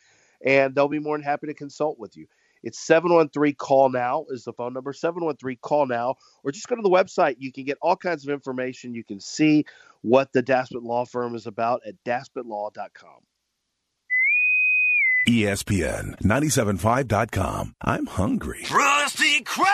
and 0.43 0.73
they'll 0.73 0.87
be 0.87 0.99
more 0.99 1.17
than 1.17 1.23
happy 1.23 1.47
to 1.47 1.53
consult 1.53 1.99
with 1.99 2.17
you. 2.17 2.25
It's 2.65 2.79
713 2.79 3.55
call 3.55 3.89
now 3.89 4.25
is 4.29 4.43
the 4.43 4.51
phone 4.51 4.73
number 4.73 4.91
713 4.91 5.57
call 5.61 5.85
now 5.85 6.15
or 6.43 6.51
just 6.51 6.67
go 6.67 6.75
to 6.75 6.81
the 6.81 6.89
website 6.89 7.35
you 7.39 7.53
can 7.53 7.63
get 7.63 7.77
all 7.81 7.95
kinds 7.95 8.27
of 8.27 8.33
information 8.33 8.95
you 8.95 9.03
can 9.03 9.19
see 9.21 9.65
what 10.01 10.33
the 10.33 10.43
Daspit 10.43 10.83
Law 10.83 11.05
Firm 11.05 11.35
is 11.35 11.47
about 11.47 11.81
at 11.87 11.93
daspitlaw.com 12.05 13.21
E 15.27 15.41
ESPN 15.41 16.21
975.com. 16.21 17.75
I'm 17.81 18.05
hungry. 18.05 18.63
Rusty 18.71 19.41
Krab, 19.41 19.65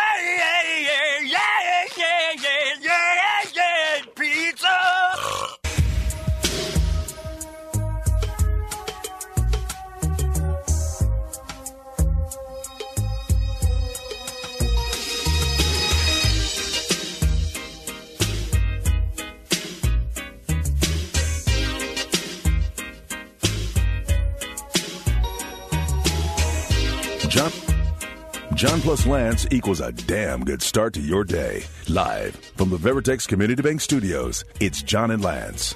John 28.62 28.80
plus 28.82 29.08
Lance 29.08 29.48
equals 29.50 29.82
a 29.82 29.92
damn 29.92 30.46
good 30.46 30.62
start 30.62 30.94
to 30.94 31.02
your 31.02 31.24
day. 31.24 31.64
Live 31.90 32.36
from 32.56 32.70
the 32.70 32.78
Veritex 32.78 33.28
Community 33.28 33.60
Bank 33.60 33.82
Studios, 33.82 34.46
it's 34.60 34.84
John 34.84 35.10
and 35.10 35.24
Lance. 35.24 35.74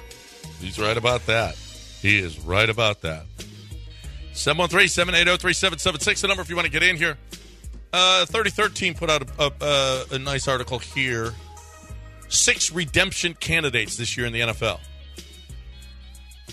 He's 0.60 0.78
right 0.78 0.96
about 0.96 1.26
that. 1.26 1.56
He 2.00 2.16
is 2.20 2.38
right 2.38 2.70
about 2.70 3.00
that. 3.02 3.24
713-780-3776, 4.34 6.20
the 6.20 6.28
number 6.28 6.42
if 6.44 6.48
you 6.48 6.54
want 6.54 6.66
to 6.66 6.70
get 6.70 6.84
in 6.84 6.96
here. 6.96 7.18
Uh, 7.92 8.24
3013 8.26 8.94
put 8.94 9.10
out 9.10 9.28
a, 9.36 9.42
a, 9.42 9.50
a, 9.60 10.04
a 10.14 10.18
nice 10.20 10.46
article 10.46 10.78
here. 10.78 11.34
Six 12.28 12.70
redemption 12.70 13.34
candidates 13.34 13.96
this 13.96 14.16
year 14.16 14.28
in 14.28 14.32
the 14.32 14.42
NFL. 14.42 14.78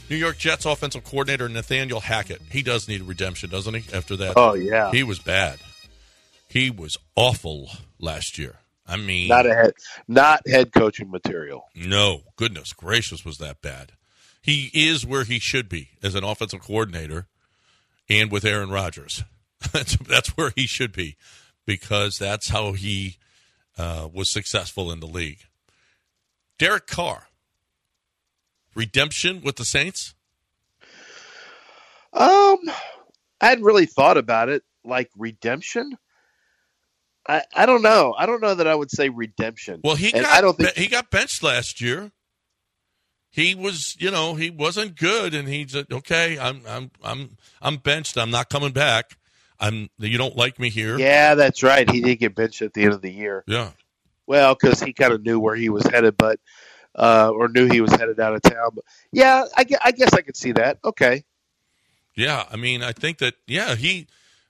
New 0.09 0.15
York 0.15 0.39
Jets 0.39 0.65
offensive 0.65 1.03
coordinator 1.03 1.47
Nathaniel 1.47 1.99
Hackett. 1.99 2.41
He 2.49 2.63
does 2.63 2.87
need 2.87 3.03
redemption, 3.03 3.51
doesn't 3.51 3.75
he? 3.75 3.93
After 3.95 4.15
that, 4.15 4.33
Oh, 4.35 4.55
yeah. 4.55 4.89
he 4.89 5.03
was 5.03 5.19
bad. 5.19 5.59
He 6.53 6.69
was 6.69 6.99
awful 7.15 7.71
last 7.99 8.37
year. 8.37 8.59
I 8.85 8.95
mean, 8.95 9.27
not 9.27 9.47
a 9.47 9.55
head 9.55 9.73
not 10.07 10.47
head 10.47 10.71
coaching 10.71 11.09
material 11.09 11.65
no, 11.73 12.21
goodness 12.35 12.73
gracious, 12.73 13.25
was 13.25 13.39
that 13.39 13.59
bad? 13.59 13.93
He 14.39 14.69
is 14.71 15.03
where 15.03 15.23
he 15.23 15.39
should 15.39 15.67
be 15.67 15.91
as 16.03 16.13
an 16.13 16.23
offensive 16.23 16.61
coordinator, 16.61 17.25
and 18.07 18.31
with 18.31 18.45
Aaron 18.45 18.69
Rodgers, 18.69 19.23
that's 19.73 19.97
that's 19.97 20.37
where 20.37 20.53
he 20.55 20.67
should 20.67 20.91
be, 20.91 21.17
because 21.65 22.19
that's 22.19 22.49
how 22.49 22.73
he 22.73 23.17
uh, 23.75 24.07
was 24.13 24.31
successful 24.31 24.91
in 24.91 24.99
the 24.99 25.07
league. 25.07 25.39
Derek 26.59 26.85
Carr, 26.85 27.29
redemption 28.75 29.41
with 29.41 29.55
the 29.55 29.65
Saints. 29.65 30.13
Um, 32.13 32.59
I 33.41 33.47
hadn't 33.47 33.63
really 33.63 33.87
thought 33.87 34.17
about 34.17 34.49
it 34.49 34.61
like 34.85 35.09
redemption. 35.17 35.97
I, 37.27 37.43
I 37.55 37.65
don't 37.65 37.81
know. 37.81 38.13
I 38.17 38.25
don't 38.25 38.41
know 38.41 38.55
that 38.55 38.67
I 38.67 38.75
would 38.75 38.91
say 38.91 39.09
redemption. 39.09 39.81
Well, 39.83 39.95
he 39.95 40.11
And 40.13 40.23
got 40.23 40.37
I 40.37 40.41
don't 40.41 40.57
think 40.57 40.75
he 40.75 40.87
got 40.87 41.09
benched 41.09 41.41
last 41.43 41.79
year. 41.81 42.11
He 43.29 43.55
was, 43.55 43.95
you 43.99 44.11
know, 44.11 44.35
he 44.35 44.51
wasn't 44.51 44.95
good, 44.95 45.33
and 45.33 45.47
he 45.47 45.67
said, 45.67 45.87
"Okay, 45.91 46.37
I'm, 46.37 46.61
I'm, 46.67 46.91
I'm, 47.03 47.37
I'm 47.61 47.77
benched. 47.77 48.15
I'm 48.17 48.29
not 48.29 48.49
coming 48.49 48.73
back. 48.73 49.17
I'm. 49.59 49.89
You 49.97 50.19
don't 50.19 50.35
like 50.35 50.59
me 50.59 50.69
here." 50.69 50.99
Yeah, 50.99 51.33
that's 51.33 51.63
right. 51.63 51.89
He 51.89 52.01
did 52.01 52.19
get 52.19 52.35
benched 52.35 52.61
at 52.61 52.73
the 52.73 52.83
end 52.83 52.93
of 52.93 53.01
the 53.01 53.11
year. 53.11 53.43
Yeah. 53.47 53.71
Well, 54.27 54.53
because 54.53 54.79
he 54.81 54.93
kind 54.93 55.13
of 55.13 55.23
knew 55.23 55.39
where 55.39 55.55
he 55.55 55.69
was 55.69 55.83
headed, 55.83 56.15
but 56.15 56.39
uh, 56.95 57.31
or 57.33 57.47
knew 57.47 57.67
he 57.67 57.81
was 57.81 57.91
headed 57.91 58.19
out 58.19 58.35
of 58.35 58.41
town. 58.41 58.69
But 58.75 58.85
yeah, 59.11 59.45
I, 59.57 59.65
I 59.83 59.91
guess 59.91 60.13
I 60.13 60.21
could 60.21 60.37
see 60.37 60.51
that. 60.53 60.77
Okay. 60.85 61.23
Yeah, 62.15 62.45
I 62.51 62.57
mean, 62.57 62.83
I 62.83 62.91
think 62.91 63.17
that 63.19 63.33
yeah, 63.47 63.75
he 63.75 64.07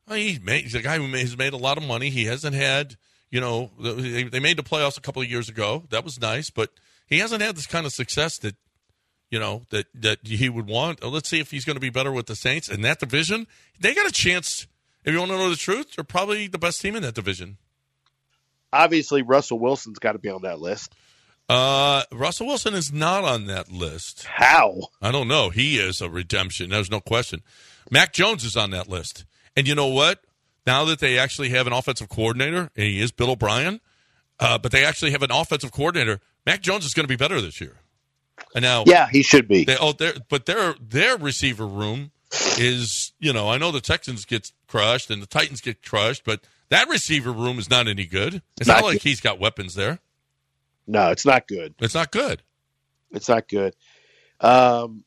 well, 0.07 0.17
he 0.17 0.39
made, 0.43 0.63
he's 0.63 0.75
a 0.75 0.81
guy 0.81 0.97
who 0.97 1.07
has 1.07 1.37
made 1.37 1.53
a 1.53 1.57
lot 1.57 1.77
of 1.77 1.83
money. 1.83 2.09
He 2.09 2.25
hasn't 2.25 2.55
had, 2.55 2.95
you 3.29 3.39
know, 3.39 3.71
they, 3.79 4.23
they 4.23 4.39
made 4.39 4.57
the 4.57 4.63
playoffs 4.63 4.97
a 4.97 5.01
couple 5.01 5.21
of 5.21 5.29
years 5.29 5.49
ago. 5.49 5.83
That 5.89 6.03
was 6.03 6.19
nice, 6.19 6.49
but 6.49 6.69
he 7.07 7.19
hasn't 7.19 7.41
had 7.41 7.55
this 7.55 7.67
kind 7.67 7.85
of 7.85 7.93
success 7.93 8.37
that 8.39 8.55
you 9.29 9.39
know 9.39 9.63
that 9.71 9.87
that 9.95 10.19
he 10.27 10.49
would 10.49 10.67
want. 10.67 11.03
Uh, 11.03 11.09
Let's 11.09 11.29
see 11.29 11.39
if 11.39 11.51
he's 11.51 11.65
going 11.65 11.75
to 11.75 11.81
be 11.81 11.89
better 11.89 12.11
with 12.11 12.27
the 12.27 12.35
Saints 12.35 12.69
in 12.69 12.81
that 12.81 12.99
division. 12.99 13.47
They 13.79 13.95
got 13.95 14.07
a 14.07 14.11
chance. 14.11 14.67
If 15.03 15.11
you 15.11 15.19
want 15.19 15.31
to 15.31 15.37
know 15.37 15.49
the 15.49 15.55
truth, 15.55 15.95
they're 15.95 16.05
probably 16.05 16.47
the 16.47 16.59
best 16.59 16.79
team 16.79 16.95
in 16.95 17.01
that 17.01 17.15
division. 17.15 17.57
Obviously, 18.71 19.21
Russell 19.21 19.59
Wilson's 19.59 19.99
got 19.99 20.13
to 20.13 20.19
be 20.19 20.29
on 20.29 20.43
that 20.43 20.59
list. 20.59 20.95
Uh, 21.49 22.03
Russell 22.11 22.47
Wilson 22.47 22.73
is 22.73 22.93
not 22.93 23.23
on 23.25 23.47
that 23.47 23.71
list. 23.71 24.25
How? 24.25 24.89
I 25.01 25.11
don't 25.11 25.27
know. 25.27 25.49
He 25.49 25.77
is 25.77 25.99
a 25.99 26.09
redemption. 26.09 26.69
There's 26.69 26.89
no 26.89 27.01
question. 27.01 27.41
Mac 27.91 28.13
Jones 28.13 28.45
is 28.45 28.55
on 28.55 28.71
that 28.71 28.87
list. 28.87 29.25
And 29.55 29.67
you 29.67 29.75
know 29.75 29.87
what? 29.87 30.21
Now 30.65 30.85
that 30.85 30.99
they 30.99 31.17
actually 31.19 31.49
have 31.49 31.67
an 31.67 31.73
offensive 31.73 32.09
coordinator, 32.09 32.71
and 32.75 32.85
he 32.85 33.01
is 33.01 33.11
Bill 33.11 33.31
O'Brien, 33.31 33.81
uh, 34.39 34.57
but 34.57 34.71
they 34.71 34.85
actually 34.85 35.11
have 35.11 35.21
an 35.23 35.31
offensive 35.31 35.71
coordinator, 35.71 36.19
Mac 36.45 36.61
Jones 36.61 36.85
is 36.85 36.93
going 36.93 37.03
to 37.03 37.07
be 37.07 37.15
better 37.17 37.39
this 37.41 37.59
year. 37.61 37.75
And 38.55 38.63
now, 38.63 38.83
Yeah, 38.87 39.07
he 39.09 39.23
should 39.23 39.47
be. 39.47 39.65
they, 39.65 39.77
oh, 39.79 39.93
but 40.29 40.45
their 40.45 40.75
their 40.81 41.17
receiver 41.17 41.67
room 41.67 42.11
is, 42.57 43.13
you 43.19 43.31
know, 43.33 43.49
I 43.49 43.57
know 43.57 43.71
the 43.71 43.81
Texans 43.81 44.25
get 44.25 44.51
crushed 44.67 45.11
and 45.11 45.21
the 45.21 45.27
Titans 45.27 45.61
get 45.61 45.83
crushed, 45.83 46.23
but 46.25 46.41
that 46.69 46.87
receiver 46.89 47.31
room 47.31 47.59
is 47.59 47.69
not 47.69 47.87
any 47.87 48.05
good. 48.05 48.41
It's 48.59 48.67
not, 48.67 48.77
Not 48.81 48.83
like 48.85 48.93
good. 48.95 49.03
he's 49.03 49.21
got 49.21 49.39
weapons 49.39 49.75
there. 49.75 49.99
No, 50.87 51.11
it's 51.11 51.25
not 51.25 51.47
good. 51.47 51.75
It's 51.79 51.93
not 51.93 52.11
good. 52.11 52.41
It's 53.11 53.29
not 53.29 53.47
good. 53.47 53.75
Um, 54.39 55.03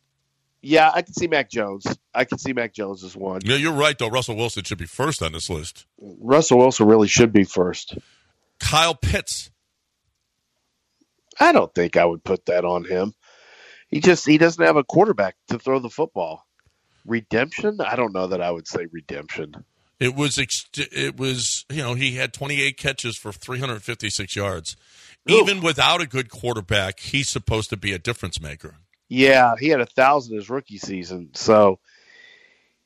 yeah, 0.66 0.90
I 0.92 1.02
can 1.02 1.14
see 1.14 1.28
Mac 1.28 1.48
Jones. 1.48 1.86
I 2.12 2.24
can 2.24 2.38
see 2.38 2.52
Mac 2.52 2.74
Jones 2.74 3.04
as 3.04 3.16
one. 3.16 3.40
Yeah, 3.44 3.54
you're 3.54 3.72
right 3.72 3.96
though. 3.96 4.08
Russell 4.08 4.34
Wilson 4.34 4.64
should 4.64 4.78
be 4.78 4.86
first 4.86 5.22
on 5.22 5.32
this 5.32 5.48
list. 5.48 5.86
Russell 6.00 6.58
Wilson 6.58 6.88
really 6.88 7.06
should 7.06 7.32
be 7.32 7.44
first. 7.44 7.96
Kyle 8.58 8.94
Pitts. 8.94 9.50
I 11.38 11.52
don't 11.52 11.72
think 11.72 11.96
I 11.96 12.04
would 12.04 12.24
put 12.24 12.46
that 12.46 12.64
on 12.64 12.84
him. 12.84 13.14
He 13.88 14.00
just 14.00 14.26
he 14.26 14.38
doesn't 14.38 14.64
have 14.64 14.76
a 14.76 14.82
quarterback 14.82 15.36
to 15.48 15.58
throw 15.60 15.78
the 15.78 15.88
football. 15.88 16.44
Redemption? 17.06 17.80
I 17.80 17.94
don't 17.94 18.12
know 18.12 18.26
that 18.26 18.42
I 18.42 18.50
would 18.50 18.66
say 18.66 18.86
redemption. 18.90 19.64
It 20.00 20.16
was 20.16 20.36
it 20.36 21.16
was 21.16 21.64
you 21.70 21.82
know 21.82 21.94
he 21.94 22.16
had 22.16 22.34
28 22.34 22.76
catches 22.76 23.16
for 23.16 23.30
356 23.30 24.34
yards. 24.34 24.76
Even 25.28 25.60
without 25.60 26.00
a 26.00 26.06
good 26.06 26.28
quarterback, 26.28 27.00
he's 27.00 27.28
supposed 27.28 27.70
to 27.70 27.76
be 27.76 27.92
a 27.92 27.98
difference 27.98 28.40
maker. 28.40 28.76
Yeah, 29.08 29.54
he 29.58 29.68
had 29.68 29.80
a 29.80 29.86
thousand 29.86 30.36
his 30.36 30.50
rookie 30.50 30.78
season. 30.78 31.30
So 31.34 31.78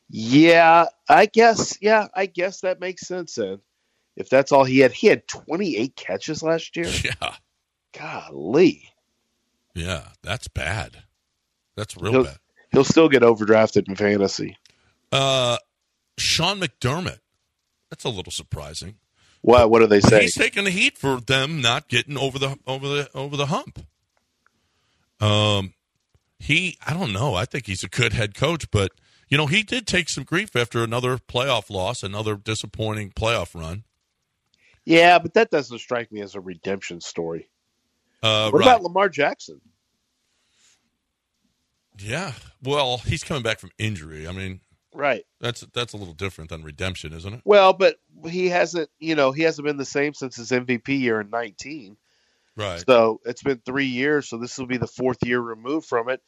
yeah, 0.09 0.87
I 1.09 1.27
guess 1.27 1.79
yeah, 1.81 2.09
I 2.15 2.27
guess 2.27 2.61
that 2.61 2.81
makes 2.81 3.07
sense 3.07 3.35
then. 3.37 3.61
If 4.17 4.29
that's 4.29 4.53
all 4.53 4.65
he 4.65 4.81
had, 4.81 4.93
he 4.93 5.07
had 5.07 5.27
twenty 5.29 5.77
eight 5.77 5.97
catches 5.97 6.43
last 6.43 6.77
year. 6.77 6.87
Yeah, 7.05 7.35
Golly. 7.99 8.89
yeah, 9.75 10.05
that's 10.23 10.49
bad. 10.49 11.05
That's 11.77 11.97
real 11.97 12.13
He'll, 12.13 12.25
bad. 12.25 12.39
he'll 12.73 12.85
still 12.85 13.09
get 13.09 13.23
overdrafted 13.23 13.89
in 13.89 13.97
fantasy. 13.97 14.57
Uh, 15.11 15.57
Sean 16.19 16.61
McDermott. 16.61 17.19
That's 17.89 18.05
a 18.05 18.09
little 18.11 18.31
surprising. 18.33 18.97
What 19.43 19.71
what 19.71 19.79
do 19.81 19.87
they 19.87 20.01
say? 20.01 20.23
He's 20.23 20.35
taking 20.35 20.65
the 20.65 20.71
heat 20.71 20.99
for 20.99 21.21
them 21.21 21.61
not 21.63 21.89
getting 21.89 22.19
over 22.19 22.39
the 22.39 22.59
over 22.67 22.87
the 22.87 23.11
over 23.15 23.37
the 23.37 23.47
hump. 23.47 23.85
Um, 25.21 25.73
he 26.41 26.77
I 26.85 26.93
don't 26.95 27.13
know. 27.13 27.35
I 27.35 27.45
think 27.45 27.67
he's 27.67 27.85
a 27.85 27.89
good 27.89 28.13
head 28.13 28.35
coach, 28.35 28.69
but 28.73 28.91
you 29.29 29.37
know 29.37 29.47
he 29.47 29.63
did 29.63 29.87
take 29.87 30.09
some 30.09 30.25
grief 30.25 30.57
after 30.57 30.83
another 30.83 31.19
playoff 31.19 31.71
loss, 31.71 32.03
another 32.03 32.35
disappointing 32.35 33.11
playoff 33.11 33.55
run. 33.55 33.85
Yeah, 34.85 35.19
but 35.19 35.35
that 35.35 35.51
doesn't 35.51 35.79
strike 35.79 36.11
me 36.11 36.21
as 36.23 36.35
a 36.35 36.41
redemption 36.41 37.01
story. 37.01 37.51
Uh, 38.23 38.51
what 38.51 38.61
right. 38.61 38.67
about 38.67 38.83
Lamar 38.83 39.09
Jackson? 39.09 39.61
Yeah. 41.99 42.33
Well, 42.63 42.99
he's 42.99 43.23
coming 43.23 43.43
back 43.43 43.59
from 43.61 43.71
injury. 43.79 44.27
I 44.27 44.33
mean, 44.33 44.61
Right. 44.95 45.25
that's 45.41 45.61
that's 45.73 45.93
a 45.93 45.97
little 45.97 46.15
different 46.15 46.51
than 46.51 46.63
redemption, 46.63 47.13
isn't 47.13 47.35
it? 47.35 47.41
Well, 47.45 47.73
but 47.73 47.97
he 48.29 48.49
hasn't, 48.49 48.91
you 48.99 49.15
know, 49.15 49.33
he 49.33 49.43
hasn't 49.43 49.67
been 49.67 49.77
the 49.77 49.85
same 49.85 50.15
since 50.15 50.37
his 50.37 50.51
MVP 50.51 50.99
year 50.99 51.21
in 51.21 51.31
19. 51.31 51.97
Right. 52.61 52.85
So 52.87 53.21
it's 53.25 53.43
been 53.43 53.63
three 53.65 53.87
years, 53.87 54.29
so 54.29 54.37
this 54.37 54.59
will 54.59 54.67
be 54.67 54.77
the 54.77 54.87
fourth 54.87 55.19
year 55.25 55.41
removed 55.41 55.87
from 55.87 56.11
it. 56.11 56.21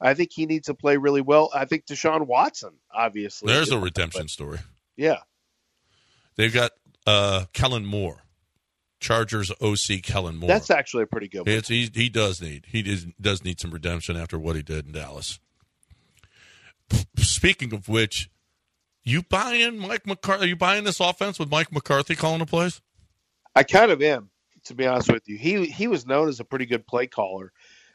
I 0.00 0.14
think 0.14 0.30
he 0.32 0.46
needs 0.46 0.66
to 0.66 0.74
play 0.74 0.96
really 0.96 1.20
well. 1.20 1.50
I 1.52 1.64
think 1.64 1.86
Deshaun 1.86 2.26
Watson, 2.26 2.74
obviously. 2.92 3.52
There's 3.52 3.70
a 3.70 3.78
redemption 3.78 4.28
story. 4.28 4.58
Yeah. 4.96 5.18
They've 6.36 6.52
got 6.52 6.70
uh, 7.06 7.46
Kellen 7.52 7.84
Moore, 7.84 8.22
Chargers 9.00 9.50
OC 9.60 10.02
Kellen 10.02 10.36
Moore. 10.36 10.48
That's 10.48 10.70
actually 10.70 11.02
a 11.04 11.06
pretty 11.06 11.28
good 11.28 11.40
one. 11.40 11.48
It's, 11.48 11.68
he, 11.68 11.90
he 11.92 12.08
does 12.08 12.40
need 12.40 12.66
he 12.68 12.82
does, 12.82 13.06
does 13.20 13.44
need 13.44 13.60
some 13.60 13.70
redemption 13.70 14.16
after 14.16 14.38
what 14.38 14.56
he 14.56 14.62
did 14.62 14.86
in 14.86 14.92
Dallas. 14.92 15.40
Speaking 17.16 17.72
of 17.72 17.88
which, 17.88 18.30
you 19.04 19.22
buying 19.22 19.78
Mike 19.78 20.06
McCarthy? 20.06 20.44
Are 20.44 20.48
you 20.48 20.56
buying 20.56 20.84
this 20.84 21.00
offense 21.00 21.38
with 21.38 21.50
Mike 21.50 21.72
McCarthy 21.72 22.14
calling 22.14 22.38
the 22.40 22.46
plays? 22.46 22.80
I 23.54 23.62
kind 23.62 23.90
of 23.90 24.00
am, 24.00 24.30
to 24.64 24.74
be 24.74 24.86
honest 24.86 25.12
with 25.12 25.28
you. 25.28 25.36
He 25.38 25.66
he 25.66 25.88
was 25.88 26.06
known 26.06 26.28
as 26.28 26.40
a 26.40 26.44
pretty 26.44 26.66
good 26.66 26.86
play 26.86 27.06
caller. 27.06 27.52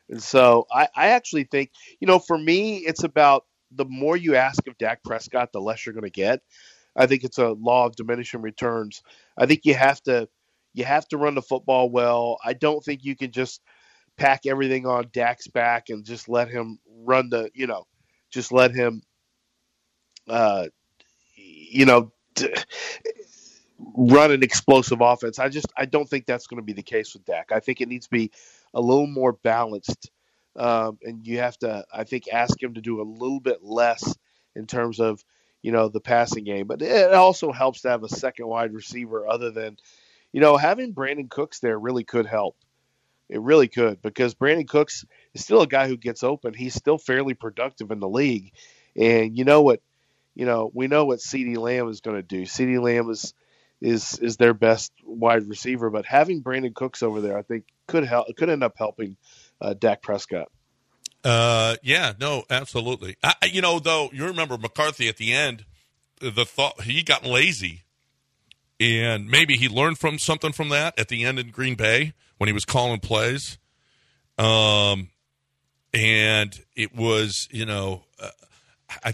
And 0.09 0.22
so 0.24 0.65
I, 0.72 0.88
I 0.95 1.07
actually 1.09 1.43
think, 1.45 1.72
you 1.99 2.07
know, 2.07 2.20
for 2.20 2.38
me, 2.38 2.78
it's 2.78 3.03
about 3.03 3.45
the 3.72 3.86
more 3.86 4.15
you 4.18 4.36
ask 4.36 4.65
of 4.68 4.78
Dak 4.78 5.03
Prescott, 5.03 5.51
the 5.51 5.61
less 5.61 5.86
you're 5.86 5.93
going 5.93 6.03
to 6.05 6.09
get. 6.09 6.41
I 6.95 7.05
think 7.07 7.24
it's 7.24 7.38
a 7.38 7.49
law 7.49 7.86
of 7.86 7.95
diminishing 7.95 8.41
returns. 8.41 9.03
I 9.38 9.45
think 9.45 9.61
you 9.65 9.76
have 9.76 10.01
to 10.03 10.30
you 10.74 10.86
have 10.86 11.07
to 11.09 11.18
run 11.18 11.36
the 11.36 11.41
football 11.41 11.89
well. 11.89 12.38
I 12.43 12.53
don't 12.53 12.84
think 12.84 13.03
you 13.03 13.15
can 13.15 13.32
just 13.32 13.61
pack 14.18 14.45
everything 14.45 14.86
on 14.88 15.09
Dak's 15.13 15.47
back 15.47 15.89
and 15.89 16.05
just 16.05 16.30
let 16.30 16.49
him 16.49 16.80
run 16.88 17.30
the, 17.30 17.51
you 17.55 17.68
know, 17.68 17.86
just 18.32 18.51
let 18.51 18.74
him 18.76 19.01
uh 20.28 20.68
you 21.36 21.86
know, 21.86 22.11
run 23.80 24.32
an 24.32 24.43
explosive 24.43 25.01
offense. 25.01 25.39
I 25.39 25.49
just 25.49 25.67
I 25.75 25.86
don't 25.86 26.09
think 26.09 26.25
that's 26.25 26.47
going 26.47 26.57
to 26.61 26.65
be 26.65 26.73
the 26.73 26.84
case 26.84 27.13
with 27.13 27.25
Dak. 27.25 27.51
I 27.51 27.59
think 27.59 27.82
it 27.82 27.88
needs 27.88 28.05
to 28.05 28.11
be 28.11 28.32
a 28.73 28.82
little 28.82 29.07
more 29.07 29.34
balanced, 29.34 30.11
um, 30.55 30.97
and 31.03 31.25
you 31.25 31.39
have 31.39 31.57
to 31.59 31.86
I 31.93 32.03
think 32.03 32.28
ask 32.32 32.61
him 32.61 32.75
to 32.75 32.82
do 32.82 33.01
a 33.01 33.03
little 33.03 33.39
bit 33.39 33.63
less 33.63 34.15
in 34.55 34.67
terms 34.67 34.99
of 34.99 35.23
you 35.61 35.71
know 35.71 35.89
the 35.89 36.01
passing 36.01 36.43
game. 36.43 36.67
But 36.67 36.82
it 36.82 37.13
also 37.13 37.51
helps 37.51 37.82
to 37.82 37.89
have 37.89 38.03
a 38.03 38.09
second 38.09 38.47
wide 38.47 38.73
receiver 38.73 39.28
other 39.28 39.51
than 39.51 39.78
you 40.32 40.41
know 40.41 40.57
having 40.57 40.93
Brandin 40.93 41.30
Cooks 41.30 41.59
there 41.59 41.80
really 41.80 42.03
could 42.03 42.25
help. 42.25 42.55
It 43.30 43.41
really 43.41 43.67
could 43.67 44.01
because 44.01 44.36
Brandin 44.36 44.67
Cooks 44.67 45.05
is 45.34 45.43
still 45.43 45.61
a 45.61 45.67
guy 45.67 45.88
who 45.88 45.97
gets 45.97 46.23
open. 46.23 46.53
He's 46.53 46.73
still 46.73 46.97
fairly 46.97 47.34
productive 47.34 47.91
in 47.91 47.99
the 47.99 48.07
league, 48.07 48.53
and 48.95 49.38
you 49.38 49.43
know 49.43 49.61
what 49.61 49.82
you 50.38 50.45
know, 50.45 50.69
we 50.71 50.88
know 50.88 51.05
what 51.05 51.17
CeeDee 51.17 51.57
Lamb 51.57 51.89
is 51.89 52.01
going 52.01 52.15
to 52.15 52.21
do. 52.21 52.43
CeeDee 52.43 52.80
Lamb 52.80 53.09
is 53.09 53.34
is 53.82 54.17
is 54.19 54.38
their 54.38 54.53
best 54.53 54.91
wide 55.03 55.47
receiver, 55.47 55.89
but 55.89 56.05
having 56.05 56.41
Brandin 56.41 56.73
Cooks 56.73 57.03
over 57.03 57.21
there, 57.21 57.38
I 57.38 57.41
think 57.41 57.65
could 57.88 58.05
help 58.05 58.28
could 58.36 58.49
end 58.49 58.63
up 58.63 58.73
helping 58.78 59.17
uh, 59.61 59.73
Dak 59.73 60.01
Prescott. 60.01 60.47
Uh, 61.23 61.75
yeah, 61.84 62.13
no, 62.19 62.43
absolutely. 62.49 63.17
I, 63.23 63.34
you 63.51 63.61
know, 63.61 63.80
though, 63.80 64.09
you 64.13 64.25
remember 64.25 64.57
McCarthy 64.57 65.09
at 65.09 65.17
the 65.17 65.34
end. 65.34 65.65
The 66.19 66.45
thought 66.45 66.82
he 66.82 67.03
got 67.03 67.25
lazy, 67.25 67.84
and 68.80 69.28
maybe 69.28 69.55
he 69.57 69.69
learned 69.69 69.99
from 69.99 70.17
something 70.17 70.51
from 70.51 70.69
that 70.69 70.97
at 70.97 71.09
the 71.09 71.23
end 71.23 71.38
in 71.38 71.51
Green 71.51 71.75
Bay 71.75 72.13
when 72.38 72.47
he 72.47 72.53
was 72.53 72.65
calling 72.65 72.99
plays. 72.99 73.57
Um, 74.38 75.09
and 75.93 76.59
it 76.75 76.95
was, 76.95 77.47
you 77.51 77.65
know, 77.65 78.03
uh, 78.21 78.30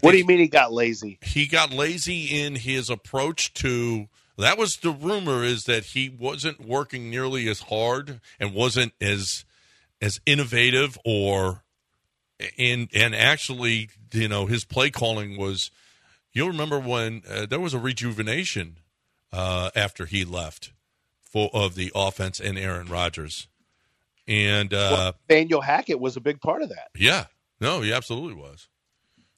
What 0.02 0.12
do 0.12 0.18
you 0.18 0.26
mean 0.26 0.40
he 0.40 0.48
got 0.48 0.72
lazy? 0.72 1.20
he 1.22 1.48
got 1.48 1.72
lazy 1.72 2.26
in 2.42 2.56
his 2.56 2.90
approach 2.90 3.54
to 3.56 4.08
that 4.38 4.58
was 4.58 4.78
the 4.78 4.92
rumor 4.92 5.44
is 5.44 5.66
that 5.66 5.86
he 5.86 6.10
wasn't 6.10 6.66
working 6.66 7.10
nearly 7.10 7.48
as 7.48 7.62
hard 7.62 8.20
and 8.40 8.54
wasn't 8.54 8.94
as 9.00 9.46
as 10.02 10.20
innovative 10.26 10.98
or 11.06 11.64
and 12.58 12.90
and 12.94 13.16
actually, 13.16 13.90
you 14.12 14.28
know, 14.28 14.46
his 14.46 14.66
play 14.66 14.90
calling 14.90 15.38
was. 15.38 15.72
You'll 16.36 16.48
remember 16.48 16.80
when 16.80 17.22
uh, 17.30 17.46
there 17.46 17.60
was 17.60 17.76
a 17.76 17.80
rejuvenation 17.80 18.80
uh, 19.32 19.70
after 19.76 20.08
he 20.08 20.26
left 20.26 20.74
for 21.22 21.52
of 21.54 21.76
the 21.76 21.92
offense 21.94 22.40
and 22.40 22.58
Aaron 22.58 22.88
Rodgers, 22.88 23.48
and 24.28 24.74
uh, 24.74 24.90
well, 24.92 25.16
Daniel 25.30 25.62
Hackett 25.62 26.00
was 26.00 26.18
a 26.18 26.22
big 26.22 26.42
part 26.42 26.64
of 26.64 26.70
that. 26.70 26.90
Yeah, 26.98 27.26
no, 27.62 27.82
he 27.82 27.94
absolutely 27.94 28.34
was. 28.34 28.68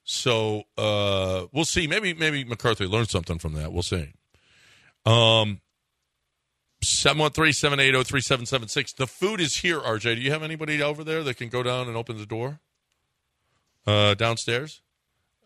So 0.04 0.62
uh, 0.78 1.46
we'll 1.52 1.66
see. 1.66 1.86
Maybe 1.86 2.14
maybe 2.14 2.44
McCarthy 2.44 2.86
learned 2.86 3.10
something 3.10 3.38
from 3.38 3.52
that. 3.54 3.72
We'll 3.72 3.82
see. 3.82 4.14
Um, 5.06 5.60
713-780-3776. 6.84 8.96
The 8.96 9.06
food 9.06 9.40
is 9.40 9.56
here, 9.56 9.80
RJ. 9.80 10.16
Do 10.16 10.20
you 10.20 10.32
have 10.32 10.42
anybody 10.42 10.82
over 10.82 11.02
there 11.04 11.22
that 11.22 11.36
can 11.36 11.48
go 11.48 11.62
down 11.62 11.88
and 11.88 11.96
open 11.96 12.18
the 12.18 12.26
door? 12.26 12.60
Uh, 13.86 14.12
downstairs? 14.14 14.82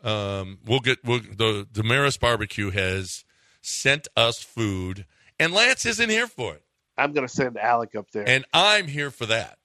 Um, 0.03 0.59
we'll 0.65 0.81
get 0.81 1.05
we'll, 1.05 1.21
the 1.21 1.69
Demeris 1.71 2.19
Barbecue 2.19 2.71
has 2.71 3.23
sent 3.61 4.09
us 4.17 4.43
food, 4.43 5.05
and 5.39 5.53
Lance 5.53 5.85
isn't 5.85 6.09
here 6.09 6.27
for 6.27 6.55
it. 6.55 6.63
I'm 6.97 7.13
going 7.13 7.27
to 7.27 7.33
send 7.33 7.59
Alec 7.59 7.95
up 7.95 8.11
there, 8.11 8.27
and 8.27 8.47
I'm 8.55 8.87
here 8.87 9.11
for 9.11 9.27
that. 9.27 9.59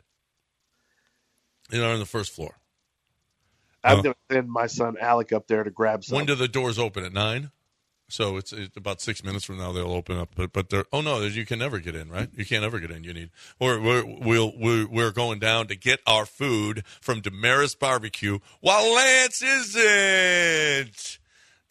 You 1.72 1.80
know, 1.80 1.94
on 1.94 2.00
the 2.00 2.06
first 2.06 2.34
floor. 2.34 2.58
I'm 3.84 4.00
uh, 4.00 4.02
going 4.02 4.16
to 4.30 4.36
send 4.36 4.50
my 4.50 4.68
son 4.68 4.98
Alec 5.00 5.32
up 5.32 5.48
there 5.48 5.64
to 5.64 5.72
grab 5.72 6.04
some. 6.04 6.18
When 6.18 6.26
do 6.26 6.36
the 6.36 6.50
doors 6.50 6.78
open 6.78 7.06
at 7.06 7.14
nine? 7.14 7.52
So 8.08 8.38
it's, 8.38 8.54
it's 8.54 8.78
about 8.78 9.02
six 9.02 9.24
minutes 9.24 9.46
from 9.46 9.58
now 9.58 9.72
they'll 9.72 9.92
open 9.92 10.18
up. 10.18 10.30
But 10.36 10.54
but 10.54 10.70
they're 10.70 10.86
oh 10.94 11.02
no, 11.02 11.22
you 11.22 11.46
can 11.46 11.60
never 11.60 11.80
get 11.80 11.96
in, 11.96 12.10
right? 12.10 12.30
You 12.36 12.46
can't 12.46 12.64
ever 12.64 12.80
get 12.80 12.92
in. 12.92 13.04
You 13.04 13.14
need 13.14 13.32
or 13.60 13.80
we're 13.80 14.06
we'll, 14.06 14.54
we're, 14.58 14.88
we're 14.88 15.12
going 15.12 15.40
down 15.40 15.68
to 15.68 15.76
get 15.76 16.00
our 16.06 16.26
food 16.26 16.84
from 17.02 17.22
Demeris 17.22 17.78
Barbecue 17.78 18.40
while 18.62 18.94
Lance 18.94 19.42
isn't. 19.42 21.20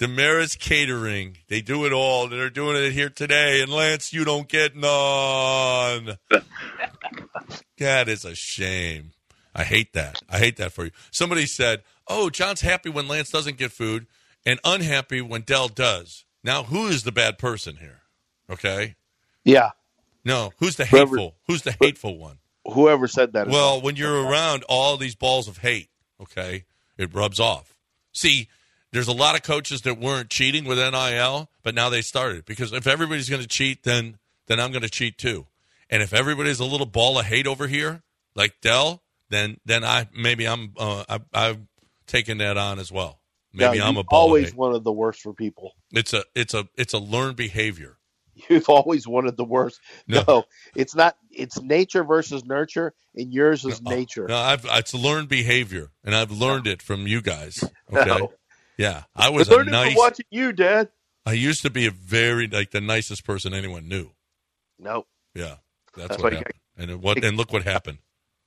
Demeris 0.01 0.59
Catering, 0.59 1.39
they 1.49 1.61
do 1.61 1.87
it 1.87 1.93
all. 1.93 2.29
They're 2.29 2.51
doing 2.51 2.77
it 2.77 2.91
here 2.93 3.09
today, 3.09 3.63
and 3.63 3.71
Lance, 3.73 4.13
you 4.13 4.25
don't 4.25 4.49
get 4.49 4.75
none. 4.75 6.19
that 7.79 8.09
is 8.09 8.25
a 8.25 8.35
shame. 8.35 9.13
I 9.55 9.63
hate 9.63 9.93
that. 9.93 10.21
I 10.29 10.39
hate 10.39 10.57
that 10.57 10.73
for 10.73 10.87
you. 10.87 10.91
Somebody 11.13 11.47
said, 11.47 11.85
"Oh, 12.09 12.29
John's 12.29 12.61
happy 12.61 12.91
when 12.91 13.07
Lance 13.07 13.31
doesn't 13.31 13.57
get 13.57 13.71
food." 13.71 14.07
And 14.47 14.61
unhappy 14.65 15.21
when 15.21 15.43
Dell 15.43 15.69
does. 15.69 16.25
Now, 16.43 16.65
who 16.65 16.87
is 16.87 17.05
the 17.05 17.13
bad 17.13 17.39
person 17.39 17.77
here? 17.77 18.03
Okay. 18.51 18.97
Yeah. 19.45 19.71
No, 20.25 20.53
who's 20.59 20.77
the 20.77 20.85
hateful? 20.85 21.35
Who's 21.47 21.63
the 21.63 21.77
hateful 21.81 22.19
one? 22.19 22.39
Whoever 22.65 23.07
said 23.07 23.35
that. 23.35 23.49
Well, 23.49 23.81
when 23.81 23.97
you're 23.97 24.23
around 24.23 24.65
all 24.69 24.97
these 24.97 25.15
balls 25.15 25.49
of 25.49 25.59
hate, 25.59 25.91
okay, 26.21 26.65
it 26.97 27.15
rubs 27.15 27.39
off. 27.39 27.75
See, 28.13 28.49
there's 28.91 29.09
a 29.09 29.13
lot 29.13 29.35
of 29.35 29.43
coaches 29.43 29.83
that 29.83 29.99
weren't 29.99 30.31
cheating 30.31 30.65
with 30.65 30.79
NIL, 30.79 31.51
but 31.63 31.75
now 31.75 31.91
they 31.91 32.01
started 32.01 32.47
because 32.47 32.73
if 32.73 32.87
everybody's 32.87 33.29
going 33.29 33.43
to 33.43 33.49
cheat, 33.49 33.83
then 33.83 34.17
then 34.47 34.61
I'm 34.61 34.71
going 34.71 34.83
to 34.83 34.91
cheat 34.91 35.19
too. 35.19 35.47
And 35.91 36.03
if 36.03 36.15
everybody's 36.15 36.61
a 36.61 36.65
little 36.65 36.87
ball 36.87 37.19
of 37.19 37.27
hate 37.27 37.47
over 37.47 37.67
here, 37.67 38.03
like 38.35 38.61
Dell, 38.63 39.03
then 39.29 39.59
then 39.67 39.85
I 39.85 40.09
maybe 40.17 40.49
I'm 40.49 40.73
uh, 40.79 41.05
I, 41.09 41.21
I'm 41.35 41.69
taking 42.07 42.39
that 42.39 42.57
on 42.57 42.79
as 42.79 42.91
well. 42.91 43.21
Maybe 43.55 43.79
yeah, 43.79 43.89
I'm 43.89 43.97
a 43.97 44.05
always 44.11 44.55
wanted 44.55 44.83
the 44.83 44.93
worst 44.93 45.21
for 45.21 45.33
people. 45.33 45.73
It's 45.93 46.13
a 46.13 46.25
it's 46.35 46.55
a 46.55 46.69
it's 46.77 46.93
a 46.93 46.99
learned 46.99 47.37
behavior. 47.37 47.99
You've 48.49 48.69
always 48.69 49.07
wanted 49.07 49.37
the 49.37 49.45
worst. 49.45 49.81
No, 50.09 50.25
no 50.27 50.45
it's 50.75 50.95
not. 50.95 51.17
It's 51.31 51.61
nature 51.63 52.03
versus 52.03 52.45
nurture, 52.45 52.93
and 53.15 53.33
yours 53.33 53.65
is 53.65 53.81
no, 53.81 53.93
nature. 53.93 54.27
No, 54.27 54.37
I've, 54.37 54.67
it's 54.69 54.93
learned 54.93 55.29
behavior, 55.29 55.93
and 56.03 56.17
I've 56.17 56.33
learned 56.33 56.67
it 56.67 56.83
from 56.83 57.07
you 57.07 57.23
guys. 57.23 57.63
Okay, 57.93 58.05
no. 58.07 58.33
yeah, 58.77 59.05
I 59.15 59.31
was 59.31 59.49
I 59.49 59.55
learned 59.55 59.71
nice. 59.71 59.87
It 59.87 59.95
from 59.95 59.99
watching 59.99 60.27
you, 60.31 60.53
Dad. 60.53 60.89
I 61.25 61.33
used 61.33 61.63
to 61.63 61.71
be 61.71 61.87
a 61.87 61.93
very 61.93 62.49
like 62.49 62.73
the 62.73 62.81
nicest 62.81 63.25
person 63.25 63.55
anyone 63.55 63.89
knew. 63.89 64.11
No. 64.81 65.07
Yeah, 65.35 65.57
that's, 65.97 66.09
that's 66.09 66.23
what 66.23 66.33
happened. 66.33 66.55
Got... 66.77 66.91
And 66.91 67.03
what 67.03 67.25
and 67.25 67.37
look 67.37 67.53
what 67.53 67.63
happened. 67.63 67.99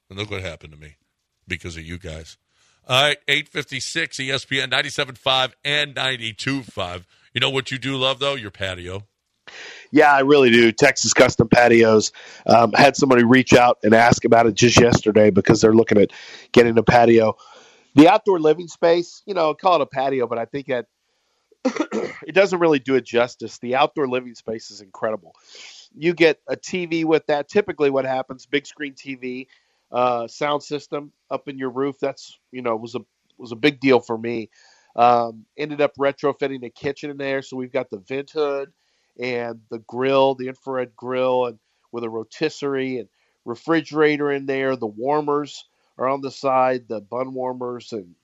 And 0.10 0.20
look 0.20 0.30
what 0.32 0.42
happened 0.42 0.74
to 0.74 0.80
me 0.80 0.98
because 1.48 1.78
of 1.78 1.84
you 1.84 1.98
guys. 1.98 2.38
All 2.90 3.02
right, 3.02 3.18
856 3.28 4.16
ESPN 4.18 4.72
97.5 4.72 5.52
and 5.66 5.94
92.5. 5.94 7.04
You 7.34 7.42
know 7.42 7.50
what 7.50 7.70
you 7.70 7.78
do 7.78 7.98
love, 7.98 8.20
though? 8.20 8.36
Your 8.36 8.50
patio. 8.50 9.04
Yeah, 9.92 10.10
I 10.14 10.22
really 10.22 10.52
do. 10.52 10.72
Texas 10.72 11.14
Custom 11.14 11.50
Patios. 11.50 12.14
Um, 12.46 12.72
had 12.72 12.96
somebody 12.96 13.26
reach 13.26 13.52
out 13.52 13.80
and 13.84 13.94
ask 13.94 14.24
about 14.24 14.48
it 14.48 14.56
just 14.56 14.80
yesterday 14.80 15.32
because 15.32 15.60
they're 15.60 15.74
looking 15.74 15.98
at 15.98 16.12
getting 16.54 16.78
a 16.78 16.84
patio. 16.84 17.36
The 17.96 18.08
outdoor 18.08 18.40
living 18.40 18.70
space, 18.70 19.22
you 19.26 19.34
know, 19.34 19.54
call 19.54 19.76
it 19.76 19.82
a 19.82 19.86
patio, 19.86 20.26
but 20.26 20.38
I 20.38 20.46
think 20.46 20.68
that 20.68 20.86
it 22.26 22.34
doesn't 22.34 22.60
really 22.60 22.80
do 22.80 22.96
it 22.96 23.06
justice. 23.06 23.58
The 23.58 23.76
outdoor 23.76 24.08
living 24.08 24.36
space 24.36 24.72
is 24.72 24.80
incredible. 24.80 25.36
You 25.94 26.14
get 26.14 26.40
a 26.48 26.56
TV 26.56 27.04
with 27.04 27.26
that. 27.28 27.50
Typically, 27.50 27.90
what 27.90 28.06
happens, 28.06 28.46
big 28.46 28.66
screen 28.66 28.94
TV, 28.94 29.48
uh, 29.92 30.28
sound 30.28 30.64
system 30.64 31.12
up 31.30 31.48
in 31.48 31.58
your 31.58 31.70
roof. 31.70 31.98
That's 32.00 32.38
you 32.52 32.62
know 32.62 32.76
was 32.76 32.96
a 32.96 33.02
was 33.38 33.52
a 33.52 33.56
big 33.58 33.80
deal 33.80 34.00
for 34.00 34.18
me. 34.18 34.50
Um, 34.96 35.46
ended 35.58 35.82
up 35.82 35.96
retrofitting 35.98 36.62
the 36.62 36.72
kitchen 36.72 37.12
in 37.12 37.18
there, 37.18 37.42
so 37.42 37.56
we've 37.56 37.72
got 37.72 37.90
the 37.90 38.00
vent 38.00 38.32
hood 38.32 38.72
and 39.20 39.62
the 39.70 39.80
grill, 39.80 40.36
the 40.36 40.48
infrared 40.48 40.96
grill, 40.96 41.46
and 41.46 41.60
with 41.92 42.04
a 42.04 42.10
rotisserie 42.10 43.00
and 43.00 43.10
refrigerator 43.46 44.32
in 44.32 44.46
there. 44.46 44.76
The 44.76 44.88
warmers 44.88 45.66
are 45.98 46.08
on 46.08 46.22
the 46.22 46.32
side, 46.32 46.88
the 46.88 47.02
bun 47.02 47.34
warmers, 47.34 47.94
and 47.94 48.16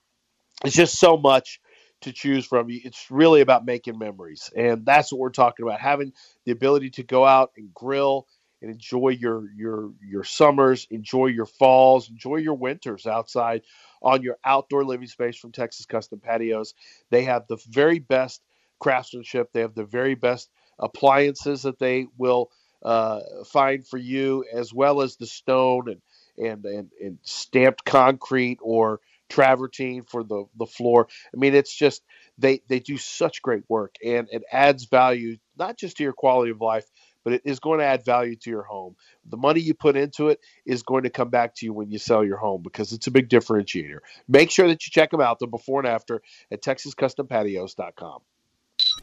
it's 0.65 0.75
just 0.75 0.99
so 0.99 1.17
much 1.17 1.59
to 2.01 2.11
choose 2.11 2.45
from. 2.45 2.67
It's 2.69 3.09
really 3.11 3.41
about 3.41 3.65
making 3.65 3.99
memories, 3.99 4.49
and 4.55 4.85
that's 4.85 5.11
what 5.11 5.19
we're 5.19 5.29
talking 5.29 5.65
about: 5.65 5.79
having 5.79 6.13
the 6.45 6.51
ability 6.51 6.89
to 6.91 7.03
go 7.03 7.25
out 7.25 7.51
and 7.55 7.73
grill 7.73 8.27
and 8.63 8.71
enjoy 8.71 9.09
your 9.09 9.51
your 9.55 9.91
your 10.01 10.23
summers, 10.23 10.87
enjoy 10.89 11.27
your 11.27 11.45
falls, 11.45 12.09
enjoy 12.09 12.37
your 12.37 12.55
winters 12.55 13.05
outside 13.05 13.61
on 14.01 14.23
your 14.23 14.37
outdoor 14.45 14.85
living 14.85 15.07
space 15.07 15.37
from 15.37 15.51
Texas 15.51 15.85
Custom 15.85 16.19
Patios. 16.19 16.73
They 17.11 17.25
have 17.25 17.45
the 17.47 17.57
very 17.69 17.99
best 17.99 18.41
craftsmanship. 18.79 19.51
They 19.53 19.61
have 19.61 19.75
the 19.75 19.85
very 19.85 20.15
best 20.15 20.49
appliances 20.79 21.63
that 21.63 21.77
they 21.77 22.07
will 22.17 22.49
uh, 22.83 23.19
find 23.51 23.85
for 23.85 23.97
you, 23.97 24.45
as 24.51 24.73
well 24.73 25.01
as 25.01 25.17
the 25.17 25.27
stone 25.27 25.89
and 25.89 26.01
and 26.37 26.65
and, 26.65 26.91
and 27.01 27.19
stamped 27.21 27.85
concrete 27.85 28.59
or 28.61 29.01
travertine 29.29 30.03
for 30.03 30.23
the 30.23 30.45
the 30.57 30.65
floor. 30.65 31.07
I 31.33 31.37
mean, 31.37 31.53
it's 31.53 31.75
just 31.75 32.01
they 32.37 32.61
they 32.69 32.79
do 32.79 32.97
such 32.97 33.41
great 33.41 33.63
work, 33.67 33.95
and 34.05 34.27
it 34.31 34.43
adds 34.51 34.85
value 34.85 35.37
not 35.57 35.77
just 35.77 35.97
to 35.97 36.03
your 36.03 36.13
quality 36.13 36.51
of 36.51 36.61
life, 36.61 36.85
but 37.23 37.33
it 37.33 37.41
is 37.45 37.59
going 37.59 37.79
to 37.79 37.85
add 37.85 38.05
value 38.05 38.35
to 38.35 38.49
your 38.49 38.63
home. 38.63 38.95
The 39.25 39.37
money 39.37 39.59
you 39.61 39.73
put 39.73 39.95
into 39.95 40.29
it 40.29 40.39
is 40.65 40.83
going 40.83 41.03
to 41.03 41.09
come 41.09 41.29
back 41.29 41.55
to 41.55 41.65
you 41.65 41.73
when 41.73 41.91
you 41.91 41.99
sell 41.99 42.23
your 42.23 42.37
home 42.37 42.61
because 42.61 42.93
it's 42.93 43.07
a 43.07 43.11
big 43.11 43.29
differentiator. 43.29 43.99
Make 44.27 44.51
sure 44.51 44.67
that 44.67 44.85
you 44.85 44.91
check 44.91 45.11
them 45.11 45.21
out, 45.21 45.39
the 45.39 45.47
before 45.47 45.79
and 45.79 45.87
after, 45.87 46.21
at 46.51 46.61
TexasCustomPatios.com. 46.61 48.19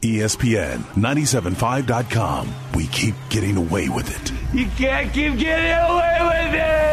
ESPN 0.03 0.79
975.com. 0.95 2.53
We 2.75 2.87
keep 2.87 3.15
getting 3.29 3.57
away 3.57 3.89
with 3.89 4.09
it. 4.09 4.31
You 4.55 4.65
can't 4.77 5.13
keep 5.13 5.37
getting 5.37 5.71
away 5.71 6.17
with 6.21 6.55
it. 6.55 6.90